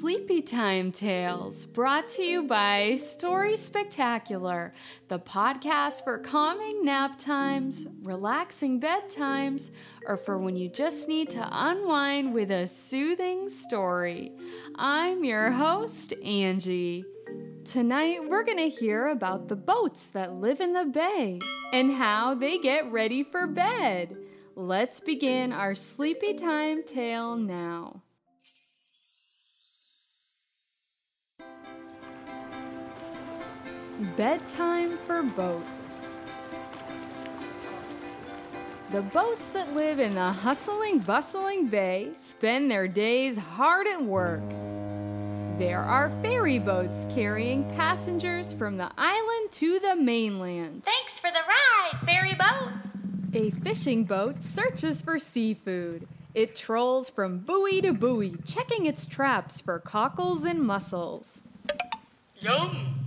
Sleepy 0.00 0.40
Time 0.40 0.92
Tales, 0.92 1.66
brought 1.66 2.08
to 2.08 2.22
you 2.22 2.44
by 2.44 2.96
Story 2.96 3.54
Spectacular, 3.54 4.72
the 5.08 5.18
podcast 5.18 6.04
for 6.04 6.16
calming 6.16 6.82
nap 6.82 7.18
times, 7.18 7.86
relaxing 8.00 8.80
bedtimes, 8.80 9.68
or 10.06 10.16
for 10.16 10.38
when 10.38 10.56
you 10.56 10.70
just 10.70 11.06
need 11.06 11.28
to 11.28 11.46
unwind 11.52 12.32
with 12.32 12.50
a 12.50 12.66
soothing 12.66 13.46
story. 13.46 14.32
I'm 14.74 15.22
your 15.22 15.50
host, 15.50 16.14
Angie. 16.24 17.04
Tonight, 17.66 18.26
we're 18.26 18.44
going 18.44 18.56
to 18.56 18.74
hear 18.74 19.08
about 19.08 19.48
the 19.48 19.56
boats 19.56 20.06
that 20.06 20.32
live 20.32 20.62
in 20.62 20.72
the 20.72 20.86
bay 20.86 21.40
and 21.74 21.92
how 21.92 22.34
they 22.34 22.56
get 22.56 22.90
ready 22.90 23.22
for 23.22 23.46
bed. 23.46 24.16
Let's 24.54 24.98
begin 24.98 25.52
our 25.52 25.74
Sleepy 25.74 26.32
Time 26.32 26.84
tale 26.84 27.36
now. 27.36 28.00
Bedtime 34.00 34.96
for 35.06 35.22
boats. 35.22 36.00
The 38.92 39.02
boats 39.02 39.48
that 39.48 39.74
live 39.74 40.00
in 40.00 40.14
the 40.14 40.32
hustling, 40.32 41.00
bustling 41.00 41.66
bay 41.66 42.12
spend 42.14 42.70
their 42.70 42.88
days 42.88 43.36
hard 43.36 43.86
at 43.86 44.02
work. 44.02 44.40
There 45.58 45.82
are 45.82 46.08
ferry 46.22 46.58
boats 46.58 47.06
carrying 47.14 47.64
passengers 47.76 48.54
from 48.54 48.78
the 48.78 48.90
island 48.96 49.52
to 49.52 49.78
the 49.78 49.94
mainland. 49.96 50.82
Thanks 50.82 51.20
for 51.20 51.30
the 51.30 51.40
ride, 51.46 52.00
ferry 52.06 52.34
boat. 52.34 52.72
A 53.34 53.50
fishing 53.62 54.04
boat 54.04 54.42
searches 54.42 55.02
for 55.02 55.18
seafood. 55.18 56.08
It 56.34 56.56
trolls 56.56 57.10
from 57.10 57.40
buoy 57.40 57.82
to 57.82 57.92
buoy, 57.92 58.36
checking 58.46 58.86
its 58.86 59.04
traps 59.04 59.60
for 59.60 59.78
cockles 59.78 60.46
and 60.46 60.58
mussels. 60.60 61.42
Yum. 62.40 62.99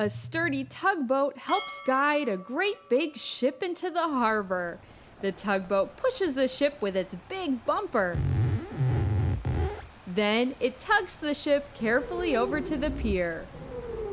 A 0.00 0.08
sturdy 0.08 0.62
tugboat 0.62 1.36
helps 1.36 1.82
guide 1.84 2.28
a 2.28 2.36
great 2.36 2.76
big 2.88 3.16
ship 3.16 3.64
into 3.64 3.90
the 3.90 4.06
harbor. 4.06 4.78
The 5.22 5.32
tugboat 5.32 5.96
pushes 5.96 6.34
the 6.34 6.46
ship 6.46 6.80
with 6.80 6.96
its 6.96 7.16
big 7.28 7.64
bumper. 7.66 8.16
Then 10.06 10.54
it 10.60 10.78
tugs 10.78 11.16
the 11.16 11.34
ship 11.34 11.66
carefully 11.74 12.36
over 12.36 12.60
to 12.60 12.76
the 12.76 12.92
pier. 12.92 13.44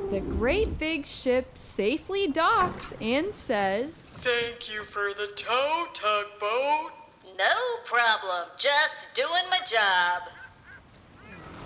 The 0.10 0.22
great 0.22 0.80
big 0.80 1.06
ship 1.06 1.56
safely 1.56 2.30
docks 2.30 2.92
and 3.00 3.36
says, 3.36 4.08
Thank 4.22 4.74
you 4.74 4.86
for 4.86 5.14
the 5.14 5.30
tow, 5.36 5.86
tugboat. 5.94 6.94
No 7.38 7.84
problem. 7.86 8.48
Just 8.58 9.14
doing 9.14 9.48
my 9.52 9.60
job. 9.68 10.24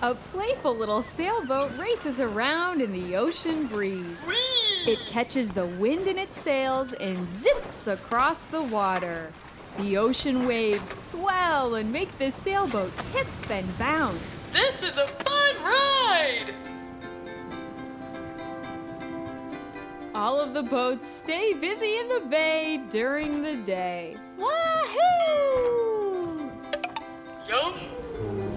A 0.02 0.16
playful 0.16 0.74
little 0.78 1.02
sailboat 1.02 1.78
races 1.78 2.22
around 2.22 2.82
in 2.82 2.94
the 2.94 3.18
ocean 3.18 3.68
breeze. 3.68 4.18
Whee! 4.26 4.94
It 4.94 5.00
catches 5.08 5.50
the 5.50 5.66
wind 5.66 6.08
in 6.08 6.18
its 6.18 6.40
sails 6.40 6.94
and 6.94 7.28
zips 7.34 7.88
across 7.88 8.46
the 8.46 8.62
water. 8.62 9.30
The 9.78 9.98
ocean 9.98 10.48
waves 10.48 10.94
swell 10.94 11.76
and 11.76 11.92
make 11.92 12.18
the 12.18 12.32
sailboat 12.32 12.94
tip 13.12 13.28
and 13.50 13.78
bounce. 13.78 14.50
This 14.52 14.82
is 14.82 14.98
a 14.98 15.08
fun 15.08 15.56
ride. 15.66 16.54
All 20.16 20.40
of 20.40 20.54
the 20.54 20.64
boats 20.64 21.10
stay 21.10 21.54
busy 21.54 21.98
in 21.98 22.08
the 22.08 22.22
bay 22.22 22.82
during 22.90 23.44
the 23.44 23.58
day. 23.58 24.16
Wahoo! 24.38 24.50
Yum. 27.50 28.49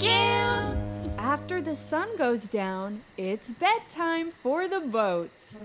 Thank 0.00 1.04
you. 1.04 1.10
After 1.18 1.60
the 1.60 1.74
sun 1.74 2.16
goes 2.16 2.44
down, 2.44 3.02
it's 3.18 3.50
bedtime 3.50 4.32
for 4.42 4.66
the 4.66 4.80
boats. 4.80 5.56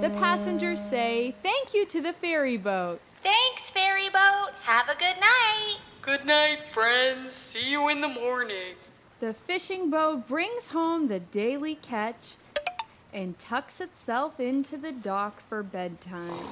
The 0.00 0.10
passengers 0.20 0.80
say 0.80 1.34
thank 1.42 1.74
you 1.74 1.84
to 1.86 2.00
the 2.00 2.12
ferry 2.12 2.56
boat. 2.56 3.00
Thanks, 3.24 3.68
ferry 3.70 4.08
boat. 4.08 4.50
Have 4.62 4.88
a 4.88 4.94
good 4.94 5.20
night. 5.20 5.78
Good 6.00 6.24
night, 6.24 6.60
friends. 6.72 7.34
See 7.34 7.70
you 7.70 7.88
in 7.88 8.00
the 8.00 8.08
morning. 8.08 8.76
The 9.18 9.34
fishing 9.34 9.90
boat 9.90 10.28
brings 10.28 10.68
home 10.68 11.08
the 11.08 11.20
daily 11.20 11.74
catch 11.74 12.36
and 13.12 13.36
tucks 13.38 13.80
itself 13.80 14.38
into 14.38 14.76
the 14.76 14.92
dock 14.92 15.42
for 15.48 15.64
bedtime. 15.64 16.46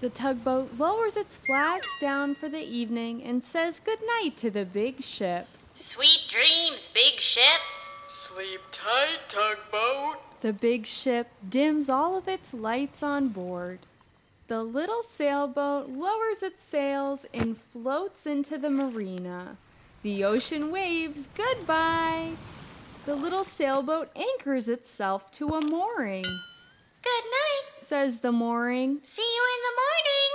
The 0.00 0.10
tugboat 0.10 0.72
lowers 0.78 1.16
its 1.16 1.36
flags 1.36 1.88
down 2.00 2.34
for 2.34 2.50
the 2.50 2.62
evening 2.62 3.22
and 3.22 3.42
says 3.42 3.80
goodnight 3.80 4.36
to 4.38 4.50
the 4.50 4.66
big 4.66 5.02
ship. 5.02 5.46
Sweet 5.74 6.20
dreams, 6.28 6.90
big 6.92 7.18
ship. 7.18 7.60
Sleep 8.08 8.60
tight, 8.72 9.20
tugboat. 9.28 10.18
The 10.42 10.52
big 10.52 10.86
ship 10.86 11.28
dims 11.48 11.88
all 11.88 12.16
of 12.16 12.28
its 12.28 12.52
lights 12.52 13.02
on 13.02 13.28
board. 13.28 13.78
The 14.48 14.62
little 14.62 15.02
sailboat 15.02 15.88
lowers 15.88 16.42
its 16.42 16.62
sails 16.62 17.24
and 17.32 17.56
floats 17.56 18.26
into 18.26 18.58
the 18.58 18.70
marina. 18.70 19.56
The 20.02 20.24
ocean 20.24 20.70
waves 20.70 21.28
goodbye. 21.34 22.32
The 23.06 23.16
little 23.16 23.44
sailboat 23.44 24.10
anchors 24.14 24.68
itself 24.68 25.32
to 25.32 25.48
a 25.48 25.60
mooring. 25.66 26.24
Good 27.02 27.24
night. 27.24 27.75
Says 27.86 28.18
the 28.18 28.32
mooring. 28.32 28.98
See 29.04 29.22
you 29.22 29.44
in 29.54 29.62
the 29.62 29.76
morning. 29.84 30.32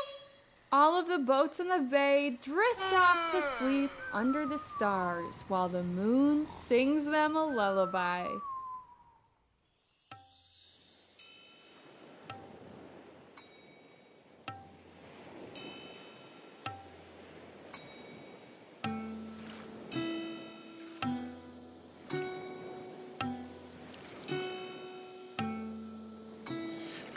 All 0.72 0.98
of 0.98 1.10
the 1.10 1.18
boats 1.18 1.60
in 1.60 1.68
the 1.68 1.86
bay 1.92 2.38
drift 2.42 2.94
off 2.94 3.30
to 3.32 3.42
sleep 3.42 3.92
under 4.14 4.46
the 4.46 4.58
stars 4.58 5.44
while 5.50 5.68
the 5.68 5.84
moon 5.84 6.48
sings 6.50 7.04
them 7.04 7.36
a 7.36 7.44
lullaby. 7.44 8.26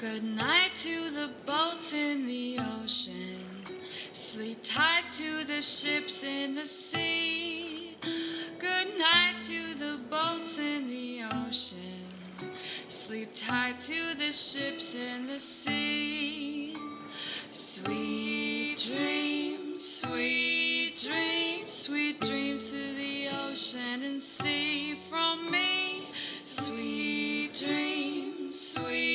Good 0.05 0.23
night 0.23 0.73
to 0.83 1.11
the 1.13 1.31
boats 1.47 1.95
in 1.95 2.27
the 2.27 2.59
ocean. 2.59 3.39
Sleep 4.13 4.59
tight 4.63 5.05
to 5.13 5.45
the 5.45 5.63
ships 5.63 6.23
in 6.23 6.55
the 6.55 6.67
sea. 6.67 7.97
Good 8.59 8.99
night 8.99 9.37
to 9.47 9.75
the 9.75 9.99
boats 10.11 10.59
in 10.59 10.91
the 10.91 11.23
ocean. 11.23 12.05
Sleep 12.91 13.31
tight 13.35 13.81
to 13.81 14.15
the 14.19 14.31
ships 14.31 14.95
in 14.95 15.27
the 15.27 15.41
sea. 15.41 16.77
Sweet 17.51 18.77
dreams, 18.93 19.83
sweet 19.83 20.99
dreams, 21.01 21.73
sweet 21.73 22.21
dreams 22.21 22.69
to 22.69 22.95
the 22.95 23.29
ocean 23.49 24.03
and 24.03 24.23
sea 24.23 24.99
from 25.09 25.51
me. 25.51 26.11
Sweet 26.41 27.55
dreams, 27.55 28.61
sweet 28.61 29.14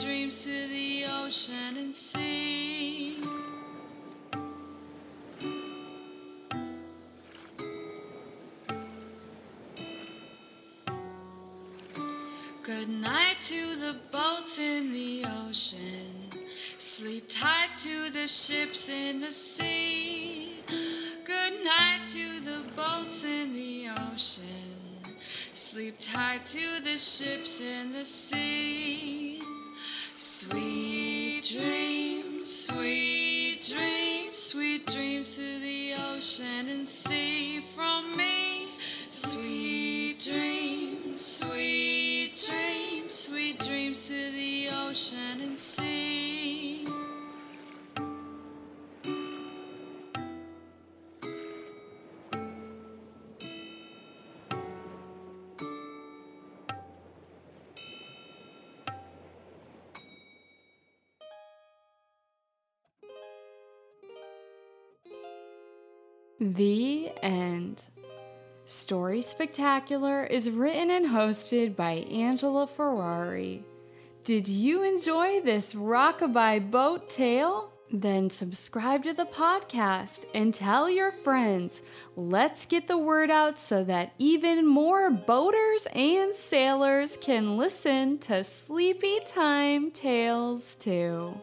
dreams, 0.00 0.44
to 0.44 0.68
the 0.68 1.04
ocean 1.22 1.76
and 1.78 1.94
sea. 1.94 3.18
Good 12.62 12.88
night 12.88 13.36
to 13.42 13.76
the 13.76 13.96
boats 14.12 14.58
in 14.58 14.92
the 14.92 15.24
ocean. 15.46 16.30
Sleep 16.78 17.24
tight 17.28 17.70
to 17.78 18.10
the 18.10 18.26
ships 18.26 18.88
in 18.88 19.20
the 19.20 19.32
sea. 19.32 20.60
Good 21.24 21.64
night 21.64 22.06
to 22.12 22.40
the 22.40 22.62
boats 22.74 23.24
in 23.24 23.54
the 23.54 23.88
ocean. 24.12 24.74
Sleep 25.54 25.96
tight 25.98 26.44
to 26.46 26.80
the 26.82 26.98
ships 26.98 27.60
in 27.60 27.92
the 27.92 28.04
sea. 28.04 29.05
The 66.54 67.10
end. 67.24 67.82
Story 68.66 69.20
Spectacular 69.20 70.22
is 70.22 70.48
written 70.48 70.92
and 70.92 71.04
hosted 71.04 71.74
by 71.74 72.06
Angela 72.08 72.68
Ferrari. 72.68 73.64
Did 74.22 74.46
you 74.46 74.84
enjoy 74.84 75.40
this 75.40 75.74
rockabye 75.74 76.70
boat 76.70 77.10
tale? 77.10 77.72
Then 77.90 78.30
subscribe 78.30 79.02
to 79.04 79.12
the 79.12 79.24
podcast 79.24 80.26
and 80.34 80.54
tell 80.54 80.88
your 80.88 81.10
friends. 81.10 81.80
Let's 82.14 82.64
get 82.64 82.86
the 82.86 82.98
word 82.98 83.28
out 83.28 83.58
so 83.58 83.82
that 83.82 84.12
even 84.18 84.68
more 84.68 85.10
boaters 85.10 85.88
and 85.92 86.32
sailors 86.32 87.16
can 87.16 87.56
listen 87.56 88.18
to 88.18 88.44
Sleepy 88.44 89.18
Time 89.26 89.90
Tales 89.90 90.76
too. 90.76 91.34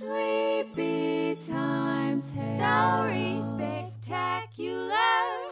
Sleepy 0.00 1.36
Time 1.46 2.22
Tales. 2.22 2.56
Story 2.56 3.36
Spectacular. 3.50 4.96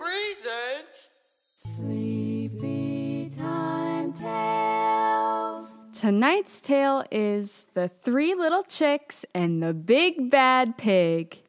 Presents. 0.01 1.11
Sleepy 1.55 3.31
Time 3.39 4.15
Tales. 4.15 5.69
Tonight's 5.93 6.63
tale 6.63 7.05
is 7.11 7.67
The 7.75 7.89
Three 7.89 8.35
Little 8.35 8.63
Chicks 8.63 9.27
and 9.35 9.63
the 9.63 9.75
Big 9.75 10.31
Bad 10.31 10.79
Pig. 10.79 11.43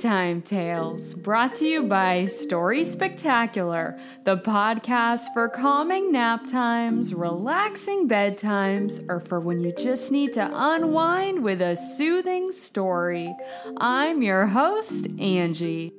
Time 0.00 0.40
Tales, 0.40 1.12
brought 1.12 1.54
to 1.56 1.66
you 1.66 1.82
by 1.82 2.24
Story 2.24 2.84
Spectacular, 2.84 3.98
the 4.24 4.38
podcast 4.38 5.26
for 5.34 5.46
calming 5.46 6.10
nap 6.10 6.46
times, 6.46 7.12
relaxing 7.12 8.08
bedtimes, 8.08 9.06
or 9.10 9.20
for 9.20 9.40
when 9.40 9.60
you 9.60 9.74
just 9.76 10.10
need 10.10 10.32
to 10.32 10.50
unwind 10.54 11.44
with 11.44 11.60
a 11.60 11.76
soothing 11.76 12.50
story. 12.50 13.30
I'm 13.76 14.22
your 14.22 14.46
host, 14.46 15.06
Angie. 15.18 15.92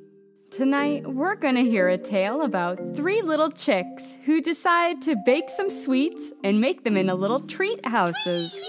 Tonight, 0.50 1.06
we're 1.06 1.36
going 1.36 1.56
to 1.56 1.64
hear 1.64 1.88
a 1.88 1.98
tale 2.00 2.42
about 2.42 2.80
three 2.96 3.22
little 3.22 3.52
chicks 3.52 4.18
who 4.26 4.42
decide 4.42 5.04
to 5.04 5.16
bake 5.26 5.48
some 5.48 5.70
sweets 5.70 6.34
and 6.44 6.60
make 6.60 6.84
them 6.84 6.98
into 6.98 7.14
little 7.14 7.40
treat 7.40 7.86
houses. 7.86 8.60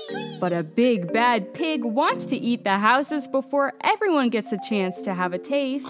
But 0.42 0.52
a 0.52 0.64
big 0.64 1.12
bad 1.12 1.54
pig 1.54 1.84
wants 1.84 2.24
to 2.24 2.36
eat 2.36 2.64
the 2.64 2.78
houses 2.78 3.28
before 3.28 3.74
everyone 3.80 4.28
gets 4.28 4.50
a 4.50 4.58
chance 4.68 5.00
to 5.02 5.14
have 5.14 5.32
a 5.32 5.38
taste. 5.38 5.86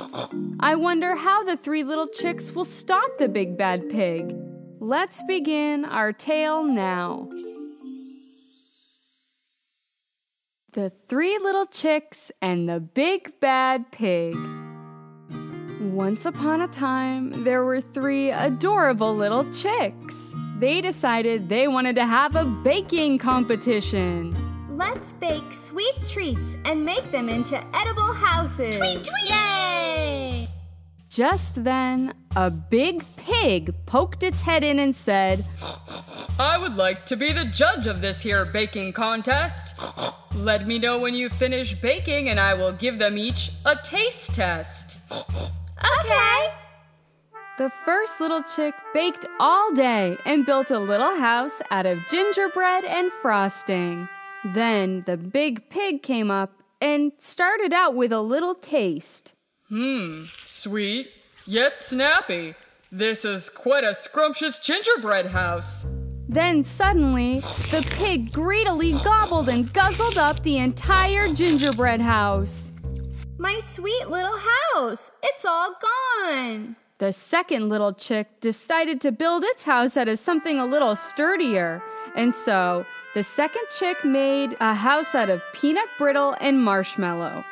I 0.60 0.74
wonder 0.74 1.16
how 1.16 1.42
the 1.42 1.56
three 1.56 1.82
little 1.82 2.06
chicks 2.06 2.52
will 2.52 2.66
stop 2.66 3.16
the 3.18 3.28
big 3.28 3.56
bad 3.56 3.88
pig. 3.88 4.36
Let's 4.78 5.22
begin 5.22 5.86
our 5.86 6.12
tale 6.12 6.64
now. 6.64 7.30
The 10.74 10.90
Three 11.08 11.38
Little 11.38 11.64
Chicks 11.64 12.30
and 12.42 12.68
the 12.68 12.80
Big 12.80 13.40
Bad 13.40 13.90
Pig. 13.90 14.36
Once 15.80 16.26
upon 16.26 16.60
a 16.60 16.68
time, 16.68 17.44
there 17.44 17.64
were 17.64 17.80
three 17.80 18.30
adorable 18.30 19.16
little 19.16 19.50
chicks. 19.50 20.34
They 20.62 20.80
decided 20.80 21.48
they 21.48 21.66
wanted 21.66 21.96
to 21.96 22.06
have 22.06 22.36
a 22.36 22.44
baking 22.44 23.18
competition. 23.18 24.32
Let's 24.70 25.12
bake 25.14 25.52
sweet 25.52 25.96
treats 26.06 26.54
and 26.64 26.84
make 26.84 27.10
them 27.10 27.28
into 27.28 27.56
edible 27.74 28.12
houses. 28.12 28.76
Tweet, 28.76 29.02
tweet! 29.02 29.28
Yay! 29.28 30.46
Just 31.08 31.64
then, 31.64 32.14
a 32.36 32.48
big 32.48 33.02
pig 33.16 33.74
poked 33.86 34.22
its 34.22 34.40
head 34.40 34.62
in 34.62 34.78
and 34.78 34.94
said, 34.94 35.44
I 36.38 36.58
would 36.58 36.76
like 36.76 37.06
to 37.06 37.16
be 37.16 37.32
the 37.32 37.46
judge 37.46 37.88
of 37.88 38.00
this 38.00 38.20
here 38.20 38.44
baking 38.44 38.92
contest. 38.92 39.74
Let 40.36 40.68
me 40.68 40.78
know 40.78 40.96
when 40.96 41.16
you 41.16 41.28
finish 41.28 41.74
baking 41.74 42.28
and 42.28 42.38
I 42.38 42.54
will 42.54 42.70
give 42.70 42.98
them 42.98 43.18
each 43.18 43.50
a 43.64 43.74
taste 43.82 44.32
test. 44.32 44.98
Okay. 45.10 46.52
The 47.62 47.70
first 47.84 48.18
little 48.18 48.42
chick 48.42 48.74
baked 48.92 49.24
all 49.38 49.72
day 49.72 50.18
and 50.24 50.44
built 50.44 50.72
a 50.72 50.80
little 50.80 51.14
house 51.14 51.62
out 51.70 51.86
of 51.86 52.04
gingerbread 52.08 52.82
and 52.82 53.12
frosting. 53.22 54.08
Then 54.52 55.04
the 55.06 55.16
big 55.16 55.70
pig 55.70 56.02
came 56.02 56.28
up 56.28 56.50
and 56.80 57.12
started 57.20 57.72
out 57.72 57.94
with 57.94 58.10
a 58.10 58.20
little 58.20 58.56
taste. 58.56 59.34
Hmm, 59.68 60.24
sweet, 60.44 61.10
yet 61.46 61.78
snappy. 61.78 62.56
This 62.90 63.24
is 63.24 63.48
quite 63.48 63.84
a 63.84 63.94
scrumptious 63.94 64.58
gingerbread 64.58 65.26
house. 65.26 65.86
Then 66.28 66.64
suddenly, 66.64 67.44
the 67.70 67.86
pig 67.90 68.32
greedily 68.32 68.90
gobbled 69.04 69.48
and 69.48 69.72
guzzled 69.72 70.18
up 70.18 70.42
the 70.42 70.58
entire 70.58 71.32
gingerbread 71.32 72.00
house. 72.00 72.72
My 73.38 73.60
sweet 73.60 74.08
little 74.08 74.36
house. 74.74 75.12
It's 75.22 75.44
all 75.44 75.76
gone. 75.80 76.74
The 77.02 77.12
second 77.12 77.68
little 77.68 77.92
chick 77.92 78.28
decided 78.40 79.00
to 79.00 79.10
build 79.10 79.42
its 79.42 79.64
house 79.64 79.96
out 79.96 80.06
of 80.06 80.20
something 80.20 80.60
a 80.60 80.64
little 80.64 80.94
sturdier. 80.94 81.82
And 82.14 82.32
so, 82.32 82.86
the 83.12 83.24
second 83.24 83.64
chick 83.76 84.04
made 84.04 84.56
a 84.60 84.72
house 84.72 85.12
out 85.16 85.28
of 85.28 85.42
peanut 85.52 85.88
brittle 85.98 86.36
and 86.40 86.62
marshmallow. 86.62 87.44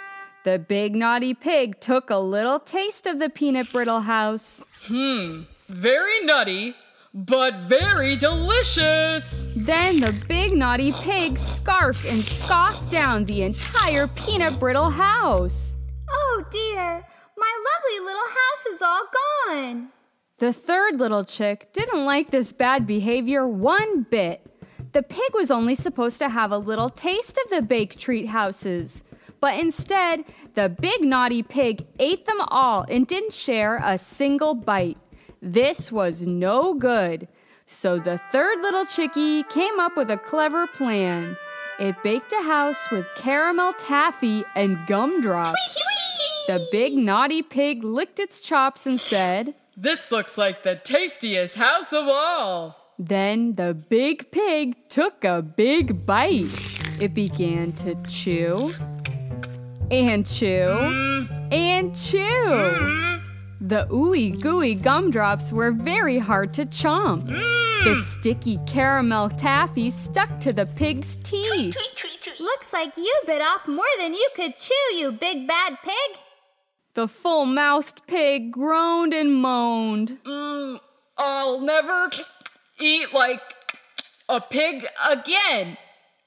The 0.44 0.60
big 0.60 0.94
naughty 0.94 1.34
pig 1.34 1.80
took 1.80 2.10
a 2.10 2.18
little 2.18 2.60
taste 2.60 3.08
of 3.08 3.18
the 3.18 3.28
peanut 3.28 3.72
brittle 3.72 4.02
house. 4.02 4.62
Hmm, 4.84 5.42
very 5.68 6.24
nutty, 6.24 6.76
but 7.12 7.54
very 7.66 8.14
delicious. 8.14 9.48
Then 9.56 9.98
the 9.98 10.12
big 10.28 10.52
naughty 10.52 10.92
pig 10.92 11.40
scarfed 11.40 12.04
and 12.04 12.22
scoffed 12.22 12.88
down 12.92 13.24
the 13.24 13.42
entire 13.42 14.06
peanut 14.06 14.60
brittle 14.60 14.90
house. 14.90 15.74
Oh 16.08 16.44
dear, 16.52 17.04
my 17.18 17.19
lovely 17.70 18.04
little 18.04 18.28
house 18.28 18.66
is 18.66 18.82
all 18.82 19.08
gone. 19.48 19.88
The 20.38 20.52
third 20.52 20.98
little 20.98 21.24
chick 21.24 21.72
didn't 21.72 22.04
like 22.04 22.30
this 22.30 22.52
bad 22.52 22.86
behavior 22.86 23.46
one 23.46 24.02
bit. 24.04 24.46
The 24.92 25.02
pig 25.02 25.34
was 25.34 25.50
only 25.50 25.74
supposed 25.74 26.18
to 26.18 26.28
have 26.28 26.50
a 26.50 26.58
little 26.58 26.90
taste 26.90 27.38
of 27.44 27.50
the 27.50 27.62
baked 27.62 27.98
treat 27.98 28.26
houses. 28.28 29.02
But 29.40 29.58
instead, 29.58 30.24
the 30.54 30.68
big 30.68 31.02
naughty 31.02 31.42
pig 31.42 31.86
ate 31.98 32.26
them 32.26 32.40
all 32.48 32.84
and 32.88 33.06
didn't 33.06 33.34
share 33.34 33.80
a 33.82 33.96
single 33.98 34.54
bite. 34.54 34.98
This 35.40 35.92
was 35.92 36.26
no 36.26 36.74
good. 36.74 37.28
So 37.66 37.98
the 37.98 38.20
third 38.32 38.60
little 38.60 38.84
chickie 38.84 39.44
came 39.44 39.78
up 39.78 39.96
with 39.96 40.10
a 40.10 40.16
clever 40.16 40.66
plan. 40.66 41.36
It 41.78 41.94
baked 42.02 42.32
a 42.32 42.42
house 42.42 42.84
with 42.90 43.06
caramel 43.14 43.72
taffy 43.74 44.44
and 44.56 44.76
gumdrops. 44.86 45.54
The 46.50 46.66
big 46.72 46.94
naughty 46.94 47.42
pig 47.42 47.84
licked 47.84 48.18
its 48.18 48.40
chops 48.40 48.84
and 48.84 48.98
said, 48.98 49.54
This 49.76 50.10
looks 50.10 50.36
like 50.36 50.64
the 50.64 50.74
tastiest 50.74 51.54
house 51.54 51.92
of 51.92 52.08
all. 52.08 52.76
Then 52.98 53.54
the 53.54 53.72
big 53.72 54.32
pig 54.32 54.74
took 54.88 55.22
a 55.22 55.42
big 55.42 56.04
bite. 56.04 56.50
It 57.00 57.14
began 57.14 57.72
to 57.74 57.94
chew 58.02 58.74
and 59.92 60.26
chew 60.26 61.28
and 61.52 61.94
chew. 61.94 63.20
The 63.60 63.86
ooey 63.92 64.40
gooey 64.42 64.74
gumdrops 64.74 65.52
were 65.52 65.70
very 65.70 66.18
hard 66.18 66.52
to 66.54 66.66
chomp. 66.66 67.28
The 67.84 67.94
sticky 67.94 68.58
caramel 68.66 69.30
taffy 69.30 69.88
stuck 69.90 70.40
to 70.40 70.52
the 70.52 70.66
pig's 70.66 71.14
teeth. 71.22 71.76
Looks 72.40 72.72
like 72.72 72.96
you 72.96 73.14
bit 73.24 73.40
off 73.40 73.68
more 73.68 73.94
than 74.00 74.14
you 74.14 74.28
could 74.34 74.56
chew, 74.56 74.94
you 74.96 75.12
big 75.12 75.46
bad 75.46 75.78
pig. 75.84 76.20
The 76.94 77.06
full 77.06 77.46
mouthed 77.46 78.02
pig 78.06 78.52
groaned 78.52 79.14
and 79.14 79.34
moaned. 79.34 80.18
Mm, 80.24 80.80
I'll 81.16 81.60
never 81.60 82.10
eat 82.80 83.12
like 83.14 83.40
a 84.28 84.40
pig 84.40 84.86
again. 85.08 85.76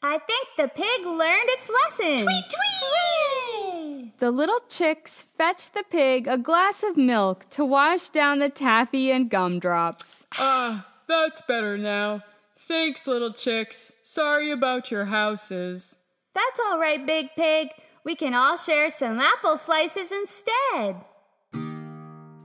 I 0.01 0.19
think 0.19 0.47
the 0.57 0.67
pig 0.67 1.05
learned 1.05 1.49
its 1.49 1.69
lesson. 1.69 2.25
Tweet, 2.25 2.45
tweet! 2.49 4.19
The 4.19 4.31
little 4.31 4.61
chicks 4.69 5.25
fetched 5.37 5.73
the 5.73 5.83
pig 5.89 6.27
a 6.27 6.37
glass 6.37 6.83
of 6.83 6.95
milk 6.95 7.49
to 7.51 7.65
wash 7.65 8.09
down 8.09 8.39
the 8.39 8.49
taffy 8.49 9.11
and 9.11 9.29
gumdrops. 9.29 10.25
Ah, 10.33 10.87
that's 11.07 11.41
better 11.41 11.77
now. 11.77 12.23
Thanks, 12.57 13.05
little 13.05 13.33
chicks. 13.33 13.91
Sorry 14.03 14.51
about 14.51 14.91
your 14.91 15.05
houses. 15.05 15.97
That's 16.33 16.59
all 16.67 16.79
right, 16.79 17.05
Big 17.05 17.29
Pig. 17.35 17.69
We 18.05 18.15
can 18.15 18.33
all 18.33 18.57
share 18.57 18.89
some 18.89 19.19
apple 19.19 19.57
slices 19.57 20.11
instead. 20.11 20.95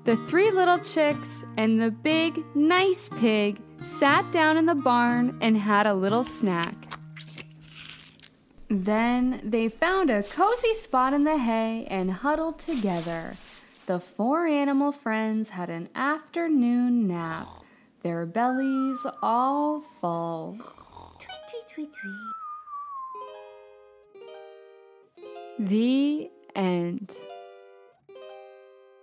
The 0.04 0.16
three 0.28 0.50
little 0.50 0.78
chicks 0.78 1.44
and 1.56 1.80
the 1.80 1.90
big, 1.90 2.42
nice 2.54 3.08
pig 3.18 3.60
sat 3.82 4.30
down 4.30 4.56
in 4.56 4.66
the 4.66 4.74
barn 4.74 5.36
and 5.40 5.56
had 5.56 5.86
a 5.86 5.94
little 5.94 6.22
snack. 6.22 6.74
Then 8.68 9.40
they 9.42 9.68
found 9.68 10.10
a 10.10 10.22
cozy 10.22 10.74
spot 10.74 11.12
in 11.12 11.24
the 11.24 11.38
hay 11.38 11.86
and 11.90 12.10
huddled 12.10 12.58
together. 12.58 13.36
The 13.86 13.98
four 13.98 14.46
animal 14.46 14.92
friends 14.92 15.48
had 15.48 15.70
an 15.70 15.88
afternoon 15.94 17.08
nap, 17.08 17.48
their 18.02 18.26
bellies 18.26 19.06
all 19.22 19.80
full. 19.80 20.56
Tweet, 21.18 21.38
tweet, 21.50 21.74
tweet, 21.74 21.92
tweet. 21.92 22.37
The 25.60 26.30
end. 26.54 27.16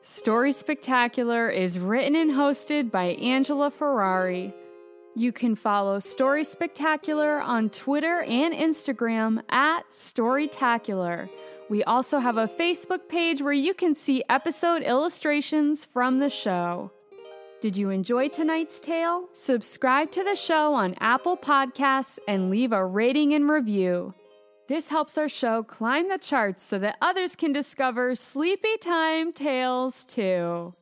Story 0.01 0.53
Spectacular 0.53 1.49
is 1.49 1.77
written 1.77 2.15
and 2.15 2.31
hosted 2.31 2.91
by 2.91 3.07
Angela 3.15 3.69
Ferrari. 3.69 4.53
You 5.17 5.33
can 5.33 5.55
follow 5.55 5.99
Story 5.99 6.45
Spectacular 6.45 7.41
on 7.41 7.69
Twitter 7.71 8.21
and 8.21 8.53
Instagram 8.53 9.43
at 9.49 9.81
Storytacular. 9.91 11.27
We 11.69 11.83
also 11.83 12.19
have 12.19 12.37
a 12.37 12.47
Facebook 12.47 13.09
page 13.09 13.41
where 13.41 13.51
you 13.51 13.73
can 13.73 13.93
see 13.93 14.23
episode 14.29 14.81
illustrations 14.81 15.83
from 15.83 16.19
the 16.19 16.29
show. 16.29 16.89
Did 17.59 17.75
you 17.75 17.89
enjoy 17.89 18.29
tonight's 18.29 18.79
tale? 18.79 19.27
Subscribe 19.33 20.09
to 20.13 20.23
the 20.23 20.35
show 20.35 20.73
on 20.73 20.95
Apple 21.01 21.35
Podcasts 21.35 22.17
and 22.29 22.49
leave 22.49 22.71
a 22.71 22.85
rating 22.85 23.33
and 23.33 23.49
review. 23.49 24.13
This 24.67 24.89
helps 24.89 25.15
our 25.19 25.29
show 25.29 25.61
climb 25.61 26.09
the 26.09 26.17
charts 26.17 26.63
so 26.63 26.79
that 26.79 26.97
others 26.99 27.35
can 27.35 27.53
discover 27.53 28.15
Sleepy 28.15 28.77
Time 28.77 29.31
Tales 29.31 30.03
too. 30.03 30.73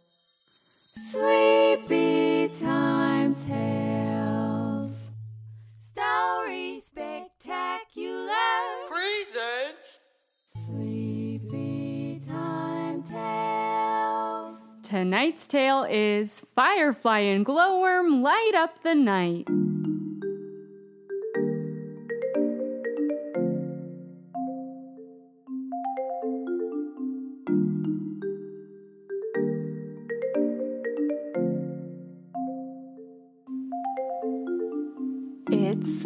Sleepy 1.11 2.49
Time 2.59 3.35
Tales. 3.35 5.11
Story 5.77 6.79
Spectacular. 6.79 8.31
Presents. 8.87 9.99
Sleepy 10.65 12.21
Time 12.29 13.03
Tales. 13.03 14.57
Tonight's 14.83 15.45
tale 15.45 15.85
is 15.89 16.41
Firefly 16.55 17.19
and 17.19 17.45
Glowworm 17.45 18.21
Light 18.21 18.53
Up 18.55 18.81
the 18.81 18.95
Night. 18.95 19.45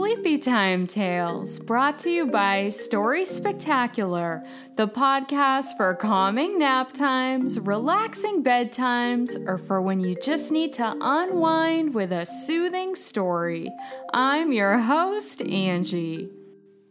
Sleepy 0.08 0.38
Time 0.38 0.88
Tales, 0.88 1.60
brought 1.60 2.00
to 2.00 2.10
you 2.10 2.28
by 2.28 2.70
Story 2.70 3.26
Spectacular, 3.26 4.42
the 4.78 4.88
podcast 4.88 5.76
for 5.76 5.94
calming 5.96 6.58
nap 6.58 6.94
times, 6.94 7.60
relaxing 7.60 8.42
bedtimes, 8.42 9.36
or 9.50 9.58
for 9.58 9.82
when 9.82 10.00
you 10.00 10.16
just 10.24 10.50
need 10.50 10.72
to 10.72 10.96
unwind 11.02 11.94
with 11.94 12.14
a 12.14 12.26
soothing 12.26 12.96
story. 12.96 13.70
I'm 14.14 14.54
your 14.54 14.78
host, 14.78 15.42
Angie. 15.42 16.30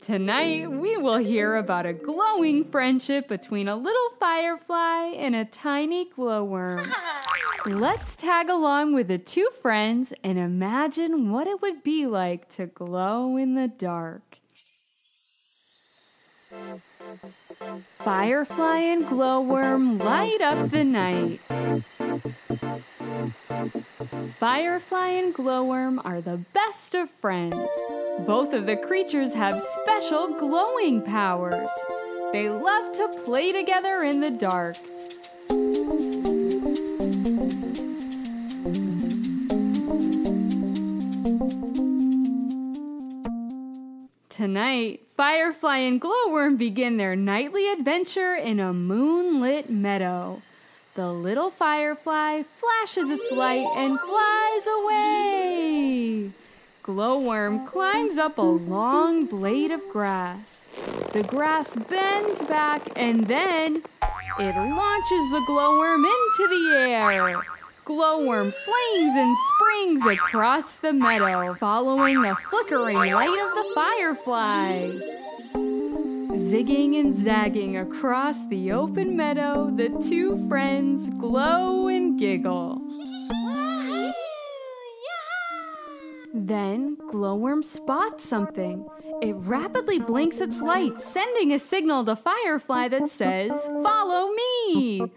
Tonight, 0.06 0.70
we 0.70 0.96
will 0.96 1.16
hear 1.16 1.56
about 1.56 1.84
a 1.84 1.92
glowing 1.92 2.62
friendship 2.62 3.26
between 3.26 3.66
a 3.66 3.74
little 3.74 4.10
firefly 4.20 5.06
and 5.16 5.34
a 5.34 5.44
tiny 5.44 6.08
glowworm. 6.08 6.92
Let's 7.66 8.14
tag 8.14 8.48
along 8.48 8.94
with 8.94 9.08
the 9.08 9.18
two 9.18 9.50
friends 9.60 10.14
and 10.22 10.38
imagine 10.38 11.32
what 11.32 11.48
it 11.48 11.60
would 11.60 11.82
be 11.82 12.06
like 12.06 12.48
to 12.50 12.66
glow 12.66 13.36
in 13.36 13.56
the 13.56 13.66
dark. 13.66 14.38
Firefly 18.04 18.78
and 18.78 19.08
glowworm 19.08 19.98
light 19.98 20.40
up 20.40 20.70
the 20.70 20.84
night. 20.84 21.40
Firefly 24.38 25.08
and 25.08 25.34
glowworm 25.34 26.00
are 26.04 26.20
the 26.20 26.38
best 26.52 26.94
of 26.94 27.10
friends. 27.10 27.68
Both 28.20 28.52
of 28.52 28.66
the 28.66 28.76
creatures 28.76 29.32
have 29.32 29.60
special 29.60 30.34
glowing 30.38 31.02
powers. 31.02 31.68
They 32.32 32.48
love 32.48 32.94
to 32.96 33.08
play 33.24 33.52
together 33.52 34.02
in 34.02 34.20
the 34.20 34.30
dark. 34.30 34.76
Tonight, 44.28 45.00
Firefly 45.16 45.78
and 45.78 46.00
Glowworm 46.00 46.56
begin 46.58 46.98
their 46.98 47.16
nightly 47.16 47.72
adventure 47.72 48.34
in 48.34 48.60
a 48.60 48.72
moonlit 48.72 49.70
meadow. 49.70 50.42
The 50.96 51.12
little 51.12 51.50
firefly 51.50 52.40
flashes 52.42 53.10
its 53.10 53.30
light 53.30 53.66
and 53.76 54.00
flies 54.00 54.66
away. 54.78 56.30
Glowworm 56.82 57.66
climbs 57.66 58.16
up 58.16 58.38
a 58.38 58.40
long 58.40 59.26
blade 59.26 59.72
of 59.72 59.86
grass. 59.90 60.64
The 61.12 61.22
grass 61.22 61.76
bends 61.76 62.42
back 62.44 62.80
and 62.96 63.26
then 63.26 63.82
it 64.38 64.56
launches 64.56 65.30
the 65.32 65.42
glowworm 65.46 66.06
into 66.06 66.48
the 66.48 66.74
air. 66.74 67.42
Glowworm 67.84 68.54
flings 68.54 69.14
and 69.16 69.36
springs 69.52 70.06
across 70.06 70.76
the 70.76 70.94
meadow, 70.94 71.52
following 71.56 72.22
the 72.22 72.34
flickering 72.48 72.96
light 72.96 73.28
of 73.28 73.50
the 73.54 73.72
firefly. 73.74 74.98
Zigging 76.36 77.00
and 77.00 77.16
zagging 77.16 77.78
across 77.78 78.46
the 78.48 78.70
open 78.70 79.16
meadow, 79.16 79.70
the 79.74 79.88
two 80.06 80.46
friends 80.48 81.08
glow 81.10 81.88
and 81.88 82.18
giggle. 82.18 82.82
Then 86.34 86.96
Glowworm 87.10 87.64
spots 87.64 88.28
something. 88.28 88.86
It 89.22 89.32
rapidly 89.32 89.98
blinks 89.98 90.42
its 90.42 90.60
light, 90.60 91.00
sending 91.00 91.52
a 91.52 91.58
signal 91.58 92.04
to 92.04 92.14
Firefly 92.14 92.88
that 92.88 93.08
says, 93.08 93.52
Follow 93.82 94.30
me! 94.32 95.10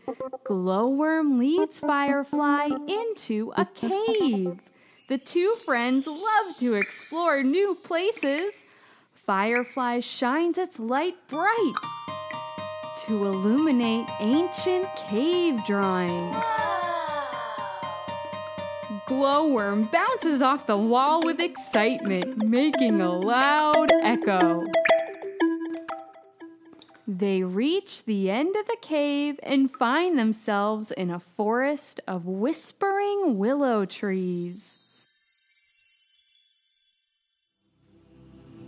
Glowworm 0.45 1.37
leads 1.37 1.81
Firefly 1.81 2.69
into 2.87 3.51
a 3.57 3.65
cave. 3.65 4.61
The 5.09 5.17
two 5.17 5.53
friends 5.65 6.07
love 6.07 6.57
to 6.59 6.75
explore 6.75 7.43
new 7.43 7.75
places. 7.83 8.63
Firefly 9.30 9.99
shines 9.99 10.57
its 10.57 10.80
light 10.80 11.15
bright 11.27 11.76
to 13.06 13.26
illuminate 13.27 14.10
ancient 14.19 14.88
cave 14.95 15.64
drawings. 15.65 16.43
Glowworm 19.06 19.91
bounces 19.91 20.41
off 20.41 20.65
the 20.65 20.80
wall 20.80 21.22
with 21.22 21.39
excitement, 21.39 22.43
making 22.43 23.01
a 23.01 23.11
loud 23.11 23.91
echo. 24.01 24.65
They 27.07 27.43
reach 27.43 28.06
the 28.06 28.31
end 28.31 28.56
of 28.56 28.65
the 28.65 28.77
cave 28.81 29.39
and 29.43 29.69
find 29.69 30.18
themselves 30.18 30.89
in 30.89 31.11
a 31.11 31.19
forest 31.19 32.01
of 32.07 32.26
whispering 32.26 33.38
willow 33.38 33.85
trees. 33.85 34.78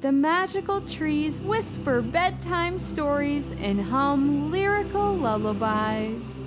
The 0.01 0.11
magical 0.11 0.81
trees 0.81 1.39
whisper 1.41 2.01
bedtime 2.01 2.79
stories 2.79 3.51
and 3.51 3.79
hum 3.79 4.51
lyrical 4.51 5.15
lullabies. 5.15 6.41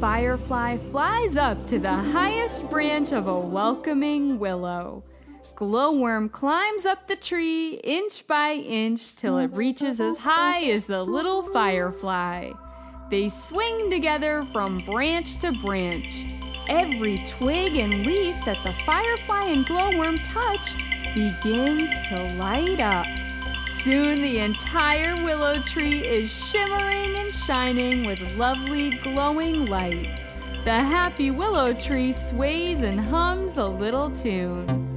firefly 0.00 0.76
flies 0.92 1.36
up 1.36 1.66
to 1.66 1.80
the 1.80 1.92
highest 1.92 2.70
branch 2.70 3.10
of 3.10 3.26
a 3.26 3.40
welcoming 3.40 4.38
willow. 4.38 5.02
Glowworm 5.56 6.30
climbs 6.30 6.86
up 6.86 7.08
the 7.08 7.16
tree 7.16 7.74
inch 7.82 8.24
by 8.28 8.52
inch 8.52 9.16
till 9.16 9.38
it 9.38 9.52
reaches 9.54 10.00
as 10.00 10.16
high 10.16 10.62
as 10.70 10.84
the 10.84 11.02
little 11.02 11.42
firefly. 11.42 12.52
They 13.10 13.30
swing 13.30 13.90
together 13.90 14.46
from 14.52 14.80
branch 14.80 15.38
to 15.38 15.52
branch. 15.52 16.26
Every 16.68 17.24
twig 17.24 17.76
and 17.76 18.04
leaf 18.04 18.36
that 18.44 18.58
the 18.62 18.74
firefly 18.84 19.44
and 19.44 19.64
glowworm 19.64 20.18
touch 20.18 20.74
begins 21.14 21.90
to 22.08 22.34
light 22.34 22.80
up. 22.80 23.06
Soon 23.82 24.20
the 24.20 24.40
entire 24.40 25.14
willow 25.24 25.62
tree 25.62 26.06
is 26.06 26.30
shimmering 26.30 27.16
and 27.16 27.32
shining 27.32 28.04
with 28.04 28.20
lovely 28.32 28.90
glowing 28.90 29.64
light. 29.64 30.20
The 30.64 30.72
happy 30.72 31.30
willow 31.30 31.72
tree 31.72 32.12
sways 32.12 32.82
and 32.82 33.00
hums 33.00 33.56
a 33.56 33.66
little 33.66 34.10
tune. 34.10 34.87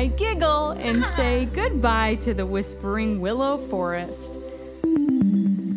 Firefly 0.00 0.16
giggle 0.16 0.70
and 0.70 1.04
say 1.14 1.44
goodbye 1.44 2.14
to 2.22 2.32
the 2.32 2.46
whispering 2.46 3.20
willow 3.20 3.58
forest. 3.58 4.32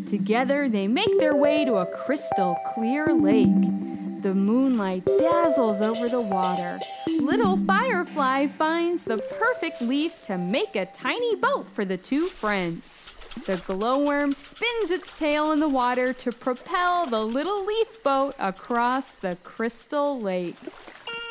Together, 0.08 0.70
they 0.70 0.88
make 0.88 1.20
their 1.20 1.36
way 1.36 1.66
to 1.66 1.76
a 1.76 1.86
crystal 1.86 2.56
clear 2.74 3.14
lake. 3.14 4.22
The 4.22 4.34
moonlight 4.34 5.06
dazzles 5.20 5.82
over 5.82 6.08
the 6.08 6.22
water. 6.22 6.80
Little 7.20 7.58
Firefly 7.58 8.48
finds 8.48 9.04
the 9.04 9.18
perfect 9.18 9.82
leaf 9.82 10.24
to 10.28 10.38
make 10.38 10.78
a 10.78 10.86
tiny 10.86 11.36
boat 11.36 11.68
for 11.74 11.84
the 11.84 11.98
two 11.98 12.28
friends. 12.28 13.00
The 13.46 13.62
glowworm 13.68 14.32
spins 14.32 14.90
its 14.90 15.12
tail 15.20 15.52
in 15.52 15.60
the 15.60 15.68
water 15.68 16.14
to 16.14 16.32
propel 16.32 17.08
the 17.08 17.26
little 17.26 17.66
leaf 17.66 18.02
boat 18.04 18.36
across 18.40 19.12
the 19.12 19.36
crystal 19.44 20.18
lake. 20.18 20.56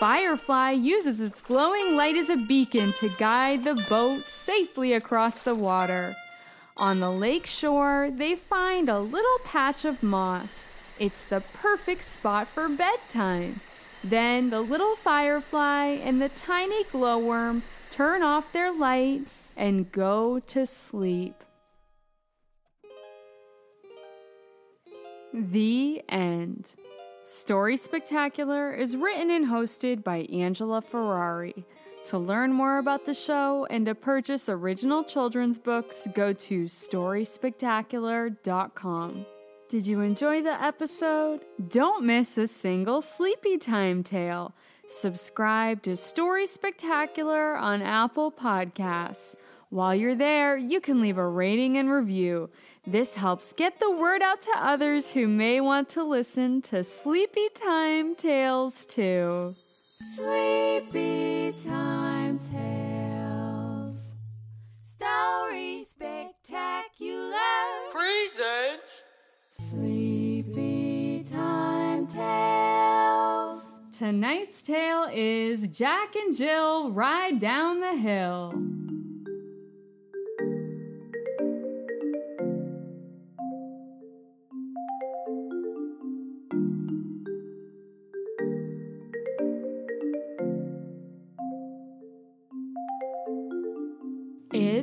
Firefly 0.03 0.73
uses 0.73 1.21
its 1.21 1.41
glowing 1.41 1.95
light 1.95 2.17
as 2.17 2.29
a 2.29 2.37
beacon 2.37 2.93
to 2.99 3.09
guide 3.21 3.63
the 3.63 3.81
boat 3.89 4.23
safely 4.23 4.95
across 4.95 5.39
the 5.39 5.55
water. 5.55 6.17
On 6.77 6.99
the 6.99 7.13
lake 7.13 7.47
shore, 7.47 8.11
they 8.11 8.35
find 8.35 8.89
a 8.89 8.99
little 8.99 9.39
patch 9.45 9.85
of 9.85 10.03
moss. 10.03 10.69
It's 10.99 11.23
the 11.25 11.41
perfect 11.55 12.03
spot 12.03 12.49
for 12.49 12.69
bedtime. 12.69 13.61
Then 14.03 14.51
the 14.51 14.61
little 14.61 14.97
firefly 14.97 16.01
and 16.03 16.21
the 16.21 16.31
tiny 16.31 16.83
glowworm 16.91 17.63
turn 17.93 18.25
off 18.25 18.53
their 18.53 18.73
light 18.73 19.33
and 19.57 19.93
go 19.93 20.41
to 20.49 20.67
sleep. 20.67 21.45
The 25.33 26.03
end. 26.09 26.73
Story 27.25 27.77
Spectacular 27.77 28.75
is 28.75 28.97
written 28.97 29.31
and 29.31 29.47
hosted 29.47 30.03
by 30.03 30.27
Angela 30.33 30.83
Ferrari. 30.83 31.65
To 32.07 32.19
learn 32.19 32.53
more 32.53 32.79
about 32.79 33.07
the 33.07 33.15
show 33.15 33.65
and 33.71 33.87
to 33.87 33.95
purchase 33.95 34.49
original 34.49 35.05
children's 35.05 35.57
books, 35.57 36.09
go 36.15 36.33
to 36.33 36.65
storyspectacular.com. 36.65 39.27
Did 39.69 39.87
you 39.87 40.01
enjoy 40.01 40.43
the 40.43 40.61
episode? 40.61 41.43
Don't 41.69 42.05
miss 42.05 42.37
a 42.39 42.49
single 42.49 43.01
sleepy 43.01 43.57
time 43.57 44.03
tale. 44.03 44.53
Subscribe 44.89 45.81
to 45.83 45.95
Story 45.97 46.49
Spectacular 46.49 47.57
on 47.57 47.83
Apple 47.83 48.33
Podcasts. 48.33 49.37
While 49.71 49.95
you're 49.95 50.17
there, 50.17 50.59
you 50.59 50.83
can 50.83 51.01
leave 51.01 51.17
a 51.17 51.27
rating 51.27 51.79
and 51.79 51.89
review. 51.89 52.51
This 52.87 53.15
helps 53.15 53.53
get 53.53 53.79
the 53.79 53.93
word 53.93 54.23
out 54.23 54.41
to 54.41 54.51
others 54.57 55.13
who 55.13 55.29
may 55.29 55.61
want 55.61 55.89
to 55.91 56.03
listen 56.03 56.61
to 56.63 56.83
Sleepy 56.83 57.49
Time 57.55 58.17
Tales 58.17 58.85
too. 58.85 59.55
Sleepy 60.17 61.55
Time 61.65 62.41
Tales. 62.41 64.15
Story 64.83 65.85
Spectacular. 65.85 67.37
Presents. 67.93 69.05
Sleepy 69.51 71.25
Time 71.33 72.09
Tales. 72.09 73.63
Tonight's 73.97 74.61
tale 74.61 75.09
is 75.13 75.69
Jack 75.69 76.17
and 76.17 76.37
Jill 76.37 76.91
Ride 76.91 77.39
Down 77.39 77.79
the 77.79 77.95
Hill. 77.95 78.55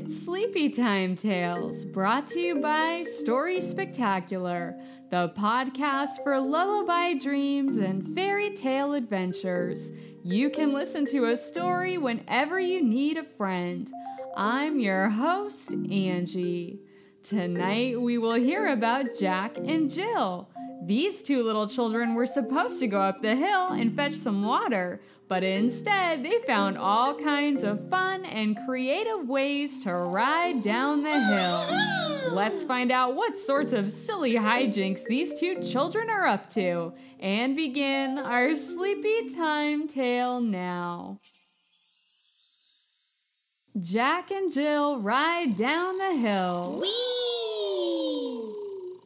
It's 0.01 0.23
Sleepy 0.23 0.69
Time 0.69 1.13
Tales, 1.17 1.83
brought 1.83 2.25
to 2.27 2.39
you 2.39 2.55
by 2.61 3.03
Story 3.03 3.59
Spectacular, 3.59 4.79
the 5.09 5.33
podcast 5.37 6.23
for 6.23 6.39
lullaby 6.39 7.15
dreams 7.15 7.75
and 7.75 8.15
fairy 8.15 8.51
tale 8.51 8.93
adventures. 8.93 9.91
You 10.23 10.51
can 10.51 10.71
listen 10.71 11.05
to 11.07 11.25
a 11.25 11.35
story 11.35 11.97
whenever 11.97 12.61
you 12.61 12.81
need 12.81 13.17
a 13.17 13.23
friend. 13.25 13.91
I'm 14.37 14.79
your 14.79 15.09
host, 15.09 15.73
Angie. 15.91 16.79
Tonight 17.21 17.99
we 17.99 18.17
will 18.17 18.39
hear 18.39 18.67
about 18.67 19.17
Jack 19.19 19.57
and 19.57 19.91
Jill. 19.91 20.47
These 20.81 21.23
two 21.23 21.43
little 21.43 21.67
children 21.67 22.15
were 22.15 22.25
supposed 22.25 22.79
to 22.79 22.87
go 22.87 23.01
up 23.01 23.21
the 23.21 23.35
hill 23.35 23.67
and 23.67 23.93
fetch 23.93 24.13
some 24.13 24.43
water, 24.43 25.01
but 25.29 25.43
instead 25.43 26.23
they 26.23 26.39
found 26.47 26.77
all 26.77 27.13
kinds 27.13 27.63
of 27.63 27.87
fun 27.87 28.25
and 28.25 28.57
creative 28.65 29.29
ways 29.29 29.81
to 29.83 29.93
ride 29.93 30.63
down 30.63 31.03
the 31.03 31.23
hill. 31.23 32.33
Let's 32.33 32.63
find 32.63 32.91
out 32.91 33.15
what 33.15 33.37
sorts 33.37 33.71
of 33.71 33.91
silly 33.91 34.33
hijinks 34.33 35.05
these 35.05 35.39
two 35.39 35.61
children 35.61 36.09
are 36.09 36.25
up 36.25 36.49
to 36.51 36.93
and 37.19 37.55
begin 37.55 38.17
our 38.17 38.55
sleepy 38.55 39.29
time 39.29 39.87
tale 39.87 40.41
now. 40.41 41.19
Jack 43.79 44.31
and 44.31 44.51
Jill 44.51 44.99
ride 44.99 45.55
down 45.55 45.97
the 45.99 46.15
hill. 46.15 46.83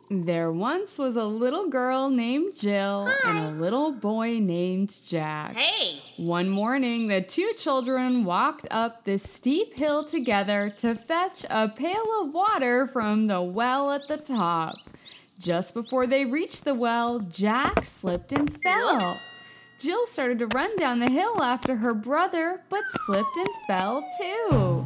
There 0.10 0.52
once 0.52 0.98
was 0.98 1.16
a 1.16 1.24
little 1.26 1.70
girl 1.70 2.10
named 2.10 2.56
Jill 2.58 3.10
and 3.26 3.38
a 3.38 3.62
little 3.62 3.92
boy 3.92 4.40
named 4.40 4.96
Jack. 5.08 5.56
Hey, 5.56 6.02
One 6.18 6.50
morning, 6.50 7.08
the 7.08 7.22
two 7.22 7.54
children 7.58 8.24
walked 8.26 8.68
up 8.70 9.06
the 9.06 9.18
steep 9.18 9.74
hill 9.74 10.04
together 10.04 10.70
to 10.78 10.94
fetch 10.94 11.46
a 11.50 11.70
pail 11.70 12.06
of 12.22 12.34
water 12.34 12.86
from 12.86 13.28
the 13.28 13.42
well 13.42 13.92
at 13.92 14.08
the 14.08 14.18
top. 14.18 14.76
Just 15.40 15.74
before 15.74 16.06
they 16.06 16.26
reached 16.26 16.64
the 16.64 16.76
well, 16.76 17.20
Jack 17.20 17.84
slipped 17.86 18.34
and 18.34 18.62
fell. 18.62 19.20
Jill 19.80 20.06
started 20.06 20.38
to 20.40 20.48
run 20.48 20.76
down 20.78 21.00
the 21.00 21.10
hill 21.10 21.42
after 21.42 21.78
her 21.78 21.94
brother, 21.94 22.62
but 22.70 22.84
slipped 23.06 23.36
and 23.38 23.50
fell 23.68 24.08
too. 24.20 24.86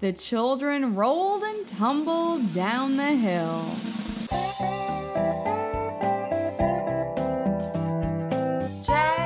The 0.00 0.12
children 0.12 0.94
rolled 0.94 1.42
and 1.42 1.66
tumbled 1.66 2.54
down 2.54 2.96
the 2.96 3.16
hill. 3.16 3.64
Jack 8.82 9.17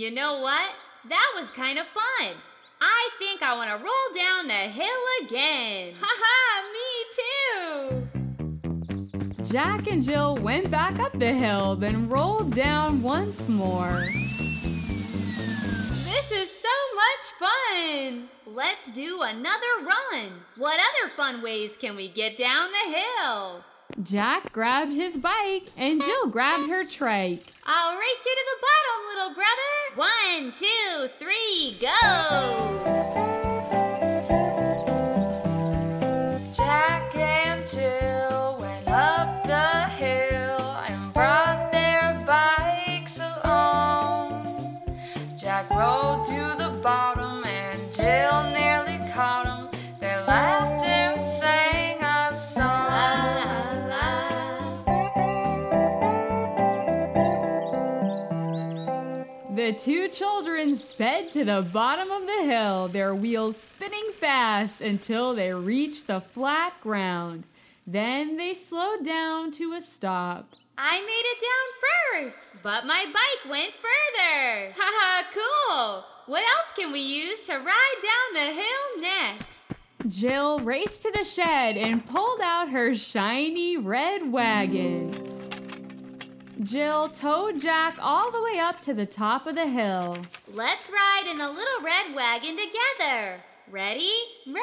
You 0.00 0.10
know 0.10 0.40
what? 0.40 0.70
That 1.10 1.32
was 1.36 1.50
kind 1.50 1.78
of 1.78 1.84
fun. 1.88 2.32
I 2.80 3.10
think 3.18 3.42
I 3.42 3.54
want 3.54 3.68
to 3.68 3.76
roll 3.84 4.14
down 4.16 4.46
the 4.48 4.72
hill 4.72 5.04
again. 5.20 5.94
Haha, 6.00 6.62
me 6.72 7.04
too. 9.36 9.44
Jack 9.44 9.88
and 9.88 10.02
Jill 10.02 10.36
went 10.36 10.70
back 10.70 10.98
up 11.00 11.18
the 11.18 11.34
hill, 11.34 11.76
then 11.76 12.08
rolled 12.08 12.54
down 12.54 13.02
once 13.02 13.46
more. 13.46 14.06
This 16.06 16.32
is 16.32 16.50
so 16.50 16.76
much 16.96 17.26
fun. 17.38 18.30
Let's 18.46 18.90
do 18.92 19.20
another 19.20 19.84
run. 19.84 20.30
What 20.56 20.80
other 20.80 21.12
fun 21.14 21.42
ways 21.42 21.76
can 21.78 21.94
we 21.94 22.08
get 22.08 22.38
down 22.38 22.70
the 22.72 22.90
hill? 22.96 23.62
Jack 24.02 24.52
grabbed 24.52 24.92
his 24.92 25.16
bike 25.18 25.68
and 25.76 26.00
Jill 26.00 26.26
grabbed 26.28 26.68
her 26.70 26.84
trike. 26.84 27.52
I'll 27.66 27.98
race 27.98 28.24
you 28.24 28.34
to 28.34 28.44
the 28.50 28.58
bottom, 28.66 29.06
little 29.08 29.34
brother. 29.34 29.72
One, 29.96 30.52
two, 30.52 31.08
three, 31.18 31.76
go! 31.80 31.96
Jack 36.54 37.14
and 37.16 37.68
Jill 37.70 38.09
sped 61.00 61.32
to 61.32 61.46
the 61.46 61.66
bottom 61.72 62.10
of 62.10 62.26
the 62.26 62.42
hill, 62.44 62.86
their 62.86 63.14
wheels 63.14 63.56
spinning 63.56 64.10
fast 64.12 64.82
until 64.82 65.32
they 65.32 65.50
reached 65.50 66.06
the 66.06 66.20
flat 66.20 66.78
ground. 66.82 67.42
Then 67.86 68.36
they 68.36 68.52
slowed 68.52 69.02
down 69.02 69.50
to 69.52 69.72
a 69.72 69.80
stop. 69.80 70.52
I 70.76 71.00
made 71.00 71.24
it 71.24 71.40
down 71.40 72.30
first, 72.30 72.62
but 72.62 72.84
my 72.84 73.06
bike 73.06 73.50
went 73.50 73.72
further. 73.76 74.72
Haha, 74.76 75.24
cool. 75.32 76.04
What 76.26 76.42
else 76.42 76.74
can 76.76 76.92
we 76.92 77.00
use 77.00 77.46
to 77.46 77.54
ride 77.54 78.00
down 78.02 78.34
the 78.34 78.52
hill 78.52 79.00
next? 79.00 79.58
Jill 80.06 80.58
raced 80.58 81.00
to 81.00 81.12
the 81.12 81.24
shed 81.24 81.78
and 81.78 82.06
pulled 82.06 82.42
out 82.42 82.68
her 82.68 82.94
shiny 82.94 83.78
red 83.78 84.30
wagon. 84.30 85.39
Jill 86.62 87.08
towed 87.08 87.58
Jack 87.58 87.96
all 88.00 88.30
the 88.30 88.42
way 88.42 88.58
up 88.58 88.82
to 88.82 88.92
the 88.92 89.06
top 89.06 89.46
of 89.46 89.54
the 89.54 89.66
hill. 89.66 90.18
Let's 90.52 90.90
ride 90.90 91.26
in 91.30 91.38
the 91.38 91.48
little 91.48 91.82
red 91.82 92.14
wagon 92.14 92.56
together. 92.56 93.40
Ready? 93.70 94.12
Ready? 94.46 94.60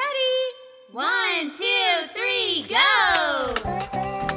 One, 0.92 1.50
two, 1.56 2.06
three, 2.14 2.66
go! 2.68 4.27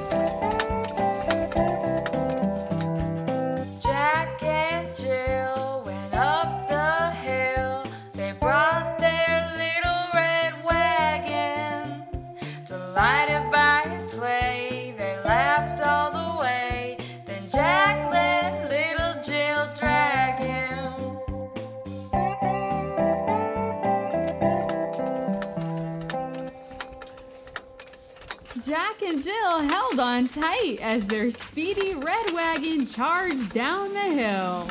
And 29.12 29.22
Jill 29.22 29.60
held 29.60 30.00
on 30.00 30.30
tight 30.30 30.80
as 30.82 31.06
their 31.06 31.32
speedy 31.32 31.94
red 31.96 32.32
wagon 32.32 32.86
charged 32.86 33.52
down 33.54 33.94
the 33.94 34.00
hill. 34.00 34.68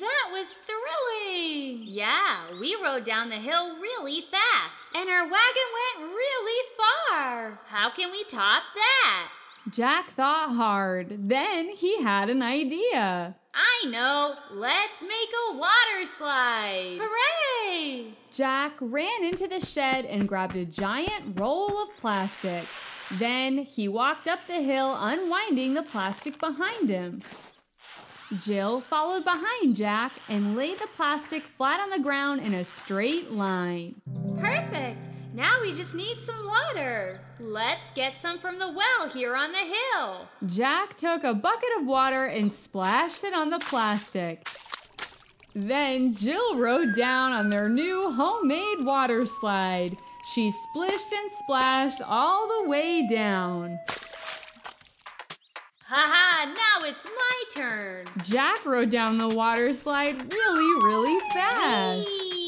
That 0.00 0.30
was 0.32 0.48
thrilling! 0.66 1.84
Yeah, 1.86 2.58
we 2.58 2.76
rode 2.82 3.04
down 3.04 3.28
the 3.28 3.36
hill 3.36 3.76
really 3.76 4.22
fast, 4.22 4.96
and 4.96 5.08
our 5.08 5.22
wagon 5.22 5.68
went 5.78 6.12
really 6.12 6.68
far. 6.76 7.60
How 7.68 7.90
can 7.90 8.10
we 8.10 8.24
top 8.24 8.64
that? 8.74 9.32
Jack 9.70 10.10
thought 10.10 10.54
hard. 10.54 11.28
Then 11.28 11.70
he 11.70 12.02
had 12.02 12.28
an 12.28 12.42
idea. 12.42 13.36
I 13.54 13.88
know! 13.88 14.34
Let's 14.50 15.02
make 15.02 15.30
a 15.50 15.56
water 15.56 16.06
slide! 16.06 16.98
Hooray! 17.00 18.14
Jack 18.32 18.72
ran 18.80 19.24
into 19.24 19.46
the 19.46 19.60
shed 19.60 20.04
and 20.06 20.26
grabbed 20.26 20.56
a 20.56 20.64
giant 20.64 21.38
roll 21.38 21.82
of 21.82 21.96
plastic. 21.98 22.64
Then 23.12 23.58
he 23.58 23.88
walked 23.88 24.26
up 24.26 24.46
the 24.46 24.62
hill, 24.62 24.96
unwinding 24.98 25.74
the 25.74 25.82
plastic 25.82 26.40
behind 26.40 26.88
him. 26.88 27.20
Jill 28.38 28.80
followed 28.80 29.24
behind 29.24 29.76
Jack 29.76 30.12
and 30.28 30.56
laid 30.56 30.78
the 30.78 30.88
plastic 30.96 31.42
flat 31.42 31.80
on 31.80 31.90
the 31.90 31.98
ground 31.98 32.40
in 32.40 32.54
a 32.54 32.64
straight 32.64 33.30
line. 33.30 34.00
Perfect! 34.40 34.81
Now 35.34 35.62
we 35.62 35.72
just 35.72 35.94
need 35.94 36.20
some 36.20 36.46
water. 36.46 37.18
Let's 37.40 37.90
get 37.92 38.20
some 38.20 38.38
from 38.38 38.58
the 38.58 38.70
well 38.70 39.08
here 39.08 39.34
on 39.34 39.50
the 39.50 39.58
hill. 39.58 40.28
Jack 40.46 40.98
took 40.98 41.24
a 41.24 41.32
bucket 41.32 41.70
of 41.78 41.86
water 41.86 42.26
and 42.26 42.52
splashed 42.52 43.24
it 43.24 43.32
on 43.32 43.48
the 43.48 43.58
plastic. 43.58 44.46
Then 45.54 46.12
Jill 46.12 46.58
rode 46.58 46.94
down 46.94 47.32
on 47.32 47.48
their 47.48 47.70
new 47.70 48.10
homemade 48.10 48.84
water 48.84 49.24
slide. 49.24 49.96
She 50.34 50.50
splished 50.50 51.12
and 51.12 51.32
splashed 51.32 52.02
all 52.02 52.46
the 52.48 52.68
way 52.68 53.06
down. 53.08 53.78
Haha, 55.86 56.52
now 56.52 56.86
it's 56.86 57.04
my 57.06 57.44
turn. 57.54 58.04
Jack 58.22 58.66
rode 58.66 58.90
down 58.90 59.16
the 59.16 59.28
water 59.28 59.72
slide 59.72 60.32
really, 60.32 60.84
really 60.84 61.18
fast. 61.30 62.08
Whee! 62.08 62.41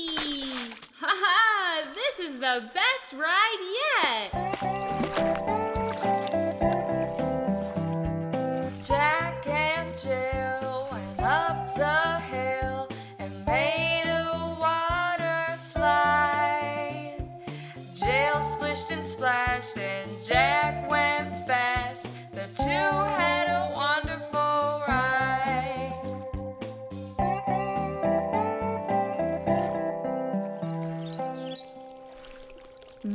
Haha, 1.06 1.86
this 1.94 2.18
is 2.26 2.34
the 2.40 2.62
best 2.72 3.12
ride 3.12 3.60
yet. 4.00 4.83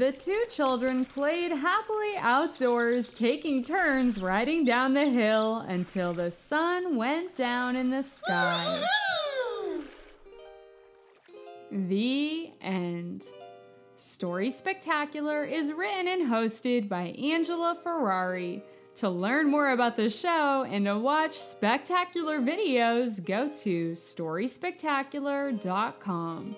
The 0.09 0.17
two 0.17 0.43
children 0.49 1.05
played 1.05 1.51
happily 1.51 2.17
outdoors, 2.17 3.11
taking 3.11 3.63
turns 3.63 4.19
riding 4.19 4.65
down 4.65 4.95
the 4.95 5.07
hill 5.07 5.57
until 5.67 6.13
the 6.13 6.31
sun 6.31 6.95
went 6.95 7.35
down 7.35 7.75
in 7.75 7.91
the 7.91 8.01
sky. 8.01 8.83
The 11.71 12.49
end. 12.59 13.27
Story 13.97 14.49
Spectacular 14.49 15.45
is 15.45 15.71
written 15.71 16.07
and 16.07 16.23
hosted 16.23 16.89
by 16.89 17.09
Angela 17.09 17.75
Ferrari. 17.75 18.63
To 18.95 19.09
learn 19.09 19.51
more 19.51 19.73
about 19.73 19.95
the 19.95 20.09
show 20.09 20.63
and 20.63 20.85
to 20.85 20.97
watch 20.97 21.37
spectacular 21.37 22.39
videos, 22.39 23.23
go 23.23 23.47
to 23.47 23.91
storyspectacular.com. 23.91 26.55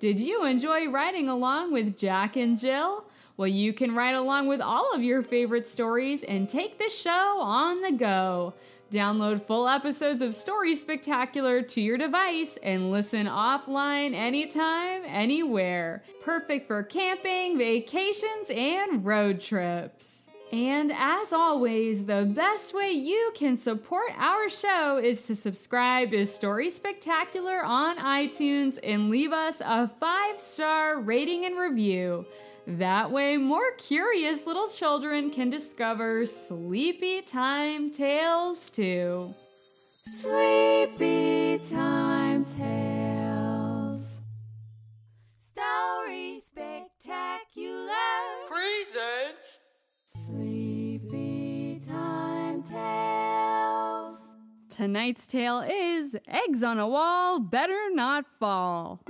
Did 0.00 0.20
you 0.20 0.44
enjoy 0.44 0.88
riding 0.88 1.28
along 1.28 1.72
with 1.72 1.98
Jack 1.98 2.36
and 2.36 2.56
Jill? 2.56 3.04
Well, 3.36 3.48
you 3.48 3.72
can 3.72 3.96
ride 3.96 4.14
along 4.14 4.46
with 4.46 4.60
all 4.60 4.94
of 4.94 5.02
your 5.02 5.22
favorite 5.22 5.66
stories 5.66 6.22
and 6.22 6.48
take 6.48 6.78
the 6.78 6.88
show 6.88 7.40
on 7.40 7.82
the 7.82 7.90
go. 7.90 8.54
Download 8.92 9.44
full 9.44 9.68
episodes 9.68 10.22
of 10.22 10.36
Story 10.36 10.76
Spectacular 10.76 11.62
to 11.62 11.80
your 11.80 11.98
device 11.98 12.58
and 12.62 12.92
listen 12.92 13.26
offline 13.26 14.14
anytime, 14.14 15.02
anywhere. 15.04 16.04
Perfect 16.22 16.68
for 16.68 16.84
camping, 16.84 17.58
vacations, 17.58 18.50
and 18.50 19.04
road 19.04 19.40
trips. 19.40 20.27
And 20.50 20.92
as 20.92 21.32
always, 21.32 22.06
the 22.06 22.30
best 22.34 22.72
way 22.72 22.90
you 22.90 23.32
can 23.34 23.58
support 23.58 24.12
our 24.16 24.48
show 24.48 24.96
is 24.96 25.26
to 25.26 25.36
subscribe 25.36 26.10
to 26.12 26.24
Story 26.24 26.70
Spectacular 26.70 27.62
on 27.62 27.98
iTunes 27.98 28.78
and 28.82 29.10
leave 29.10 29.32
us 29.32 29.60
a 29.62 29.88
five 29.88 30.40
star 30.40 31.00
rating 31.00 31.44
and 31.44 31.58
review. 31.58 32.24
That 32.66 33.10
way, 33.10 33.36
more 33.36 33.72
curious 33.76 34.46
little 34.46 34.68
children 34.68 35.30
can 35.30 35.50
discover 35.50 36.24
sleepy 36.24 37.22
time 37.22 37.90
tales 37.90 38.70
too. 38.70 39.34
Sleepy 40.10 41.58
Time 41.68 42.44
Tales. 42.46 44.20
Story 45.38 46.40
Spectacular. 46.40 47.92
Presents. 48.48 49.60
Sleepy 50.28 51.80
Time 51.88 52.62
Tales. 52.62 54.28
Tonight's 54.68 55.26
tale 55.26 55.60
is 55.60 56.18
Eggs 56.28 56.62
on 56.62 56.78
a 56.78 56.86
Wall 56.86 57.40
Better 57.40 57.88
Not 57.92 58.26
Fall. 58.26 59.00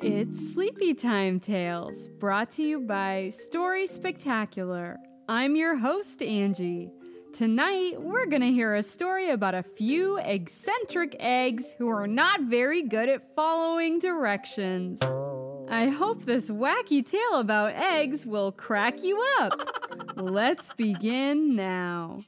It's 0.00 0.52
Sleepy 0.52 0.94
Time 0.94 1.38
Tales, 1.38 2.08
brought 2.08 2.50
to 2.52 2.64
you 2.64 2.80
by 2.80 3.28
Story 3.28 3.86
Spectacular. 3.86 4.98
I'm 5.28 5.54
your 5.54 5.76
host, 5.76 6.20
Angie. 6.20 6.90
Tonight, 7.32 7.94
we're 8.00 8.26
going 8.26 8.42
to 8.42 8.50
hear 8.50 8.74
a 8.74 8.82
story 8.82 9.30
about 9.30 9.54
a 9.54 9.62
few 9.62 10.18
eccentric 10.18 11.14
eggs 11.20 11.74
who 11.78 11.88
are 11.88 12.08
not 12.08 12.42
very 12.42 12.82
good 12.82 13.08
at 13.08 13.34
following 13.36 14.00
directions. 14.00 15.00
I 15.70 15.86
hope 15.86 16.24
this 16.24 16.50
wacky 16.50 17.06
tale 17.08 17.38
about 17.38 17.72
eggs 17.74 18.26
will 18.26 18.50
crack 18.50 19.02
you 19.02 19.24
up. 19.38 19.54
Let's 20.16 20.72
begin 20.74 21.54
now. 21.54 22.18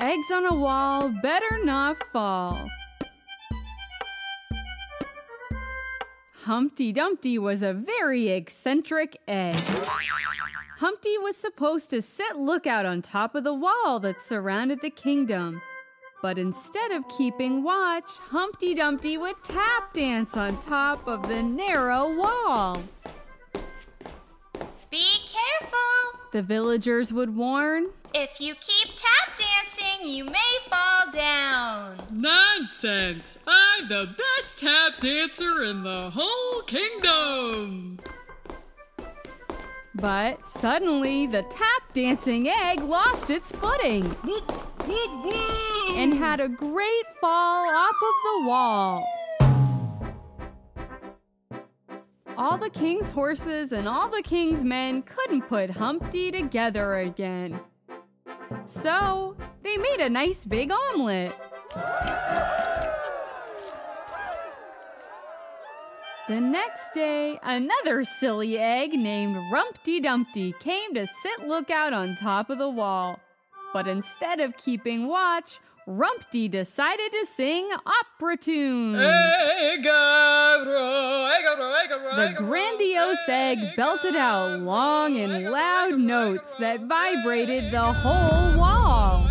Eggs 0.00 0.30
on 0.32 0.46
a 0.46 0.54
wall 0.54 1.08
better 1.22 1.64
not 1.64 2.02
fall. 2.12 2.68
Humpty 6.42 6.92
Dumpty 6.92 7.38
was 7.38 7.62
a 7.62 7.72
very 7.72 8.30
eccentric 8.30 9.16
egg. 9.28 9.62
Humpty 10.82 11.16
was 11.16 11.36
supposed 11.36 11.90
to 11.90 12.02
sit 12.02 12.34
lookout 12.34 12.84
on 12.84 13.02
top 13.02 13.36
of 13.36 13.44
the 13.44 13.54
wall 13.54 14.00
that 14.00 14.20
surrounded 14.20 14.80
the 14.82 14.90
kingdom. 14.90 15.62
But 16.20 16.38
instead 16.38 16.90
of 16.90 17.06
keeping 17.06 17.62
watch, 17.62 18.10
Humpty 18.18 18.74
Dumpty 18.74 19.16
would 19.16 19.36
tap 19.44 19.94
dance 19.94 20.36
on 20.36 20.60
top 20.60 21.06
of 21.06 21.28
the 21.28 21.40
narrow 21.40 22.12
wall. 22.12 22.82
Be 24.90 25.06
careful! 25.24 26.18
The 26.32 26.42
villagers 26.42 27.12
would 27.12 27.36
warn. 27.36 27.90
If 28.12 28.40
you 28.40 28.56
keep 28.56 28.96
tap 28.96 29.38
dancing, 29.38 30.08
you 30.08 30.24
may 30.24 30.58
fall 30.68 31.12
down. 31.12 31.96
Nonsense! 32.10 33.38
I'm 33.46 33.88
the 33.88 34.16
best 34.18 34.58
tap 34.58 34.98
dancer 35.00 35.62
in 35.62 35.84
the 35.84 36.10
whole 36.10 36.62
kingdom! 36.62 38.00
But 39.94 40.44
suddenly, 40.44 41.26
the 41.26 41.42
tap 41.42 41.92
dancing 41.92 42.48
egg 42.48 42.80
lost 42.80 43.28
its 43.30 43.52
footing 43.52 44.16
and 45.96 46.14
had 46.14 46.40
a 46.40 46.48
great 46.48 47.04
fall 47.20 47.68
off 47.68 47.94
of 47.94 48.14
the 48.24 48.48
wall. 48.48 49.06
All 52.38 52.56
the 52.56 52.70
king's 52.70 53.10
horses 53.10 53.72
and 53.72 53.86
all 53.86 54.08
the 54.08 54.22
king's 54.22 54.64
men 54.64 55.02
couldn't 55.02 55.42
put 55.42 55.70
Humpty 55.70 56.30
together 56.32 56.96
again. 56.96 57.60
So, 58.64 59.36
they 59.62 59.76
made 59.76 60.00
a 60.00 60.08
nice 60.08 60.44
big 60.46 60.72
omelet. 60.72 61.34
The 66.32 66.40
next 66.40 66.94
day, 66.94 67.38
another 67.42 68.04
silly 68.04 68.58
egg 68.58 68.94
named 68.94 69.36
Rumpty 69.52 70.02
Dumpty 70.02 70.54
came 70.60 70.94
to 70.94 71.06
sit 71.06 71.46
lookout 71.46 71.92
on 71.92 72.16
top 72.16 72.48
of 72.48 72.56
the 72.56 72.70
wall. 72.70 73.20
But 73.74 73.86
instead 73.86 74.40
of 74.40 74.56
keeping 74.56 75.08
watch, 75.08 75.60
Rumpty 75.86 76.50
decided 76.50 77.12
to 77.12 77.26
sing 77.26 77.68
opera 77.84 78.38
tunes. 78.38 78.96
The 82.16 82.34
grandiose 82.38 83.28
egg 83.28 83.58
belted 83.76 84.16
out 84.16 84.58
long 84.60 85.18
and 85.18 85.50
loud 85.50 85.98
notes 85.98 86.54
that 86.54 86.80
vibrated 86.86 87.70
the 87.70 87.92
whole 87.92 88.56
wall. 88.56 89.28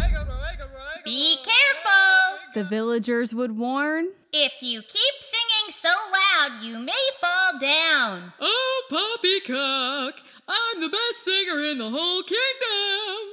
Be 1.03 1.38
careful! 1.38 2.38
The 2.53 2.64
villagers 2.64 3.34
would 3.34 3.57
warn. 3.57 4.10
If 4.32 4.61
you 4.61 4.82
keep 4.82 5.15
singing 5.19 5.51
so 5.81 5.89
loud, 5.89 6.61
you 6.61 6.77
may 6.77 7.09
fall 7.19 7.59
down. 7.59 8.33
Oh, 8.39 8.83
poppycock! 8.89 10.13
I'm 10.47 10.79
the 10.79 10.89
best 10.89 11.23
singer 11.23 11.63
in 11.65 11.79
the 11.79 11.89
whole 11.89 12.21
kingdom! 12.21 13.31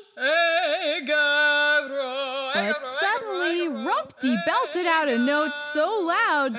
But 2.54 2.86
suddenly, 2.86 3.68
Rumpty 3.68 4.36
belted 4.46 4.86
out 4.86 5.08
a 5.08 5.18
note 5.18 5.52
so 5.72 6.00
loud 6.00 6.54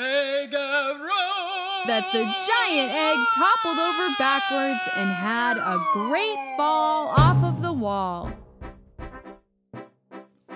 that 1.87 2.11
the 2.13 2.23
giant 2.23 2.91
egg 2.91 3.17
toppled 3.33 3.79
over 3.79 4.09
backwards 4.19 4.87
and 4.95 5.09
had 5.09 5.57
a 5.57 5.83
great 5.93 6.37
fall 6.55 7.07
off 7.17 7.43
of 7.43 7.63
the 7.63 7.73
wall. 7.73 8.31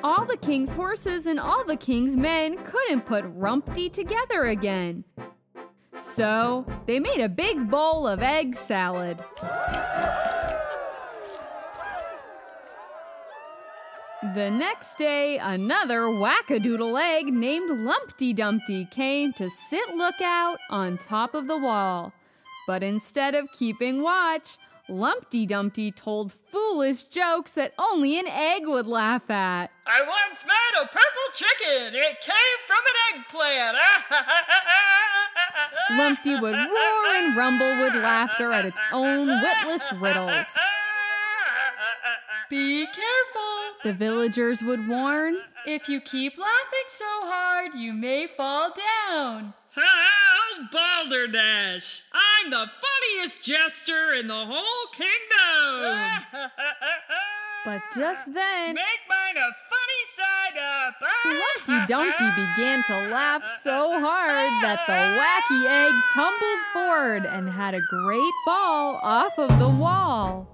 All 0.03 0.25
the 0.25 0.37
king's 0.37 0.73
horses 0.73 1.25
and 1.27 1.39
all 1.39 1.63
the 1.63 1.77
king's 1.77 2.17
men 2.17 2.57
couldn't 2.65 3.05
put 3.05 3.23
Rumpty 3.37 3.91
together 3.91 4.45
again. 4.45 5.05
So 6.03 6.65
they 6.85 6.99
made 6.99 7.21
a 7.21 7.29
big 7.29 7.71
bowl 7.71 8.07
of 8.07 8.21
egg 8.21 8.55
salad. 8.55 9.23
The 14.35 14.51
next 14.51 14.97
day, 14.97 15.37
another 15.37 16.01
wackadoodle 16.01 17.01
egg 17.01 17.33
named 17.33 17.81
Lumpty 17.81 18.33
Dumpty 18.33 18.85
came 18.85 19.33
to 19.33 19.49
sit 19.49 19.95
lookout 19.95 20.59
on 20.69 20.97
top 20.97 21.33
of 21.33 21.47
the 21.47 21.57
wall. 21.57 22.13
But 22.67 22.83
instead 22.83 23.33
of 23.33 23.51
keeping 23.51 24.03
watch, 24.03 24.57
Lumpty 24.89 25.45
Dumpty 25.45 25.91
told 25.91 26.33
foolish 26.33 27.03
jokes 27.05 27.51
that 27.51 27.73
only 27.79 28.19
an 28.19 28.27
egg 28.27 28.63
would 28.67 28.85
laugh 28.85 29.29
at. 29.29 29.71
I 29.87 30.01
once 30.01 30.43
met 30.45 30.83
a 30.83 30.87
purple 30.87 31.29
chicken. 31.33 31.95
It 31.95 32.19
came 32.19 32.59
from 32.67 32.83
an 32.91 33.21
eggplant. 33.21 33.77
Lumpty 35.97 36.35
would 36.35 36.55
roar 36.55 37.15
and 37.15 37.37
rumble 37.37 37.79
with 37.79 37.95
laughter 37.95 38.51
at 38.51 38.65
its 38.65 38.79
own 38.91 39.27
witless 39.27 39.89
riddles. 39.93 40.47
Be 42.49 42.85
careful! 42.85 43.79
The 43.83 43.93
villagers 43.93 44.63
would 44.63 44.85
warn. 44.87 45.37
If 45.65 45.87
you 45.87 46.01
keep 46.01 46.37
laughing 46.37 46.89
so 46.89 47.05
hard, 47.23 47.73
you 47.75 47.93
may 47.93 48.27
fall 48.27 48.73
down. 49.09 49.53
How's 49.71 50.69
Balderdash? 50.71 52.03
I'm 52.13 52.51
the 52.51 52.65
funniest 52.67 53.41
jester 53.43 54.13
in 54.13 54.27
the 54.27 54.45
whole 54.45 54.87
kingdom. 54.93 56.21
But 57.65 57.81
just 57.95 58.25
then, 58.33 58.75
Make 58.75 59.03
mine 59.07 59.37
a 59.37 59.49
funny 59.71 60.03
side 60.17 60.57
up. 60.59 60.95
Lumpty 61.25 61.87
Dumpty 61.93 62.29
began 62.35 62.83
to 62.83 63.07
laugh 63.09 63.47
so 63.61 63.99
hard 64.01 64.51
that 64.63 64.81
the 64.85 64.91
wacky 64.91 65.65
egg 65.69 65.93
tumbled 66.13 66.59
forward 66.73 67.25
and 67.25 67.47
had 67.47 67.73
a 67.73 67.79
great 67.79 68.33
fall 68.43 68.99
off 69.01 69.39
of 69.39 69.57
the 69.59 69.69
wall. 69.69 70.52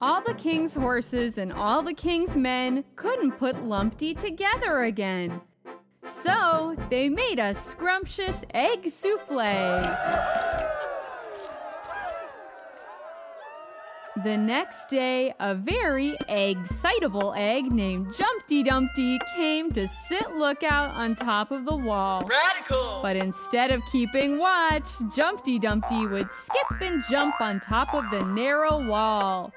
All 0.00 0.22
the 0.22 0.34
king's 0.34 0.74
horses 0.76 1.38
and 1.38 1.52
all 1.52 1.82
the 1.82 1.92
king's 1.92 2.36
men 2.36 2.84
couldn't 2.94 3.32
put 3.32 3.64
Lumpty 3.64 4.16
together 4.16 4.82
again. 4.84 5.40
So 6.06 6.76
they 6.88 7.08
made 7.08 7.40
a 7.40 7.52
scrumptious 7.52 8.44
egg 8.54 8.84
souffle. 8.84 10.57
The 14.24 14.36
next 14.36 14.88
day, 14.88 15.32
a 15.38 15.54
very 15.54 16.16
excitable 16.28 17.34
egg 17.36 17.70
named 17.70 18.12
Jumpty 18.16 18.64
Dumpty 18.64 19.16
came 19.36 19.70
to 19.72 19.86
sit 19.86 20.34
lookout 20.34 20.90
on 20.90 21.14
top 21.14 21.52
of 21.52 21.64
the 21.64 21.76
wall. 21.76 22.28
Radical. 22.28 22.98
But 23.00 23.14
instead 23.14 23.70
of 23.70 23.80
keeping 23.92 24.38
watch, 24.38 24.88
Jumpty 25.14 25.60
Dumpty 25.60 26.08
would 26.08 26.32
skip 26.32 26.80
and 26.80 27.04
jump 27.08 27.40
on 27.40 27.60
top 27.60 27.94
of 27.94 28.10
the 28.10 28.24
narrow 28.24 28.84
wall. 28.84 29.52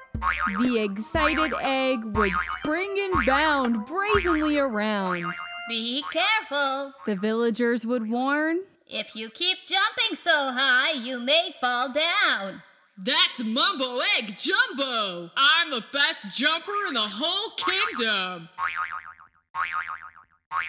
The 0.60 0.78
excited 0.78 1.52
egg 1.62 2.04
would 2.04 2.32
spring 2.58 2.94
and 3.00 3.26
bound 3.26 3.84
brazenly 3.86 4.58
around. 4.58 5.34
Be 5.68 6.04
careful! 6.12 6.92
The 7.04 7.16
villagers 7.16 7.84
would 7.84 8.08
warn. 8.08 8.60
If 8.86 9.16
you 9.16 9.28
keep 9.28 9.58
jumping 9.66 10.14
so 10.14 10.52
high, 10.52 10.92
you 10.92 11.18
may 11.18 11.52
fall 11.60 11.92
down. 11.92 12.62
That's 12.98 13.42
Mumbo 13.42 14.00
Egg 14.18 14.36
Jumbo! 14.36 15.30
I'm 15.34 15.70
the 15.70 15.82
best 15.92 16.36
jumper 16.36 16.72
in 16.88 16.94
the 16.94 17.08
whole 17.08 17.52
kingdom! 17.56 18.48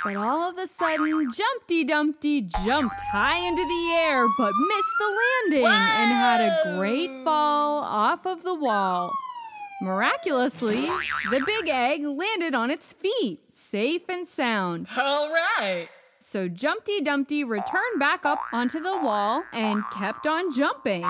But 0.05 0.15
all 0.15 0.49
of 0.49 0.57
a 0.57 0.65
sudden, 0.65 1.29
Jumpty 1.31 1.83
Dumpty 1.83 2.41
jumped 2.65 3.01
high 3.01 3.45
into 3.45 3.63
the 3.65 3.91
air 3.93 4.25
but 4.37 4.53
missed 4.67 4.93
the 4.99 5.19
landing 5.51 5.67
and 5.67 6.11
had 6.11 6.41
a 6.41 6.77
great 6.77 7.11
fall 7.25 7.83
off 7.83 8.25
of 8.25 8.43
the 8.43 8.55
wall. 8.55 9.11
Miraculously, 9.81 10.85
the 11.29 11.41
big 11.45 11.67
egg 11.67 12.05
landed 12.05 12.55
on 12.55 12.71
its 12.71 12.93
feet, 12.93 13.41
safe 13.51 14.03
and 14.07 14.25
sound. 14.27 14.87
All 14.97 15.29
right. 15.29 15.89
So 16.19 16.47
Jumpty 16.47 17.01
Dumpty 17.01 17.43
returned 17.43 17.99
back 17.99 18.25
up 18.25 18.39
onto 18.53 18.79
the 18.79 18.97
wall 18.97 19.43
and 19.51 19.83
kept 19.91 20.25
on 20.25 20.53
jumping. 20.53 21.03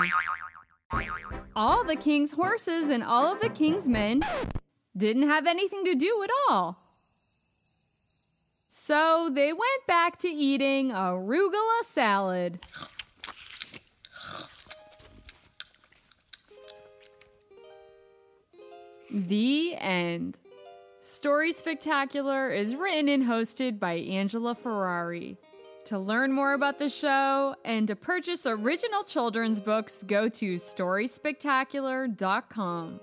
All 1.56 1.84
the 1.84 1.96
king's 1.96 2.32
horses 2.32 2.88
and 2.88 3.02
all 3.02 3.32
of 3.32 3.40
the 3.40 3.48
king's 3.48 3.86
men 3.86 4.22
didn't 4.96 5.28
have 5.28 5.46
anything 5.46 5.84
to 5.84 5.94
do 5.94 6.22
at 6.22 6.30
all. 6.48 6.76
So 8.70 9.30
they 9.32 9.52
went 9.52 9.86
back 9.86 10.18
to 10.20 10.28
eating 10.28 10.90
arugula 10.90 11.82
salad. 11.82 12.58
The 19.10 19.76
end. 19.76 20.40
Story 21.00 21.52
Spectacular 21.52 22.50
is 22.50 22.74
written 22.74 23.08
and 23.08 23.24
hosted 23.24 23.78
by 23.78 23.94
Angela 23.94 24.54
Ferrari. 24.54 25.38
To 25.86 25.98
learn 25.98 26.32
more 26.32 26.52
about 26.54 26.78
the 26.78 26.88
show 26.88 27.56
and 27.62 27.86
to 27.88 27.96
purchase 27.96 28.46
original 28.46 29.04
children's 29.04 29.60
books, 29.60 30.02
go 30.06 30.30
to 30.30 30.54
StorySpectacular.com. 30.54 33.00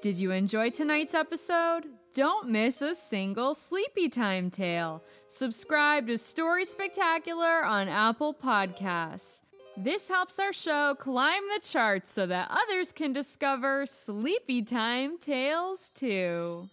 Did 0.00 0.18
you 0.18 0.30
enjoy 0.30 0.70
tonight's 0.70 1.14
episode? 1.14 1.84
Don't 2.14 2.48
miss 2.48 2.80
a 2.80 2.94
single 2.94 3.54
Sleepy 3.54 4.08
Time 4.08 4.50
tale. 4.50 5.02
Subscribe 5.28 6.06
to 6.06 6.16
Story 6.16 6.64
Spectacular 6.64 7.62
on 7.64 7.88
Apple 7.88 8.34
Podcasts. 8.34 9.42
This 9.76 10.08
helps 10.08 10.38
our 10.38 10.52
show 10.52 10.94
climb 10.98 11.42
the 11.54 11.60
charts 11.66 12.10
so 12.10 12.26
that 12.26 12.50
others 12.50 12.92
can 12.92 13.12
discover 13.12 13.86
Sleepy 13.86 14.62
Time 14.62 15.18
tales 15.18 15.90
too. 15.94 16.68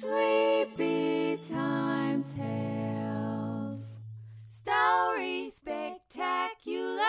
Sleepy 0.00 1.38
Time 1.48 2.24
Tales. 2.24 2.77
Story 4.68 5.48
Spectacular. 5.48 7.02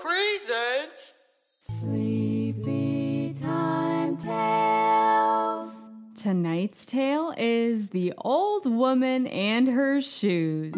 Presents. 0.00 1.12
Sleepy 1.58 3.34
Time 3.34 4.16
Tales. 4.16 5.76
Tonight's 6.14 6.86
tale 6.86 7.34
is 7.36 7.88
The 7.88 8.14
Old 8.16 8.64
Woman 8.64 9.26
and 9.26 9.68
Her 9.68 10.00
Shoes. 10.00 10.74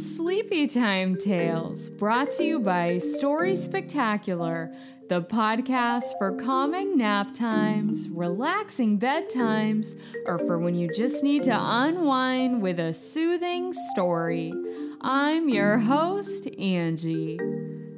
Sleepy 0.00 0.66
Time 0.66 1.14
Tales, 1.14 1.90
brought 1.90 2.30
to 2.32 2.42
you 2.42 2.58
by 2.58 2.96
Story 2.96 3.54
Spectacular, 3.54 4.74
the 5.10 5.20
podcast 5.20 6.16
for 6.16 6.34
calming 6.36 6.96
nap 6.96 7.34
times, 7.34 8.08
relaxing 8.08 8.98
bedtimes, 8.98 10.00
or 10.24 10.38
for 10.38 10.58
when 10.58 10.74
you 10.74 10.90
just 10.94 11.22
need 11.22 11.42
to 11.42 11.54
unwind 11.54 12.62
with 12.62 12.80
a 12.80 12.94
soothing 12.94 13.74
story. 13.92 14.54
I'm 15.02 15.50
your 15.50 15.76
host, 15.76 16.46
Angie. 16.58 17.38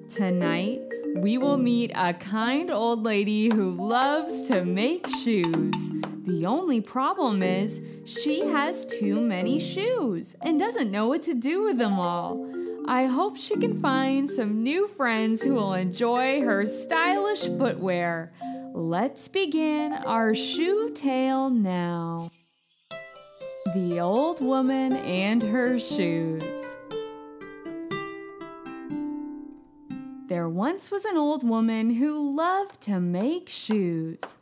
Tonight, 0.09 0.81
we 1.19 1.39
will 1.39 1.57
meet 1.57 1.93
a 1.95 2.15
kind 2.15 2.73
old 2.73 3.05
lady 3.05 3.49
who 3.49 3.71
loves 3.71 4.43
to 4.49 4.65
make 4.65 5.07
shoes. 5.23 5.92
The 6.43 6.49
only 6.49 6.81
problem 6.81 7.41
is 7.41 7.81
she 8.05 8.41
has 8.41 8.85
too 8.85 9.21
many 9.21 9.61
shoes 9.61 10.35
and 10.43 10.59
doesn't 10.59 10.91
know 10.91 11.07
what 11.07 11.23
to 11.23 11.35
do 11.35 11.63
with 11.63 11.79
them 11.79 12.01
all. 12.01 12.51
I 12.89 13.05
hope 13.05 13.37
she 13.37 13.55
can 13.55 13.81
find 13.81 14.29
some 14.29 14.65
new 14.65 14.89
friends 14.89 15.41
who 15.41 15.55
will 15.55 15.75
enjoy 15.75 16.41
her 16.41 16.67
stylish 16.67 17.43
footwear. 17.43 18.33
Let's 18.75 19.29
begin 19.29 19.93
our 19.93 20.35
shoe 20.35 20.91
tale 20.93 21.49
now. 21.49 22.33
The 23.73 24.01
Old 24.01 24.45
Woman 24.45 24.95
and 24.95 25.41
Her 25.45 25.79
Shoes. 25.79 26.77
There 30.27 30.49
once 30.49 30.91
was 30.91 31.05
an 31.05 31.17
old 31.17 31.49
woman 31.49 31.91
who 31.91 32.35
loved 32.35 32.81
to 32.81 32.99
make 32.99 33.49
shoes. 33.49 34.39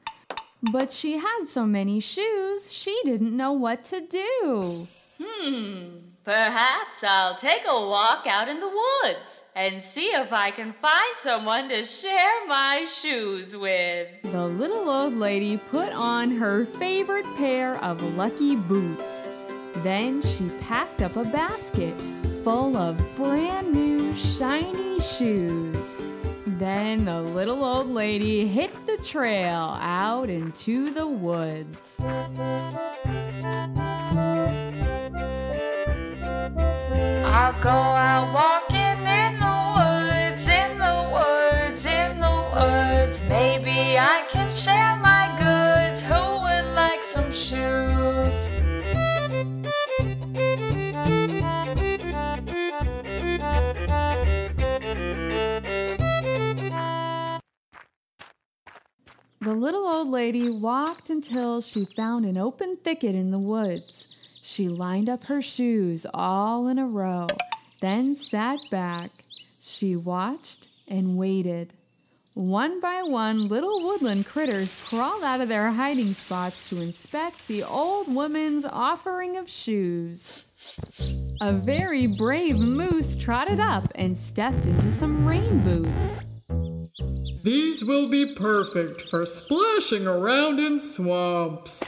But 0.62 0.92
she 0.92 1.16
had 1.16 1.46
so 1.46 1.66
many 1.66 2.00
shoes, 2.00 2.70
she 2.72 2.98
didn't 3.04 3.34
know 3.36 3.52
what 3.52 3.82
to 3.84 4.00
do. 4.00 4.86
Hmm, 5.22 5.84
perhaps 6.24 7.02
I'll 7.02 7.36
take 7.36 7.62
a 7.66 7.86
walk 7.86 8.26
out 8.26 8.48
in 8.48 8.60
the 8.60 8.68
woods 8.68 9.42
and 9.54 9.82
see 9.82 10.06
if 10.06 10.32
I 10.32 10.50
can 10.50 10.74
find 10.74 11.16
someone 11.22 11.68
to 11.70 11.84
share 11.84 12.46
my 12.46 12.86
shoes 13.00 13.56
with. 13.56 14.08
The 14.22 14.46
little 14.46 14.88
old 14.88 15.14
lady 15.14 15.56
put 15.56 15.92
on 15.92 16.30
her 16.32 16.66
favorite 16.66 17.26
pair 17.36 17.76
of 17.82 18.02
lucky 18.16 18.56
boots. 18.56 19.28
Then 19.76 20.20
she 20.22 20.48
packed 20.60 21.00
up 21.00 21.16
a 21.16 21.24
basket 21.24 21.94
full 22.44 22.76
of 22.76 22.98
brand 23.16 23.72
new 23.72 24.14
shiny 24.16 25.00
shoes. 25.00 25.69
Then 26.60 27.06
the 27.06 27.22
little 27.22 27.64
old 27.64 27.88
lady 27.88 28.46
hit 28.46 28.70
the 28.86 28.98
trail 28.98 29.78
out 29.80 30.28
into 30.28 30.90
the 30.90 31.06
woods. 31.06 31.98
I'll 37.24 37.62
go 37.62 37.70
out 37.70 38.34
walking 38.34 39.00
in 39.08 39.40
the 39.40 39.56
woods, 39.74 40.46
in 40.46 40.78
the 40.78 41.08
woods, 41.10 41.86
in 41.86 42.20
the 42.20 42.44
woods. 42.52 43.18
Maybe 43.30 43.96
I 43.96 44.26
can 44.28 44.54
share 44.54 44.99
The 59.50 59.56
little 59.56 59.88
old 59.88 60.06
lady 60.06 60.48
walked 60.48 61.10
until 61.10 61.60
she 61.60 61.84
found 61.84 62.24
an 62.24 62.38
open 62.38 62.76
thicket 62.76 63.16
in 63.16 63.32
the 63.32 63.38
woods. 63.40 64.06
She 64.42 64.68
lined 64.68 65.08
up 65.08 65.24
her 65.24 65.42
shoes 65.42 66.06
all 66.14 66.68
in 66.68 66.78
a 66.78 66.86
row, 66.86 67.26
then 67.80 68.14
sat 68.14 68.60
back. 68.70 69.10
She 69.60 69.96
watched 69.96 70.68
and 70.86 71.18
waited. 71.18 71.72
One 72.34 72.78
by 72.78 73.02
one, 73.02 73.48
little 73.48 73.82
woodland 73.82 74.24
critters 74.26 74.80
crawled 74.84 75.24
out 75.24 75.40
of 75.40 75.48
their 75.48 75.72
hiding 75.72 76.14
spots 76.14 76.68
to 76.68 76.80
inspect 76.80 77.48
the 77.48 77.64
old 77.64 78.06
woman's 78.06 78.64
offering 78.64 79.36
of 79.36 79.50
shoes. 79.50 80.32
A 81.40 81.54
very 81.54 82.06
brave 82.06 82.60
moose 82.60 83.16
trotted 83.16 83.58
up 83.58 83.90
and 83.96 84.16
stepped 84.16 84.64
into 84.64 84.92
some 84.92 85.26
rain 85.26 85.58
boots. 85.64 86.22
These 87.42 87.84
will 87.84 88.08
be 88.08 88.34
perfect 88.34 89.08
for 89.08 89.24
splashing 89.24 90.06
around 90.06 90.60
in 90.60 90.78
swamps. 90.78 91.82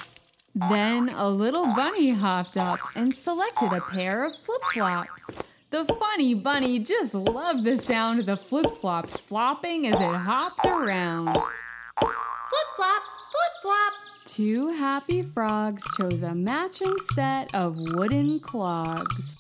Then 0.55 1.11
a 1.11 1.29
little 1.29 1.67
bunny 1.75 2.11
hopped 2.11 2.57
up 2.57 2.79
and 2.95 3.15
selected 3.15 3.73
a 3.73 3.81
pair 3.81 4.25
of 4.25 4.33
flip 4.45 4.63
flops. 4.73 5.23
The 5.71 5.85
funny 5.85 6.35
bunny 6.35 6.79
just 6.79 7.15
loved 7.15 7.65
the 7.65 7.79
sound 7.79 8.21
of 8.21 8.27
the 8.27 8.37
flip 8.37 8.67
flops 8.81 9.19
flopping 9.21 9.87
as 9.87 10.01
it 10.01 10.17
hopped 10.17 10.65
around. 10.67 11.33
Flip 11.33 12.69
flop, 12.77 13.03
flip 13.03 13.53
flop. 13.63 13.93
Two 14.25 14.69
happy 14.69 15.23
frogs 15.23 15.83
chose 15.99 16.23
a 16.23 16.35
matching 16.35 16.95
set 17.15 17.55
of 17.55 17.77
wooden 17.77 18.39
clogs. 18.41 19.37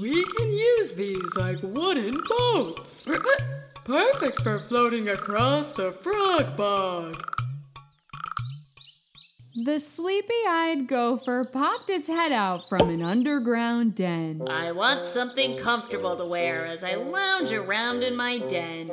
We 0.00 0.24
can 0.24 0.52
use 0.52 0.92
these 0.92 1.34
like 1.36 1.62
wooden 1.62 2.20
boats. 2.28 3.04
Perfect 3.90 4.42
for 4.42 4.60
floating 4.60 5.08
across 5.08 5.72
the 5.72 5.90
frog 5.90 6.56
bog. 6.56 7.20
The 9.64 9.80
sleepy 9.80 10.32
eyed 10.48 10.86
gopher 10.86 11.48
popped 11.52 11.90
its 11.90 12.06
head 12.06 12.30
out 12.30 12.68
from 12.68 12.88
an 12.88 13.02
underground 13.02 13.96
den. 13.96 14.42
I 14.48 14.70
want 14.70 15.04
something 15.04 15.58
comfortable 15.58 16.16
to 16.16 16.24
wear 16.24 16.66
as 16.66 16.84
I 16.84 16.94
lounge 16.94 17.50
around 17.50 18.04
in 18.04 18.14
my 18.14 18.38
den. 18.38 18.92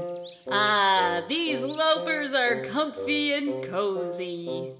Ah, 0.50 1.24
these 1.30 1.62
loafers 1.62 2.34
are 2.34 2.66
comfy 2.66 3.34
and 3.34 3.64
cozy. 3.66 4.74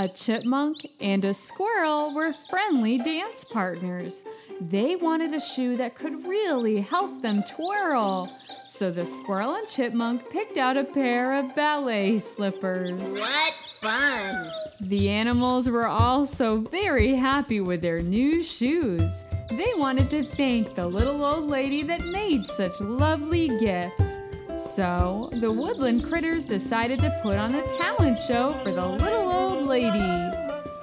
A 0.00 0.08
chipmunk 0.08 0.78
and 1.02 1.22
a 1.26 1.34
squirrel 1.34 2.14
were 2.14 2.32
friendly 2.48 2.96
dance 2.96 3.44
partners. 3.44 4.24
They 4.58 4.96
wanted 4.96 5.34
a 5.34 5.40
shoe 5.40 5.76
that 5.76 5.94
could 5.94 6.26
really 6.26 6.80
help 6.80 7.20
them 7.20 7.42
twirl. 7.42 8.30
So 8.66 8.90
the 8.90 9.04
squirrel 9.04 9.56
and 9.56 9.68
chipmunk 9.68 10.30
picked 10.30 10.56
out 10.56 10.78
a 10.78 10.84
pair 10.84 11.34
of 11.34 11.54
ballet 11.54 12.18
slippers. 12.18 13.12
What 13.12 13.54
fun! 13.82 14.50
The 14.88 15.10
animals 15.10 15.68
were 15.68 15.88
also 15.88 16.60
very 16.62 17.14
happy 17.14 17.60
with 17.60 17.82
their 17.82 18.00
new 18.00 18.42
shoes. 18.42 19.12
They 19.50 19.74
wanted 19.76 20.08
to 20.12 20.24
thank 20.24 20.74
the 20.74 20.86
little 20.86 21.22
old 21.22 21.50
lady 21.50 21.82
that 21.82 22.06
made 22.06 22.46
such 22.46 22.80
lovely 22.80 23.48
gifts. 23.58 24.19
So 24.60 25.30
the 25.32 25.50
woodland 25.50 26.04
critters 26.04 26.44
decided 26.44 26.98
to 26.98 27.18
put 27.22 27.36
on 27.36 27.54
a 27.54 27.66
talent 27.78 28.18
show 28.18 28.52
for 28.62 28.72
the 28.72 28.86
little 28.86 29.32
old 29.32 29.66
lady. 29.66 29.98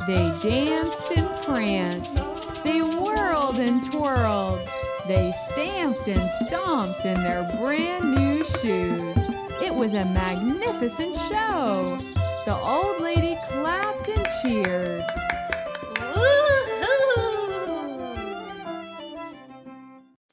They 0.07 0.33
danced 0.41 1.11
and 1.11 1.27
pranced. 1.43 2.63
They 2.63 2.81
whirled 2.81 3.59
and 3.59 3.83
twirled. 3.91 4.59
They 5.07 5.31
stamped 5.45 6.07
and 6.07 6.31
stomped 6.47 7.05
in 7.05 7.13
their 7.15 7.43
brand 7.61 8.15
new 8.15 8.43
shoes. 8.61 9.17
It 9.61 9.73
was 9.73 9.93
a 9.93 10.05
magnificent 10.05 11.15
show. 11.29 11.99
The 12.45 12.57
old 12.57 12.99
lady 12.99 13.37
clapped 13.47 14.09
and 14.09 14.27
cheered. 14.41 15.05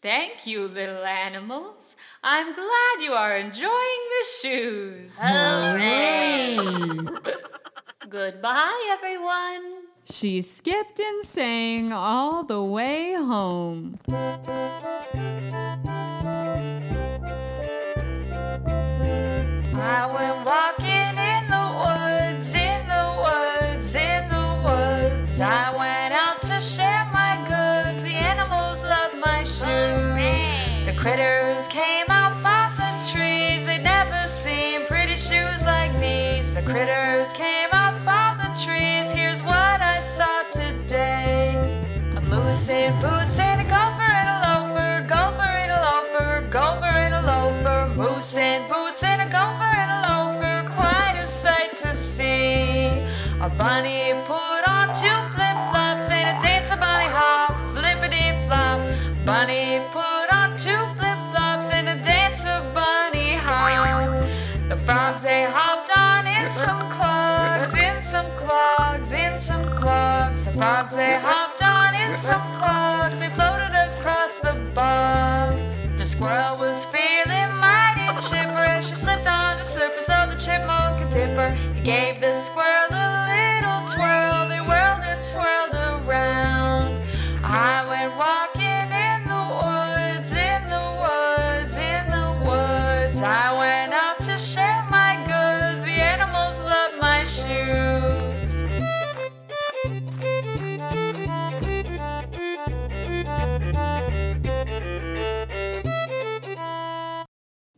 Thank 0.01 0.47
you, 0.47 0.69
little 0.69 1.05
animals. 1.05 1.84
I'm 2.27 2.55
glad 2.55 3.03
you 3.03 3.13
are 3.13 3.37
enjoying 3.37 3.69
the 3.69 4.25
shoes. 4.41 5.11
Hooray! 5.19 6.57
Goodbye, 8.09 8.89
everyone. 8.93 9.83
She 10.05 10.41
skipped 10.41 10.99
and 11.01 11.23
sang 11.23 11.93
all 11.93 12.43
the 12.43 12.63
way 12.63 13.13
home. 13.13 13.99
I 19.75 20.07
went 20.11 20.47
walking 20.47 21.19
in 21.19 21.35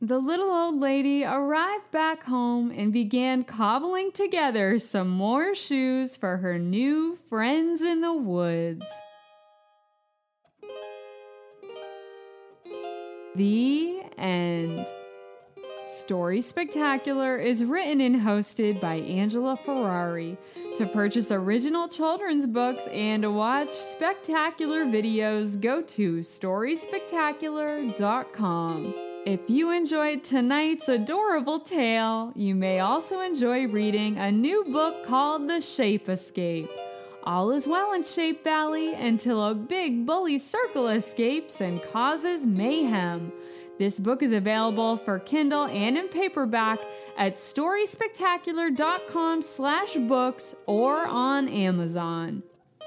The 0.06 0.18
little 0.20 0.52
old 0.52 0.78
lady 0.78 1.24
arrived 1.24 1.90
back 1.90 2.22
home 2.22 2.70
and 2.70 2.92
began 2.92 3.42
cobbling 3.42 4.12
together 4.12 4.78
some 4.78 5.10
more 5.10 5.52
shoes 5.52 6.16
for 6.16 6.36
her 6.36 6.60
new 6.60 7.18
friends 7.28 7.82
in 7.82 8.02
the 8.02 8.12
woods. 8.12 8.84
The 13.34 14.02
end. 14.16 14.86
Story 15.88 16.40
Spectacular 16.40 17.38
is 17.38 17.64
written 17.64 18.00
and 18.00 18.14
hosted 18.14 18.80
by 18.80 18.98
Angela 18.98 19.56
Ferrari. 19.56 20.38
To 20.78 20.86
purchase 20.86 21.32
original 21.32 21.88
children's 21.88 22.46
books 22.46 22.86
and 22.92 23.34
watch 23.34 23.72
spectacular 23.72 24.84
videos, 24.84 25.60
go 25.60 25.82
to 25.82 26.18
storyspectacular.com. 26.18 29.15
If 29.26 29.50
you 29.50 29.72
enjoyed 29.72 30.22
tonight's 30.22 30.88
adorable 30.88 31.58
tale, 31.58 32.32
you 32.36 32.54
may 32.54 32.78
also 32.78 33.22
enjoy 33.22 33.66
reading 33.66 34.18
a 34.18 34.30
new 34.30 34.62
book 34.62 35.04
called 35.04 35.48
The 35.48 35.60
Shape 35.60 36.08
Escape. 36.08 36.68
All 37.24 37.50
is 37.50 37.66
well 37.66 37.92
in 37.94 38.04
Shape 38.04 38.44
Valley 38.44 38.94
until 38.94 39.44
a 39.44 39.52
big 39.52 40.06
bully 40.06 40.38
circle 40.38 40.86
escapes 40.86 41.60
and 41.60 41.82
causes 41.90 42.46
mayhem. 42.46 43.32
This 43.80 43.98
book 43.98 44.22
is 44.22 44.30
available 44.30 44.96
for 44.96 45.18
Kindle 45.18 45.64
and 45.64 45.98
in 45.98 46.06
paperback 46.06 46.78
at 47.18 47.34
storyspectacular.com 47.34 49.42
slash 49.42 49.94
books 49.94 50.54
or 50.66 51.04
on 51.04 51.48
Amazon. 51.48 52.44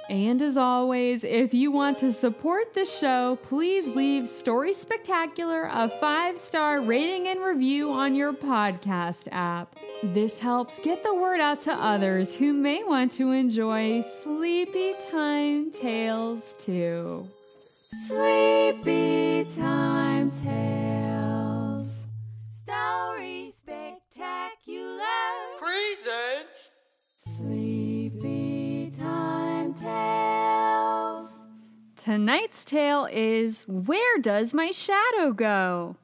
And 0.10 0.42
as 0.42 0.58
always, 0.58 1.24
if 1.24 1.54
you 1.54 1.72
want 1.72 2.00
to 2.00 2.12
support 2.12 2.74
the 2.74 2.84
show, 2.84 3.38
please 3.44 3.88
leave 3.88 4.28
Story 4.28 4.74
Spectacular 4.74 5.70
a 5.72 5.88
five 5.88 6.40
star 6.40 6.82
rating 6.82 7.28
and 7.28 7.40
review 7.40 7.92
on 7.92 8.16
your 8.16 8.34
podcast 8.34 9.28
app. 9.32 9.78
This 10.02 10.40
helps 10.40 10.80
get 10.80 11.04
the 11.04 11.14
word 11.14 11.40
out 11.40 11.62
to 11.62 11.74
others 11.74 12.36
who 12.36 12.54
may 12.54 12.84
want 12.84 13.12
to 13.14 13.32
enjoy 13.32 14.02
sleepy 14.02 14.96
time 15.12 15.70
tales 15.70 16.54
too. 16.54 17.28
Sleepy 18.08 19.46
time 19.56 20.32
tales. 20.32 22.08
Story 22.50 23.52
Spectacular. 23.52 25.06
Presents. 25.60 26.72
Sleepy 27.18 27.80
Time 27.84 27.89
Tales. 29.80 31.38
Tonight's 31.96 32.66
tale 32.66 33.08
is 33.12 33.64
Where 33.68 34.18
Does 34.20 34.54
My 34.54 34.72
Shadow 34.72 35.32
Go? 35.32 35.96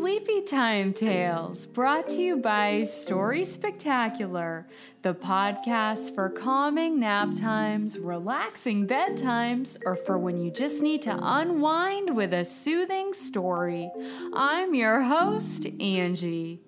Sleepy 0.00 0.40
Time 0.40 0.94
Tales, 0.94 1.66
brought 1.66 2.08
to 2.08 2.22
you 2.22 2.38
by 2.38 2.84
Story 2.84 3.44
Spectacular, 3.44 4.66
the 5.02 5.12
podcast 5.12 6.14
for 6.14 6.30
calming 6.30 6.98
nap 6.98 7.34
times, 7.34 7.98
relaxing 7.98 8.86
bedtimes, 8.86 9.76
or 9.84 9.96
for 9.96 10.16
when 10.16 10.38
you 10.38 10.50
just 10.50 10.80
need 10.82 11.02
to 11.02 11.18
unwind 11.20 12.16
with 12.16 12.32
a 12.32 12.46
soothing 12.46 13.12
story. 13.12 13.90
I'm 14.32 14.74
your 14.74 15.02
host, 15.02 15.66
Angie. 15.78 16.62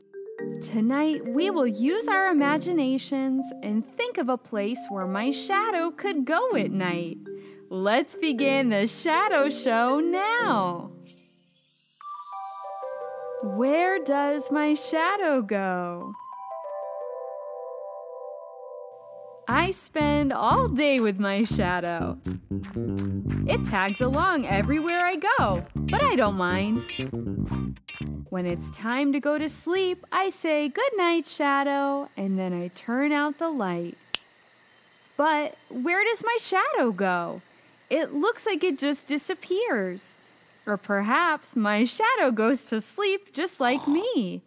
Tonight, 0.60 1.26
we 1.26 1.48
will 1.48 1.66
use 1.66 2.08
our 2.08 2.30
imaginations 2.30 3.50
and 3.62 3.82
think 3.96 4.18
of 4.18 4.28
a 4.28 4.36
place 4.36 4.84
where 4.90 5.06
my 5.06 5.30
shadow 5.30 5.90
could 5.90 6.26
go 6.26 6.54
at 6.54 6.70
night. 6.70 7.16
Let's 7.70 8.14
begin 8.14 8.68
the 8.68 8.86
shadow 8.86 9.48
show 9.48 10.00
now. 10.00 10.91
Where 13.44 13.98
does 13.98 14.52
my 14.52 14.74
shadow 14.74 15.42
go? 15.42 16.14
I 19.48 19.72
spend 19.72 20.32
all 20.32 20.68
day 20.68 21.00
with 21.00 21.18
my 21.18 21.42
shadow. 21.42 22.18
It 23.48 23.64
tags 23.66 24.00
along 24.00 24.46
everywhere 24.46 25.04
I 25.04 25.16
go, 25.16 25.66
but 25.74 26.00
I 26.04 26.14
don't 26.14 26.36
mind. 26.36 26.86
When 28.30 28.46
it's 28.46 28.70
time 28.70 29.12
to 29.12 29.18
go 29.18 29.38
to 29.38 29.48
sleep, 29.48 30.06
I 30.12 30.28
say, 30.28 30.68
Good 30.68 30.96
night, 30.96 31.26
shadow, 31.26 32.08
and 32.16 32.38
then 32.38 32.52
I 32.52 32.68
turn 32.68 33.10
out 33.10 33.40
the 33.40 33.50
light. 33.50 33.98
But 35.16 35.56
where 35.68 36.04
does 36.04 36.22
my 36.24 36.38
shadow 36.40 36.92
go? 36.92 37.42
It 37.90 38.12
looks 38.12 38.46
like 38.46 38.62
it 38.62 38.78
just 38.78 39.08
disappears. 39.08 40.16
Or 40.66 40.76
perhaps 40.76 41.56
my 41.56 41.84
shadow 41.84 42.30
goes 42.30 42.64
to 42.64 42.80
sleep 42.80 43.32
just 43.32 43.60
like 43.60 43.86
me. 43.88 44.42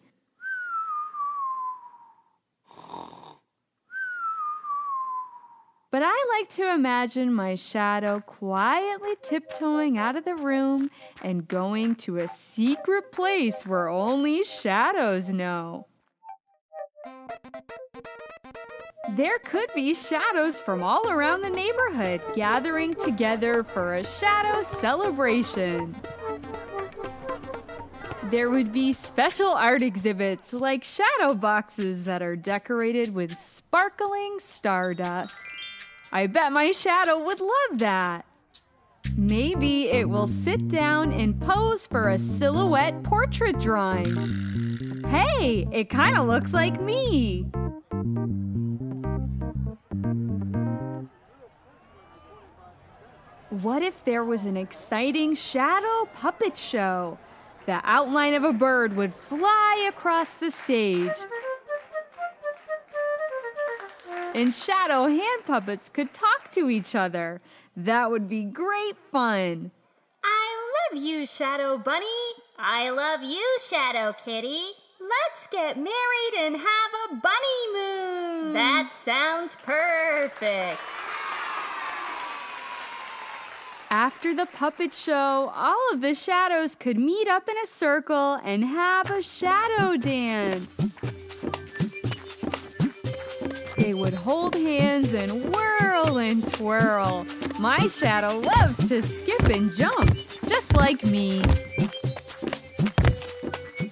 But 5.92 6.04
I 6.04 6.40
like 6.40 6.50
to 6.56 6.74
imagine 6.74 7.34
my 7.34 7.56
shadow 7.56 8.20
quietly 8.20 9.16
tiptoeing 9.22 9.98
out 9.98 10.18
of 10.18 10.26
the 10.26 10.36
room 10.36 10.92
and 11.24 11.48
going 11.48 11.96
to 11.96 12.18
a 12.18 12.28
secret 12.28 13.14
place 13.14 13.66
where 13.66 13.88
only 13.88 14.44
shadows 14.44 15.30
know. 15.30 15.88
There 19.10 19.38
could 19.40 19.70
be 19.76 19.94
shadows 19.94 20.60
from 20.60 20.82
all 20.82 21.10
around 21.10 21.42
the 21.42 21.50
neighborhood 21.50 22.22
gathering 22.34 22.96
together 22.96 23.64
for 23.64 23.96
a 23.96 24.04
shadow 24.04 24.64
celebration. 24.64 25.96
There 28.24 28.50
would 28.50 28.74
be 28.74 28.94
special 28.94 29.52
art 29.52 29.84
exhibits 29.84 30.52
like 30.52 30.84
shadow 30.84 31.36
boxes 31.36 32.04
that 32.04 32.24
are 32.24 32.36
decorated 32.36 33.14
with 33.14 33.38
sparkling 33.38 34.40
stardust. 34.40 35.46
I 36.12 36.26
bet 36.26 36.52
my 36.52 36.72
shadow 36.72 37.24
would 37.24 37.40
love 37.40 37.80
that. 37.80 38.26
Maybe 39.16 39.90
it 39.90 40.10
will 40.10 40.28
sit 40.28 40.68
down 40.68 41.14
and 41.14 41.40
pose 41.40 41.86
for 41.86 42.10
a 42.10 42.18
silhouette 42.18 43.04
portrait 43.04 43.60
drawing. 43.60 44.14
Hey, 45.08 45.68
it 45.72 45.92
kind 45.92 46.18
of 46.18 46.26
looks 46.26 46.54
like 46.54 46.82
me. 46.82 47.46
What 53.50 53.84
if 53.84 54.04
there 54.06 54.24
was 54.24 54.46
an 54.46 54.58
exciting 54.58 55.36
shadow 55.36 56.10
puppet 56.14 56.58
show? 56.58 57.18
The 57.66 57.82
outline 57.84 58.34
of 58.34 58.44
a 58.44 58.54
bird 58.54 58.96
would 58.96 59.14
fly 59.14 59.86
across 59.88 60.34
the 60.36 60.52
stage 60.52 61.12
and 64.36 64.54
shadow 64.54 65.08
hand 65.08 65.46
puppets 65.46 65.88
could 65.88 66.14
talk 66.14 66.52
to 66.52 66.70
each 66.70 66.94
other. 66.94 67.42
That 67.76 68.12
would 68.12 68.28
be 68.28 68.44
great 68.44 68.98
fun. 69.12 69.72
I 70.24 70.72
love 70.92 71.02
you, 71.02 71.26
Shadow 71.26 71.78
Bunny. 71.78 72.06
I 72.60 72.90
love 72.90 73.24
you, 73.24 73.58
Shadow 73.68 74.14
Kitty. 74.14 74.62
Let's 75.00 75.48
get 75.48 75.78
married 75.78 76.34
and 76.38 76.58
have 76.58 76.92
a 77.10 77.16
bunny 77.16 77.74
moon. 77.74 78.54
That 78.54 78.94
sounds 78.94 79.56
perfect. 79.64 80.82
After 83.90 84.34
the 84.34 84.48
puppet 84.48 84.94
show, 84.94 85.52
all 85.56 85.80
of 85.94 86.02
the 86.02 86.16
shadows 86.16 86.76
could 86.76 86.98
meet 86.98 87.28
up 87.28 87.48
in 87.48 87.56
a 87.64 87.66
circle 87.68 88.40
and 88.44 88.66
have 88.66 89.12
a 89.12 89.22
shadow 89.22 89.96
dance. 89.96 90.76
They 93.78 93.94
would 93.94 94.14
hold 94.14 94.56
hands 94.56 95.14
and 95.14 95.32
whirl 95.54 96.18
and 96.18 96.54
twirl. 96.54 97.28
My 97.60 97.78
shadow 97.88 98.40
loves 98.40 98.90
to 98.90 99.02
skip 99.02 99.48
and 99.50 99.72
jump, 99.76 100.16
just 100.48 100.76
like 100.76 101.04
me. 101.04 101.44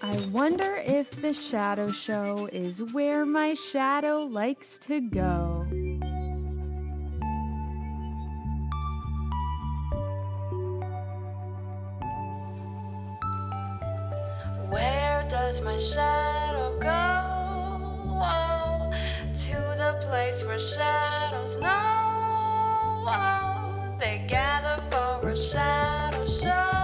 I 0.02 0.18
wonder 0.32 0.82
if 0.86 1.12
the 1.22 1.34
shadow 1.34 1.88
show 1.88 2.50
is 2.52 2.94
where 2.94 3.26
my 3.26 3.54
shadow 3.54 4.24
likes 4.24 4.78
to 4.80 5.00
go. 5.02 5.53
Does 15.46 15.60
my 15.60 15.78
shadow 15.78 16.80
go? 16.80 16.90
Oh, 18.24 18.90
to 19.46 19.58
the 19.78 20.00
place 20.08 20.42
where 20.42 20.58
shadows 20.58 21.58
know 21.58 23.04
oh, 23.06 23.98
they 24.00 24.24
gather 24.26 24.82
for 24.90 25.28
a 25.28 25.38
shadow 25.38 26.26
show. 26.30 26.83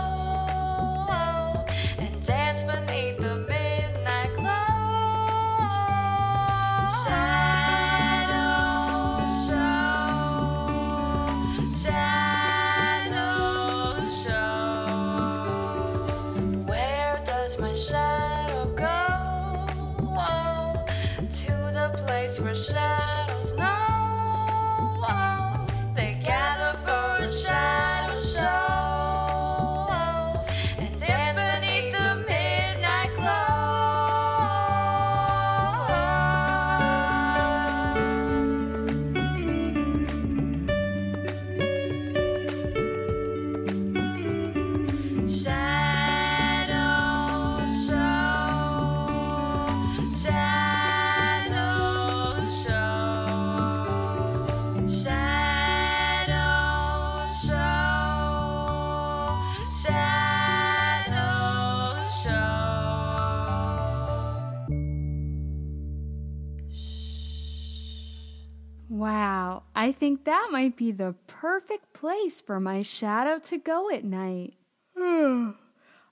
Might 70.59 70.75
be 70.75 70.91
the 70.91 71.15
perfect 71.25 71.93
place 71.93 72.41
for 72.41 72.59
my 72.59 72.81
shadow 72.81 73.39
to 73.39 73.57
go 73.57 73.89
at 73.89 74.03
night. 74.03 74.55
I'll 74.99 75.55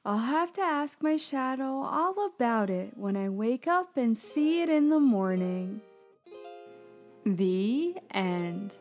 have 0.06 0.54
to 0.54 0.62
ask 0.62 1.04
my 1.04 1.18
shadow 1.18 1.82
all 1.82 2.32
about 2.34 2.70
it 2.70 2.94
when 2.96 3.18
I 3.18 3.28
wake 3.28 3.68
up 3.68 3.98
and 3.98 4.18
see 4.18 4.62
it 4.62 4.70
in 4.70 4.88
the 4.88 5.02
morning. 5.02 5.82
The 7.26 7.98
end. 8.12 8.78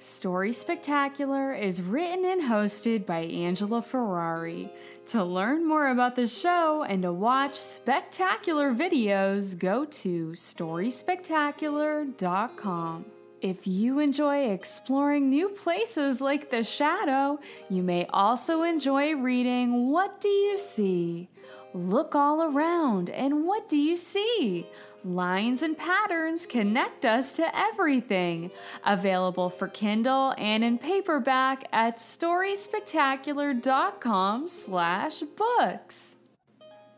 Story 0.00 0.52
Spectacular 0.52 1.54
is 1.54 1.80
written 1.80 2.24
and 2.24 2.42
hosted 2.42 3.06
by 3.06 3.20
Angela 3.20 3.80
Ferrari. 3.80 4.68
To 5.06 5.22
learn 5.22 5.64
more 5.64 5.90
about 5.90 6.16
the 6.16 6.26
show 6.26 6.82
and 6.82 7.02
to 7.02 7.12
watch 7.12 7.54
spectacular 7.54 8.74
videos, 8.74 9.56
go 9.56 9.84
to 9.84 10.32
storyspectacular.com. 10.32 13.04
If 13.46 13.64
you 13.64 14.00
enjoy 14.00 14.50
exploring 14.50 15.30
new 15.30 15.48
places 15.50 16.20
like 16.20 16.50
the 16.50 16.64
shadow, 16.64 17.38
you 17.70 17.80
may 17.80 18.04
also 18.06 18.64
enjoy 18.64 19.14
reading 19.14 19.92
What 19.92 20.20
Do 20.20 20.26
You 20.26 20.58
See? 20.58 21.28
Look 21.72 22.16
all 22.16 22.42
around, 22.42 23.08
and 23.08 23.46
what 23.46 23.68
do 23.68 23.76
you 23.76 23.94
see? 23.94 24.66
Lines 25.04 25.62
and 25.62 25.78
patterns 25.78 26.44
connect 26.44 27.04
us 27.04 27.36
to 27.36 27.56
everything. 27.56 28.50
Available 28.84 29.48
for 29.48 29.68
Kindle 29.68 30.34
and 30.38 30.64
in 30.64 30.76
paperback 30.76 31.68
at 31.72 31.98
storyspectacular.com 31.98 34.48
slash 34.48 35.20
books. 35.20 36.16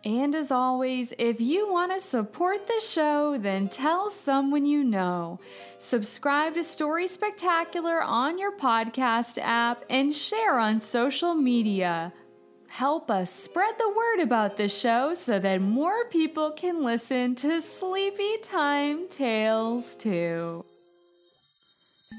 And 0.05 0.35
as 0.35 0.51
always, 0.51 1.13
if 1.19 1.41
you 1.41 1.71
want 1.71 1.93
to 1.93 2.01
support 2.01 2.67
the 2.67 2.81
show, 2.81 3.37
then 3.37 3.69
tell 3.69 4.09
someone 4.09 4.65
you 4.65 4.85
know. 4.85 5.41
Subscribe 5.81 6.55
to 6.55 6.65
Story 6.65 7.07
Spectacular 7.07 8.03
on 8.03 8.37
your 8.37 8.57
podcast 8.57 9.39
app 9.41 9.85
and 9.89 10.13
share 10.13 10.59
on 10.59 10.81
social 10.81 11.35
media. 11.35 12.13
Help 12.67 13.13
us 13.13 13.31
spread 13.31 13.75
the 13.79 13.89
word 13.89 14.21
about 14.21 14.57
the 14.57 14.67
show 14.67 15.15
so 15.15 15.39
that 15.39 15.61
more 15.61 16.07
people 16.11 16.51
can 16.51 16.83
listen 16.83 17.37
to 17.37 17.61
Sleepy 17.61 18.39
Time 18.43 19.09
Tales 19.09 19.95
too. 19.95 20.65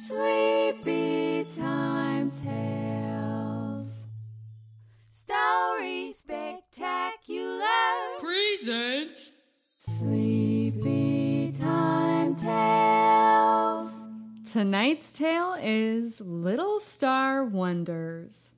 Sleepy 0.07 1.45
Time 1.57 2.31
Tales. 2.31 4.05
Story 5.09 6.13
Spectacular. 6.13 7.65
Presents. 8.19 9.33
Sleepy 9.77 10.98
Tonight's 14.51 15.11
tale 15.11 15.55
is 15.61 16.21
Little 16.21 16.79
Star 16.79 17.43
Wonders. 17.43 18.49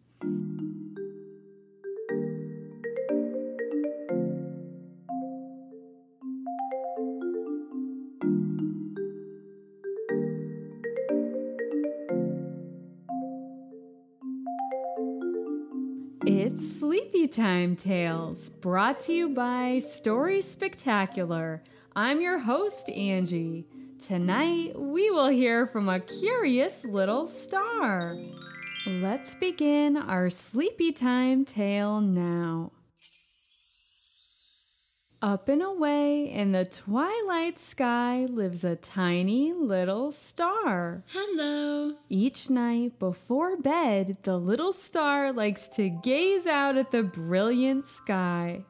It's 16.25 16.79
Sleepy 16.79 17.27
Time 17.27 17.75
Tales, 17.75 18.47
brought 18.47 19.01
to 19.01 19.13
you 19.13 19.27
by 19.27 19.79
Story 19.79 20.41
Spectacular. 20.41 21.61
I'm 21.93 22.21
your 22.21 22.39
host, 22.39 22.89
Angie. 22.89 23.67
Tonight, 24.01 24.73
we 24.79 25.11
will 25.11 25.27
hear 25.27 25.67
from 25.67 25.87
a 25.87 25.99
curious 25.99 26.83
little 26.83 27.27
star. 27.27 28.15
Let's 28.87 29.35
begin 29.35 29.95
our 29.95 30.31
Sleepy 30.31 30.91
Time 30.91 31.45
tale 31.45 32.01
now. 32.01 32.71
Up 35.21 35.47
and 35.49 35.61
away 35.61 36.31
in 36.31 36.51
the 36.51 36.65
twilight 36.65 37.59
sky 37.59 38.25
lives 38.25 38.63
a 38.63 38.75
tiny 38.75 39.53
little 39.53 40.11
star. 40.11 41.03
Hello. 41.13 41.93
Each 42.09 42.49
night 42.49 42.97
before 42.97 43.55
bed, 43.55 44.17
the 44.23 44.37
little 44.37 44.73
star 44.73 45.31
likes 45.31 45.67
to 45.75 45.89
gaze 45.89 46.47
out 46.47 46.75
at 46.75 46.89
the 46.89 47.03
brilliant 47.03 47.87
sky. 47.87 48.65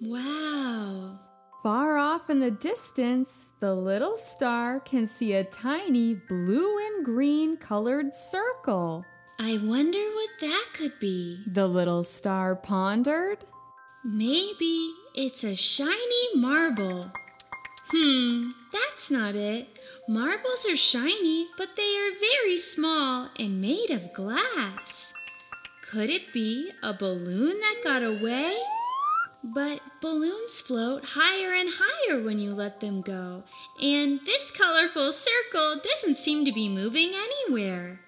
Wow. 0.00 1.20
Far 1.62 1.96
off 1.96 2.28
in 2.28 2.40
the 2.40 2.50
distance, 2.50 3.46
the 3.60 3.72
little 3.72 4.16
star 4.16 4.80
can 4.80 5.06
see 5.06 5.34
a 5.34 5.44
tiny 5.44 6.14
blue 6.14 6.78
and 6.78 7.04
green 7.04 7.56
colored 7.56 8.16
circle. 8.16 9.04
I 9.38 9.60
wonder 9.62 9.98
what 9.98 10.30
that 10.40 10.66
could 10.74 10.98
be. 10.98 11.44
The 11.46 11.68
little 11.68 12.02
star 12.02 12.56
pondered. 12.56 13.44
Maybe 14.04 14.92
it's 15.14 15.44
a 15.44 15.54
shiny 15.54 16.34
marble. 16.34 17.12
Hmm, 17.92 18.50
that's 18.72 19.12
not 19.12 19.36
it. 19.36 19.68
Marbles 20.08 20.66
are 20.68 20.74
shiny, 20.74 21.46
but 21.56 21.68
they 21.76 21.96
are 21.96 22.18
very 22.18 22.58
small 22.58 23.28
and 23.38 23.60
made 23.60 23.90
of 23.90 24.12
glass. 24.14 25.14
Could 25.88 26.10
it 26.10 26.32
be 26.32 26.72
a 26.82 26.92
balloon 26.92 27.60
that 27.60 27.84
got 27.84 28.02
away? 28.02 28.56
But 29.44 29.80
balloons 30.00 30.60
float 30.60 31.04
higher 31.04 31.52
and 31.52 31.68
higher 31.68 32.22
when 32.22 32.38
you 32.38 32.54
let 32.54 32.80
them 32.80 33.02
go, 33.02 33.42
and 33.80 34.20
this 34.24 34.52
colorful 34.52 35.12
circle 35.12 35.80
doesn't 35.82 36.18
seem 36.18 36.44
to 36.44 36.52
be 36.52 36.68
moving 36.68 37.12
anywhere. 37.12 37.98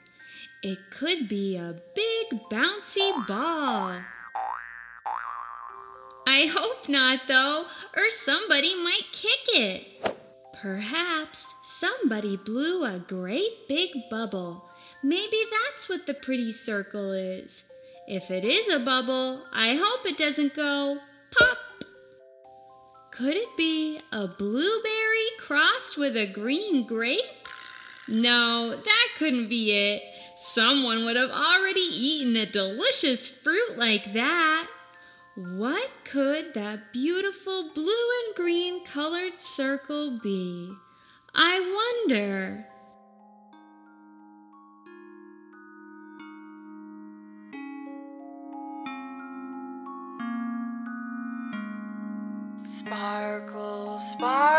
It 0.62 0.78
could 0.92 1.28
be 1.28 1.56
a 1.56 1.74
big 1.96 2.40
bouncy 2.50 3.26
ball. 3.26 4.00
I 6.26 6.46
hope 6.46 6.88
not, 6.88 7.22
though, 7.26 7.64
or 7.96 8.10
somebody 8.10 8.74
might 8.76 9.12
kick 9.12 9.40
it. 9.48 10.16
Perhaps 10.62 11.52
somebody 11.62 12.36
blew 12.36 12.84
a 12.84 13.00
great 13.00 13.68
big 13.68 13.90
bubble. 14.08 14.70
Maybe 15.02 15.44
that's 15.50 15.88
what 15.88 16.06
the 16.06 16.14
pretty 16.14 16.52
circle 16.52 17.12
is. 17.12 17.64
If 18.06 18.30
it 18.30 18.44
is 18.44 18.68
a 18.68 18.78
bubble, 18.78 19.42
I 19.52 19.74
hope 19.74 20.06
it 20.06 20.16
doesn't 20.16 20.54
go 20.54 21.00
pop. 21.38 21.58
Could 23.10 23.36
it 23.36 23.56
be 23.56 24.00
a 24.12 24.26
blueberry 24.26 25.28
crossed 25.38 25.96
with 25.96 26.16
a 26.16 26.26
green 26.26 26.86
grape? 26.86 27.20
No, 28.08 28.70
that 28.70 29.08
couldn't 29.18 29.48
be 29.48 29.72
it. 29.72 30.02
Someone 30.36 31.04
would 31.04 31.16
have 31.16 31.30
already 31.30 31.80
eaten 31.80 32.36
a 32.36 32.50
delicious 32.50 33.28
fruit 33.28 33.78
like 33.78 34.12
that. 34.14 34.68
What 35.36 35.88
could 36.04 36.54
that 36.54 36.92
beautiful 36.92 37.70
blue 37.74 37.86
and 37.86 38.36
green 38.36 38.84
colored 38.84 39.40
circle 39.40 40.18
be? 40.22 40.72
I 41.34 42.04
wonder. 42.06 42.66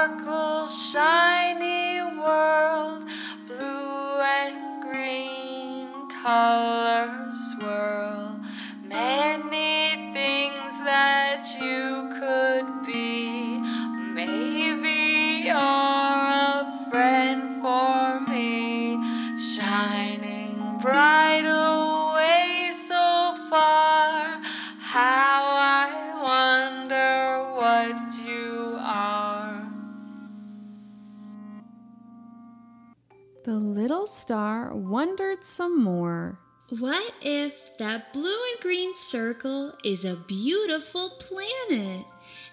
Sparkle, 0.06 0.68
shiny 0.70 1.45
little 34.06 34.18
star 34.18 34.76
wondered 34.76 35.44
some 35.44 35.84
more. 35.84 36.38
What 36.70 37.12
if 37.24 37.56
that 37.80 38.14
blue 38.14 38.38
and 38.52 38.62
green 38.62 38.96
circle 38.96 39.74
is 39.84 40.06
a 40.06 40.16
beautiful 40.28 41.10
planet? 41.18 42.06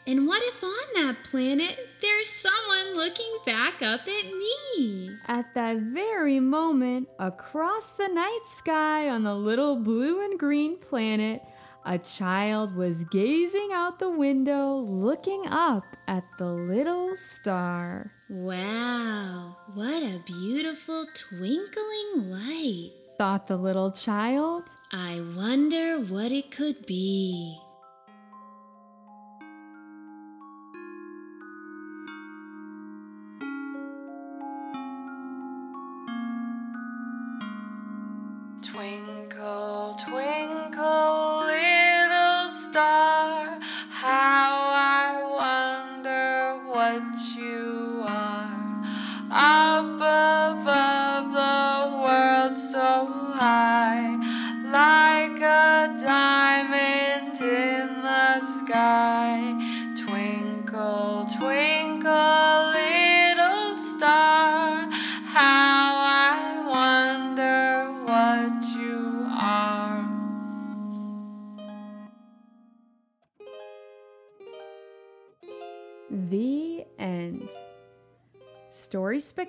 And 0.07 0.27
what 0.27 0.43
if 0.45 0.65
on 0.65 0.87
that 0.95 1.25
planet 1.25 1.79
there's 2.01 2.31
someone 2.31 2.97
looking 2.97 3.37
back 3.45 3.83
up 3.83 4.01
at 4.01 4.33
me? 4.33 5.11
At 5.29 5.53
that 5.55 5.77
very 5.77 6.41
moment, 6.41 7.09
across 7.19 7.91
the 7.91 8.09
night 8.09 8.47
sky 8.47 9.11
on 9.11 9.23
the 9.23 9.35
little 9.35 9.77
blue 9.77 10.25
and 10.25 10.39
green 10.39 10.79
planet, 10.79 11.43
a 11.85 11.99
child 11.99 12.77
was 12.77 13.05
gazing 13.05 13.71
out 13.73 13.99
the 13.99 14.11
window 14.11 14.77
looking 14.77 15.47
up 15.47 15.85
at 16.07 16.25
the 16.39 16.47
little 16.47 17.17
star. 17.17 18.13
Wow, 18.29 19.57
what 19.75 20.03
a 20.03 20.23
beautiful 20.27 21.07
twinkling 21.15 22.31
light. 22.31 22.91
Thought 23.19 23.47
the 23.47 23.57
little 23.57 23.93
child. 23.93 24.65
I 24.91 25.23
wonder 25.37 26.01
what 26.01 26.33
it 26.33 26.51
could 26.51 26.87
be. 26.87 27.59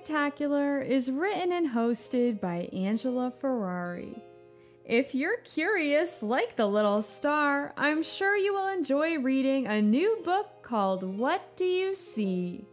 Spectacular 0.04 0.82
is 0.82 1.10
written 1.10 1.50
and 1.50 1.70
hosted 1.70 2.38
by 2.38 2.68
Angela 2.74 3.30
Ferrari. 3.30 4.22
If 4.84 5.14
you're 5.14 5.38
curious, 5.38 6.22
like 6.22 6.56
the 6.56 6.66
little 6.66 7.00
star, 7.00 7.72
I'm 7.78 8.02
sure 8.02 8.36
you 8.36 8.52
will 8.52 8.68
enjoy 8.68 9.18
reading 9.20 9.66
a 9.66 9.80
new 9.80 10.20
book 10.22 10.60
called 10.60 11.04
What 11.04 11.56
Do 11.56 11.64
You 11.64 11.94
See? 11.94 12.66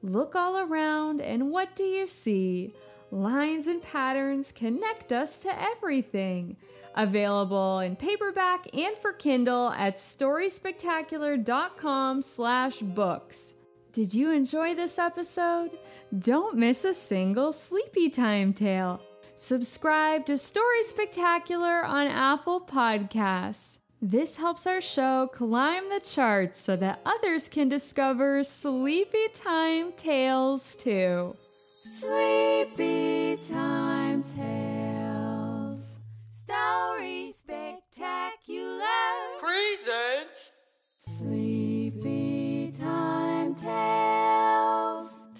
Look 0.00 0.34
all 0.34 0.56
around, 0.56 1.20
and 1.20 1.50
what 1.50 1.76
do 1.76 1.84
you 1.84 2.06
see? 2.06 2.72
Lines 3.10 3.66
and 3.66 3.82
patterns 3.82 4.50
connect 4.50 5.12
us 5.12 5.38
to 5.40 5.62
everything. 5.62 6.56
Available 6.94 7.80
in 7.80 7.94
paperback 7.94 8.74
and 8.74 8.96
for 8.96 9.12
Kindle 9.12 9.68
at 9.68 9.98
storyspectacular.com 9.98 12.22
slash 12.22 12.78
books. 12.78 13.52
Did 13.92 14.14
you 14.14 14.30
enjoy 14.30 14.74
this 14.74 14.98
episode? 14.98 15.72
Don't 16.18 16.58
miss 16.58 16.84
a 16.84 16.92
single 16.92 17.52
sleepy 17.52 18.10
time 18.10 18.52
tale. 18.52 19.00
Subscribe 19.36 20.26
to 20.26 20.36
Story 20.36 20.82
Spectacular 20.82 21.84
on 21.84 22.08
Apple 22.08 22.60
Podcasts. 22.60 23.78
This 24.02 24.36
helps 24.36 24.66
our 24.66 24.80
show 24.80 25.28
climb 25.32 25.88
the 25.88 26.00
charts 26.00 26.58
so 26.58 26.74
that 26.76 27.00
others 27.06 27.48
can 27.48 27.68
discover 27.68 28.42
sleepy 28.42 29.28
time 29.34 29.92
tales 29.92 30.74
too. 30.74 31.36
Sleepy 31.84 33.38
time 33.48 34.24
tales. 34.24 36.00
Story 36.30 37.32
spectacular. 37.32 38.80
Presents. 39.38 40.50
Sleepy 40.98 41.59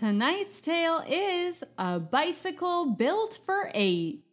Tonight's 0.01 0.63
tale 0.63 1.05
is 1.07 1.63
A 1.77 2.01
Bicycle 2.01 2.87
Built 2.87 3.39
for 3.45 3.71
Eight. 3.75 4.25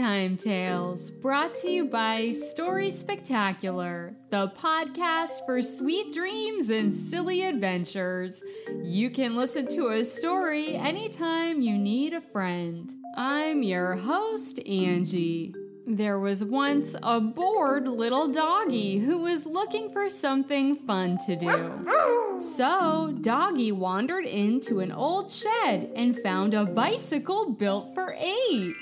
Sleepy 0.00 0.12
Time 0.12 0.36
Tales, 0.38 1.10
brought 1.10 1.54
to 1.56 1.68
you 1.68 1.84
by 1.84 2.30
Story 2.30 2.90
Spectacular, 2.90 4.14
the 4.30 4.50
podcast 4.56 5.44
for 5.44 5.60
sweet 5.62 6.14
dreams 6.14 6.70
and 6.70 6.96
silly 6.96 7.42
adventures. 7.42 8.42
You 8.82 9.10
can 9.10 9.36
listen 9.36 9.68
to 9.68 9.88
a 9.88 10.04
story 10.04 10.74
anytime 10.74 11.60
you 11.60 11.76
need 11.76 12.14
a 12.14 12.20
friend. 12.22 12.90
I'm 13.14 13.62
your 13.62 13.96
host, 13.96 14.58
Angie. 14.66 15.54
There 15.86 16.18
was 16.18 16.44
once 16.44 16.96
a 17.02 17.20
bored 17.20 17.86
little 17.86 18.28
doggy 18.28 19.00
who 19.00 19.18
was 19.18 19.44
looking 19.44 19.90
for 19.90 20.08
something 20.08 20.76
fun 20.76 21.18
to 21.26 21.36
do. 21.36 22.40
So, 22.40 23.14
Doggy 23.20 23.72
wandered 23.72 24.24
into 24.24 24.80
an 24.80 24.92
old 24.92 25.30
shed 25.30 25.90
and 25.94 26.18
found 26.20 26.54
a 26.54 26.64
bicycle 26.64 27.50
built 27.50 27.92
for 27.94 28.16
eight. 28.18 28.72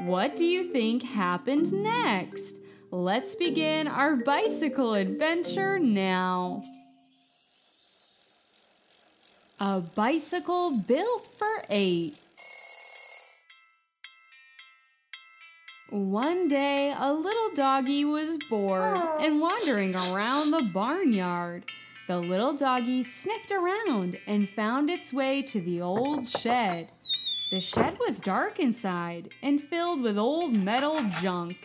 What 0.00 0.36
do 0.36 0.44
you 0.44 0.62
think 0.62 1.02
happened 1.02 1.72
next? 1.72 2.56
Let's 2.92 3.34
begin 3.34 3.88
our 3.88 4.14
bicycle 4.14 4.94
adventure 4.94 5.78
now. 5.80 6.62
A 9.58 9.80
bicycle 9.80 10.70
built 10.70 11.26
for 11.36 11.64
eight. 11.68 12.16
One 15.90 16.46
day, 16.46 16.94
a 16.96 17.12
little 17.12 17.50
doggy 17.56 18.04
was 18.04 18.38
bored 18.48 18.96
and 19.18 19.40
wandering 19.40 19.96
around 19.96 20.52
the 20.52 20.70
barnyard. 20.72 21.64
The 22.06 22.18
little 22.18 22.52
doggy 22.52 23.02
sniffed 23.02 23.50
around 23.50 24.16
and 24.28 24.48
found 24.48 24.90
its 24.90 25.12
way 25.12 25.42
to 25.42 25.60
the 25.60 25.80
old 25.80 26.28
shed. 26.28 26.88
The 27.50 27.60
shed 27.62 27.96
was 27.98 28.20
dark 28.20 28.60
inside 28.60 29.30
and 29.42 29.58
filled 29.58 30.02
with 30.02 30.18
old 30.18 30.54
metal 30.54 31.02
junk. 31.22 31.56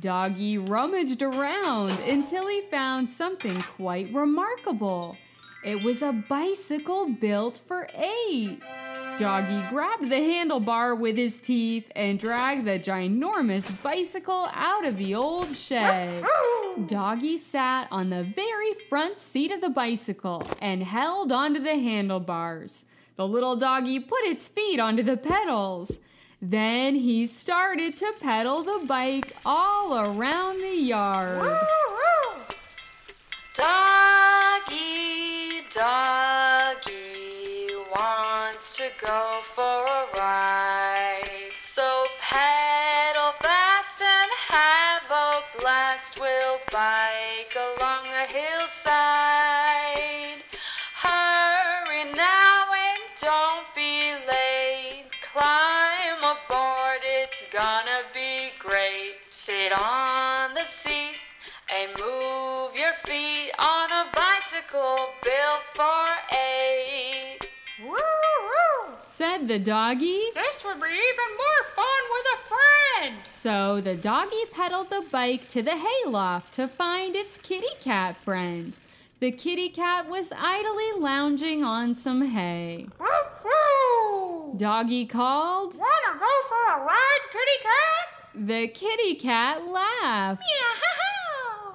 Doggy 0.00 0.58
rummaged 0.58 1.22
around 1.22 1.92
until 2.00 2.48
he 2.48 2.62
found 2.62 3.08
something 3.08 3.56
quite 3.76 4.12
remarkable. 4.12 5.16
It 5.64 5.84
was 5.84 6.02
a 6.02 6.12
bicycle 6.12 7.08
built 7.10 7.60
for 7.64 7.88
eight. 7.94 8.60
Doggy 9.16 9.62
grabbed 9.68 10.10
the 10.10 10.16
handlebar 10.16 10.98
with 10.98 11.16
his 11.16 11.38
teeth 11.38 11.90
and 11.94 12.18
dragged 12.18 12.64
the 12.64 12.80
ginormous 12.80 13.80
bicycle 13.84 14.48
out 14.52 14.84
of 14.84 14.96
the 14.96 15.14
old 15.14 15.54
shed. 15.54 16.24
Doggy 16.88 17.38
sat 17.38 17.86
on 17.92 18.10
the 18.10 18.24
very 18.24 18.74
front 18.88 19.20
seat 19.20 19.52
of 19.52 19.60
the 19.60 19.70
bicycle 19.70 20.42
and 20.60 20.82
held 20.82 21.30
onto 21.30 21.60
the 21.60 21.78
handlebars. 21.78 22.84
The 23.16 23.28
little 23.28 23.54
doggy 23.54 24.00
put 24.00 24.24
its 24.24 24.48
feet 24.48 24.80
onto 24.80 25.02
the 25.02 25.16
pedals. 25.16 26.00
Then 26.42 26.96
he 26.96 27.26
started 27.26 27.96
to 27.98 28.12
pedal 28.20 28.62
the 28.62 28.84
bike 28.86 29.36
all 29.46 29.96
around 29.96 30.60
the 30.60 30.76
yard. 30.76 31.40
Doggy, 33.56 34.80
doggy 35.72 37.68
wants 37.96 38.76
to 38.76 38.90
go 39.00 39.40
for 39.54 39.62
a 39.62 40.06
ride. 40.18 40.73
Bicycle 64.74 65.14
built 65.22 65.62
for 65.74 66.36
eight. 66.36 67.38
Said 69.00 69.46
the 69.46 69.58
doggy. 69.58 70.20
This 70.34 70.64
would 70.64 70.80
be 70.80 70.88
even 70.88 71.30
more 71.36 71.64
fun 71.74 72.02
with 72.10 72.26
a 72.34 72.38
friend. 72.48 73.26
So 73.26 73.80
the 73.80 73.94
doggy 73.94 74.44
pedaled 74.52 74.90
the 74.90 75.04
bike 75.12 75.48
to 75.50 75.62
the 75.62 75.76
hayloft 75.76 76.54
to 76.54 76.66
find 76.66 77.14
its 77.14 77.38
kitty 77.38 77.74
cat 77.80 78.16
friend. 78.16 78.76
The 79.20 79.30
kitty 79.30 79.68
cat 79.68 80.08
was 80.08 80.32
idly 80.36 81.00
lounging 81.00 81.62
on 81.62 81.94
some 81.94 82.22
hay. 82.22 82.86
Doggy 84.56 85.06
called. 85.06 85.74
Wanna 85.74 86.18
go 86.18 86.30
for 86.48 86.80
a 86.80 86.84
ride, 86.84 87.20
kitty 87.32 87.58
cat? 87.62 88.46
The 88.46 88.68
kitty 88.68 89.14
cat 89.14 89.64
laughed 89.64 90.42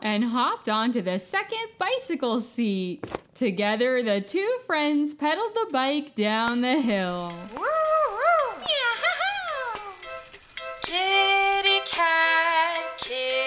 and 0.02 0.24
hopped 0.24 0.70
onto 0.70 1.02
the 1.02 1.20
second 1.20 1.68
bicycle 1.78 2.40
seat. 2.40 3.06
Together, 3.36 4.04
the 4.04 4.22
two 4.22 4.60
friends 4.66 5.14
pedaled 5.14 5.54
the 5.54 5.70
bike 5.72 6.16
down 6.16 6.62
the 6.62 6.82
hill. 6.82 7.34
Kitty 10.84 11.80
cat, 11.86 12.98
kitty 12.98 13.39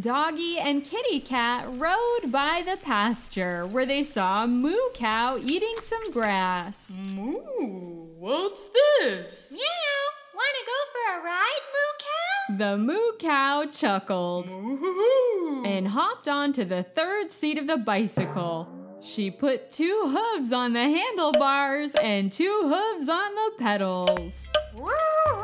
Doggy 0.00 0.58
and 0.58 0.84
Kitty 0.84 1.18
Cat 1.20 1.66
rode 1.70 2.30
by 2.30 2.62
the 2.64 2.76
pasture 2.84 3.66
where 3.72 3.86
they 3.86 4.02
saw 4.02 4.46
moo 4.46 4.76
cow 4.94 5.38
eating 5.42 5.74
some 5.80 6.12
grass. 6.12 6.92
Moo, 7.14 7.40
what's 8.18 8.62
this? 9.00 9.48
Meow. 9.50 9.58
Wanna 10.34 10.64
go 10.66 10.78
for 10.92 11.20
a 11.20 11.24
ride, 11.24 11.60
Moo 11.74 11.92
Cow? 11.98 12.58
The 12.58 12.76
moo 12.78 13.12
cow 13.18 13.64
chuckled 13.72 14.46
Moo-hoo-hoo. 14.46 15.64
and 15.64 15.88
hopped 15.88 16.28
onto 16.28 16.64
the 16.64 16.82
third 16.84 17.32
seat 17.32 17.58
of 17.58 17.66
the 17.66 17.78
bicycle. 17.78 18.68
She 19.00 19.30
put 19.30 19.70
two 19.70 20.02
hooves 20.06 20.52
on 20.52 20.74
the 20.74 20.82
handlebars 20.82 21.94
and 21.96 22.30
two 22.30 22.60
hooves 22.72 23.08
on 23.08 23.34
the 23.34 23.50
pedals. 23.58 24.46
Moo-hoo-hoo. 24.76 25.37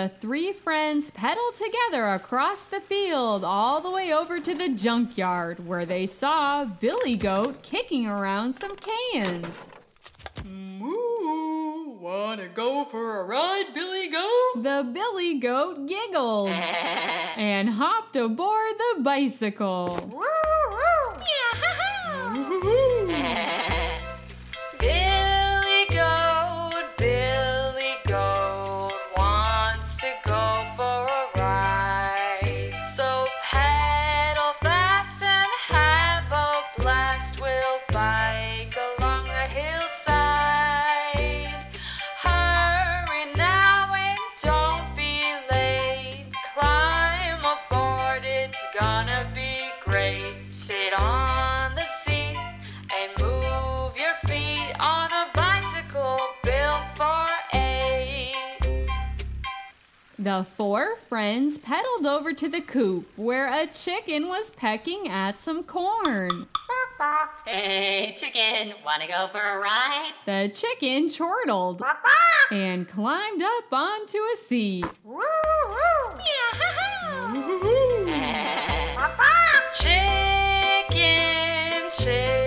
The 0.00 0.08
three 0.08 0.52
friends 0.52 1.10
pedaled 1.10 1.56
together 1.56 2.06
across 2.06 2.64
the 2.64 2.80
field 2.80 3.44
all 3.44 3.82
the 3.82 3.90
way 3.90 4.14
over 4.14 4.40
to 4.40 4.54
the 4.54 4.70
junkyard 4.70 5.66
where 5.66 5.84
they 5.84 6.06
saw 6.06 6.64
Billy 6.64 7.16
Goat 7.16 7.62
kicking 7.62 8.06
around 8.06 8.54
some 8.54 8.76
cans. 8.76 9.70
Moo, 10.42 11.98
wanna 12.00 12.48
go 12.48 12.86
for 12.86 13.20
a 13.20 13.24
ride, 13.24 13.74
Billy 13.74 14.08
Goat? 14.08 14.62
The 14.62 14.90
Billy 14.90 15.38
Goat 15.38 15.86
giggled 15.86 16.48
and 16.48 17.68
hopped 17.68 18.16
aboard 18.16 18.72
the 18.78 19.02
bicycle. 19.02 19.98
Billy 20.10 20.59
The 60.30 60.44
four 60.44 60.94
friends 61.08 61.58
pedaled 61.58 62.06
over 62.06 62.32
to 62.32 62.48
the 62.48 62.60
coop 62.60 63.10
where 63.16 63.52
a 63.52 63.66
chicken 63.66 64.28
was 64.28 64.50
pecking 64.50 65.08
at 65.08 65.40
some 65.40 65.64
corn. 65.64 66.46
Hey, 67.44 68.14
chicken, 68.16 68.74
wanna 68.84 69.08
go 69.08 69.26
for 69.32 69.40
a 69.40 69.58
ride? 69.58 70.12
The 70.26 70.48
chicken 70.54 71.10
chortled 71.10 71.82
and 72.52 72.86
climbed 72.86 73.42
up 73.42 73.72
onto 73.72 74.18
a 74.18 74.36
seat. 74.36 74.86
Chicken, 79.82 81.90
chicken 81.96 82.39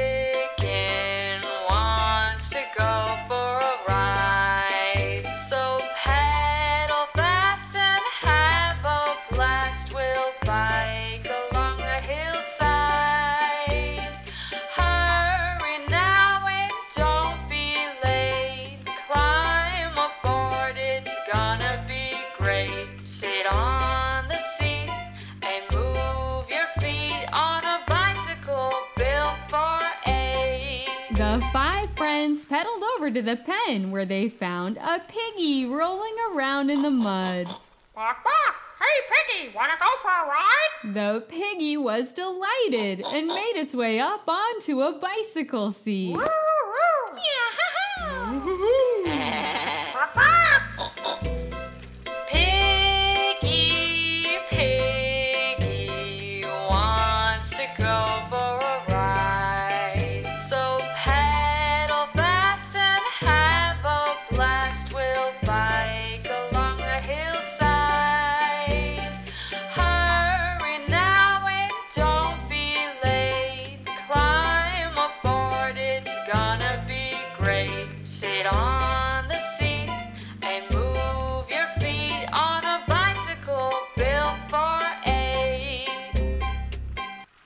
over 33.04 33.12
to 33.12 33.22
the 33.22 33.36
pen 33.36 33.92
where 33.92 34.06
they 34.06 34.30
found 34.30 34.78
a 34.78 34.98
piggy 35.10 35.66
rolling 35.66 36.16
around 36.32 36.70
in 36.70 36.82
the 36.82 36.90
mud. 36.90 37.48
Bawk, 37.94 38.24
bawk. 38.24 38.56
Hey, 38.80 39.02
Piggy, 39.12 39.54
wanna 39.54 39.74
go 39.78 39.90
for 40.02 40.08
a 40.08 40.26
ride? 40.26 40.94
The 40.94 41.26
piggy 41.28 41.76
was 41.76 42.14
delighted 42.14 43.02
and 43.02 43.28
made 43.28 43.56
its 43.58 43.76
way 43.76 44.00
up 44.00 44.24
onto 44.26 44.82
a 44.84 44.94
bicycle 44.94 45.74
seat. 45.74 46.14
Piggy, 46.14 46.30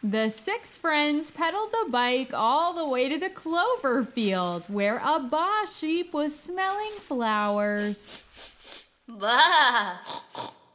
The 0.10 0.30
six 0.30 0.78
friends 0.78 1.32
pedaled 1.32 1.72
the 1.72 1.92
bike 1.92 2.34
all 2.34 2.74
the 2.74 2.88
way 2.88 3.10
to 3.10 3.18
the 3.18 3.30
clover 3.30 4.06
field 4.06 4.64
where 4.70 5.02
a 5.04 5.20
boss 5.20 5.78
sheep 5.78 6.14
was 6.14 6.34
smelling 6.40 6.94
flowers. 7.00 8.24
Bah! 9.06 9.98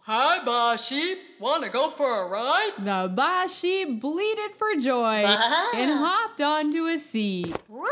Hi, 0.02 0.44
boss 0.44 0.86
sheep. 0.86 1.16
Wanna 1.40 1.70
go 1.70 1.92
for 1.92 2.24
a 2.24 2.28
ride? 2.28 2.72
The 2.78 3.10
boss 3.14 3.58
sheep 3.58 4.02
bleated 4.02 4.50
for 4.58 4.74
joy 4.78 5.22
Bah. 5.22 5.68
and 5.76 5.92
hopped 5.92 6.42
onto 6.42 6.84
a 6.84 6.98
seat. 6.98 7.56
Bah! 7.70 7.86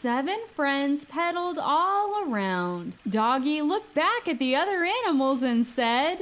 seven 0.00 0.38
friends 0.46 1.04
pedaled 1.04 1.58
all 1.60 2.24
around. 2.24 2.94
Doggy 3.06 3.60
looked 3.60 3.94
back 3.94 4.26
at 4.26 4.38
the 4.38 4.56
other 4.56 4.82
animals 5.04 5.42
and 5.42 5.66
said, 5.66 6.20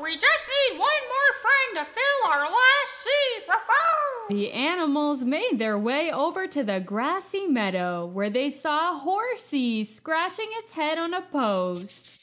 We 0.00 0.14
just 0.14 0.44
need 0.46 0.78
one 0.78 1.02
more 1.10 1.32
friend 1.42 1.78
to 1.78 1.84
fill 1.84 2.30
our 2.30 2.44
last 2.44 2.92
seat. 3.02 3.52
The 4.28 4.52
animals 4.52 5.24
made 5.24 5.58
their 5.58 5.76
way 5.76 6.12
over 6.12 6.46
to 6.46 6.62
the 6.62 6.78
grassy 6.78 7.48
meadow 7.48 8.06
where 8.06 8.30
they 8.30 8.50
saw 8.50 8.96
Horsey 9.00 9.82
scratching 9.82 10.48
its 10.52 10.70
head 10.70 10.96
on 10.96 11.12
a 11.12 11.22
post. 11.22 12.19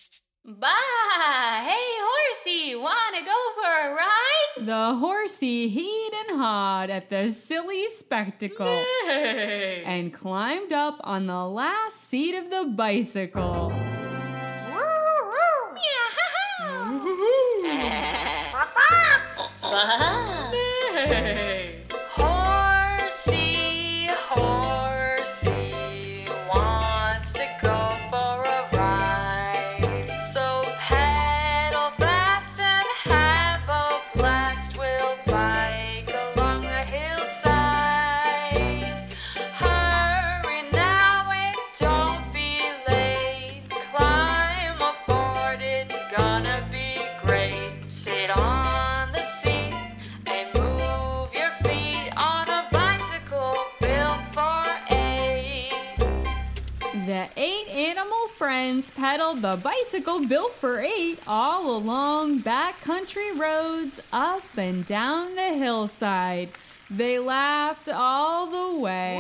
Bah! 0.50 1.62
Hey, 1.62 1.98
horsey, 2.00 2.74
wanna 2.74 3.20
go 3.26 3.36
for 3.56 3.90
a 3.90 3.94
ride? 3.94 4.66
The 4.66 4.96
horsey 4.96 5.68
heed 5.68 6.12
and 6.22 6.40
hawed 6.40 6.90
at 6.90 7.10
the 7.10 7.32
silly 7.32 7.90
spectacle 7.90 8.86
Hey! 9.06 9.84
and 9.86 10.14
climbed 10.14 10.72
up 10.72 11.02
on 11.02 11.28
the 11.28 11.46
last 11.46 12.08
seat 12.08 12.34
of 12.34 12.50
the 12.50 12.64
bicycle. 12.64 13.74
Bah! 19.70 21.57
Pedaled 59.08 59.42
the 59.42 59.56
bicycle 59.64 60.28
built 60.28 60.52
for 60.52 60.80
eight 60.80 61.18
all 61.26 61.78
along 61.78 62.40
backcountry 62.42 63.40
roads 63.40 64.02
up 64.12 64.44
and 64.58 64.86
down 64.86 65.34
the 65.34 65.54
hillside. 65.54 66.50
They 66.92 67.18
laughed 67.18 67.88
all 67.88 68.48
the 68.48 68.78
way. 68.82 69.16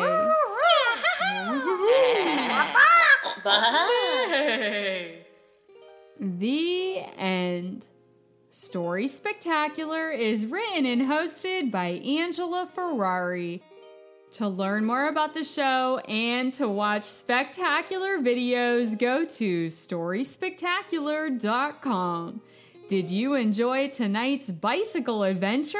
The 6.19 6.97
end. 7.17 7.87
Story 8.51 9.07
Spectacular 9.07 10.09
is 10.09 10.45
written 10.45 10.85
and 10.85 11.03
hosted 11.03 11.71
by 11.71 11.91
Angela 11.91 12.67
Ferrari. 12.75 13.63
To 14.33 14.47
learn 14.47 14.85
more 14.85 15.07
about 15.07 15.33
the 15.33 15.43
show 15.43 15.97
and 16.07 16.53
to 16.55 16.69
watch 16.69 17.05
spectacular 17.05 18.19
videos, 18.19 18.99
go 18.99 19.25
to 19.25 19.67
storyspectacular.com. 19.67 22.41
Did 22.87 23.09
you 23.09 23.33
enjoy 23.33 23.89
tonight's 23.89 24.51
bicycle 24.51 25.23
adventure? 25.23 25.79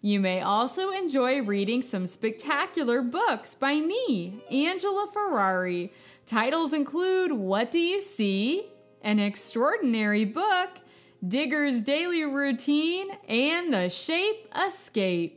You 0.00 0.18
may 0.18 0.40
also 0.40 0.92
enjoy 0.92 1.42
reading 1.42 1.82
some 1.82 2.06
spectacular 2.06 3.02
books 3.02 3.52
by 3.54 3.80
me, 3.80 4.42
Angela 4.50 5.06
Ferrari. 5.12 5.92
Titles 6.24 6.72
include 6.72 7.32
What 7.32 7.70
Do 7.70 7.78
You 7.78 8.00
See? 8.00 8.70
An 9.02 9.18
Extraordinary 9.18 10.24
Book, 10.24 10.70
Digger's 11.26 11.82
Daily 11.82 12.24
Routine, 12.24 13.10
and 13.28 13.74
The 13.74 13.90
Shape 13.90 14.48
Escape. 14.56 15.36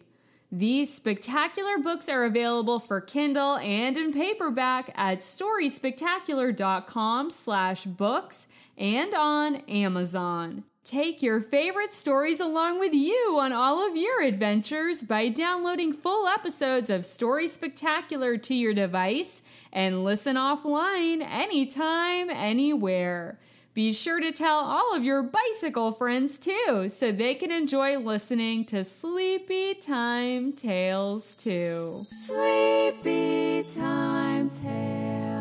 These 0.56 0.94
spectacular 0.94 1.80
books 1.80 2.08
are 2.08 2.26
available 2.26 2.80
for 2.80 3.02
Kindle 3.02 3.58
and 3.58 3.98
in 3.98 4.14
paperback 4.14 4.92
at 4.94 5.22
storyspectacular.com 5.22 7.32
slash 7.32 7.86
books 7.86 8.46
and 8.78 9.16
on 9.16 9.56
Amazon. 9.68 10.64
Take 10.84 11.24
your 11.24 11.42
favorite 11.42 11.92
stories 11.92 12.40
along 12.40 12.78
with 12.78 12.94
you 12.94 13.38
on 13.40 13.52
all 13.52 13.84
of 13.84 13.98
your 13.98 14.22
adventures 14.22 15.02
by 15.02 15.28
downloading 15.28 15.92
full 15.92 16.28
episodes 16.28 16.92
of 16.92 17.04
Story 17.04 17.48
Spectacular 17.48 18.38
to 18.38 18.54
your 18.54 18.76
device 18.76 19.42
and 19.72 20.04
listen 20.04 20.36
offline 20.36 21.28
anytime, 21.28 22.30
anywhere. 22.30 23.40
Be 23.74 23.92
sure 23.92 24.20
to 24.20 24.32
tell 24.32 24.60
all 24.60 24.94
of 24.94 25.04
your 25.04 25.24
bicycle 25.24 25.92
friends 25.94 26.38
too, 26.38 26.90
so 26.90 27.12
they 27.12 27.34
can 27.34 27.52
enjoy 27.52 27.98
listening 27.98 28.66
to 28.66 28.84
Sleepy 28.84 29.74
Time 29.74 30.54
Tales 30.54 31.36
too. 31.36 32.06
Sleepy 32.28 33.66
Time 33.74 34.52
Tales. 34.52 35.33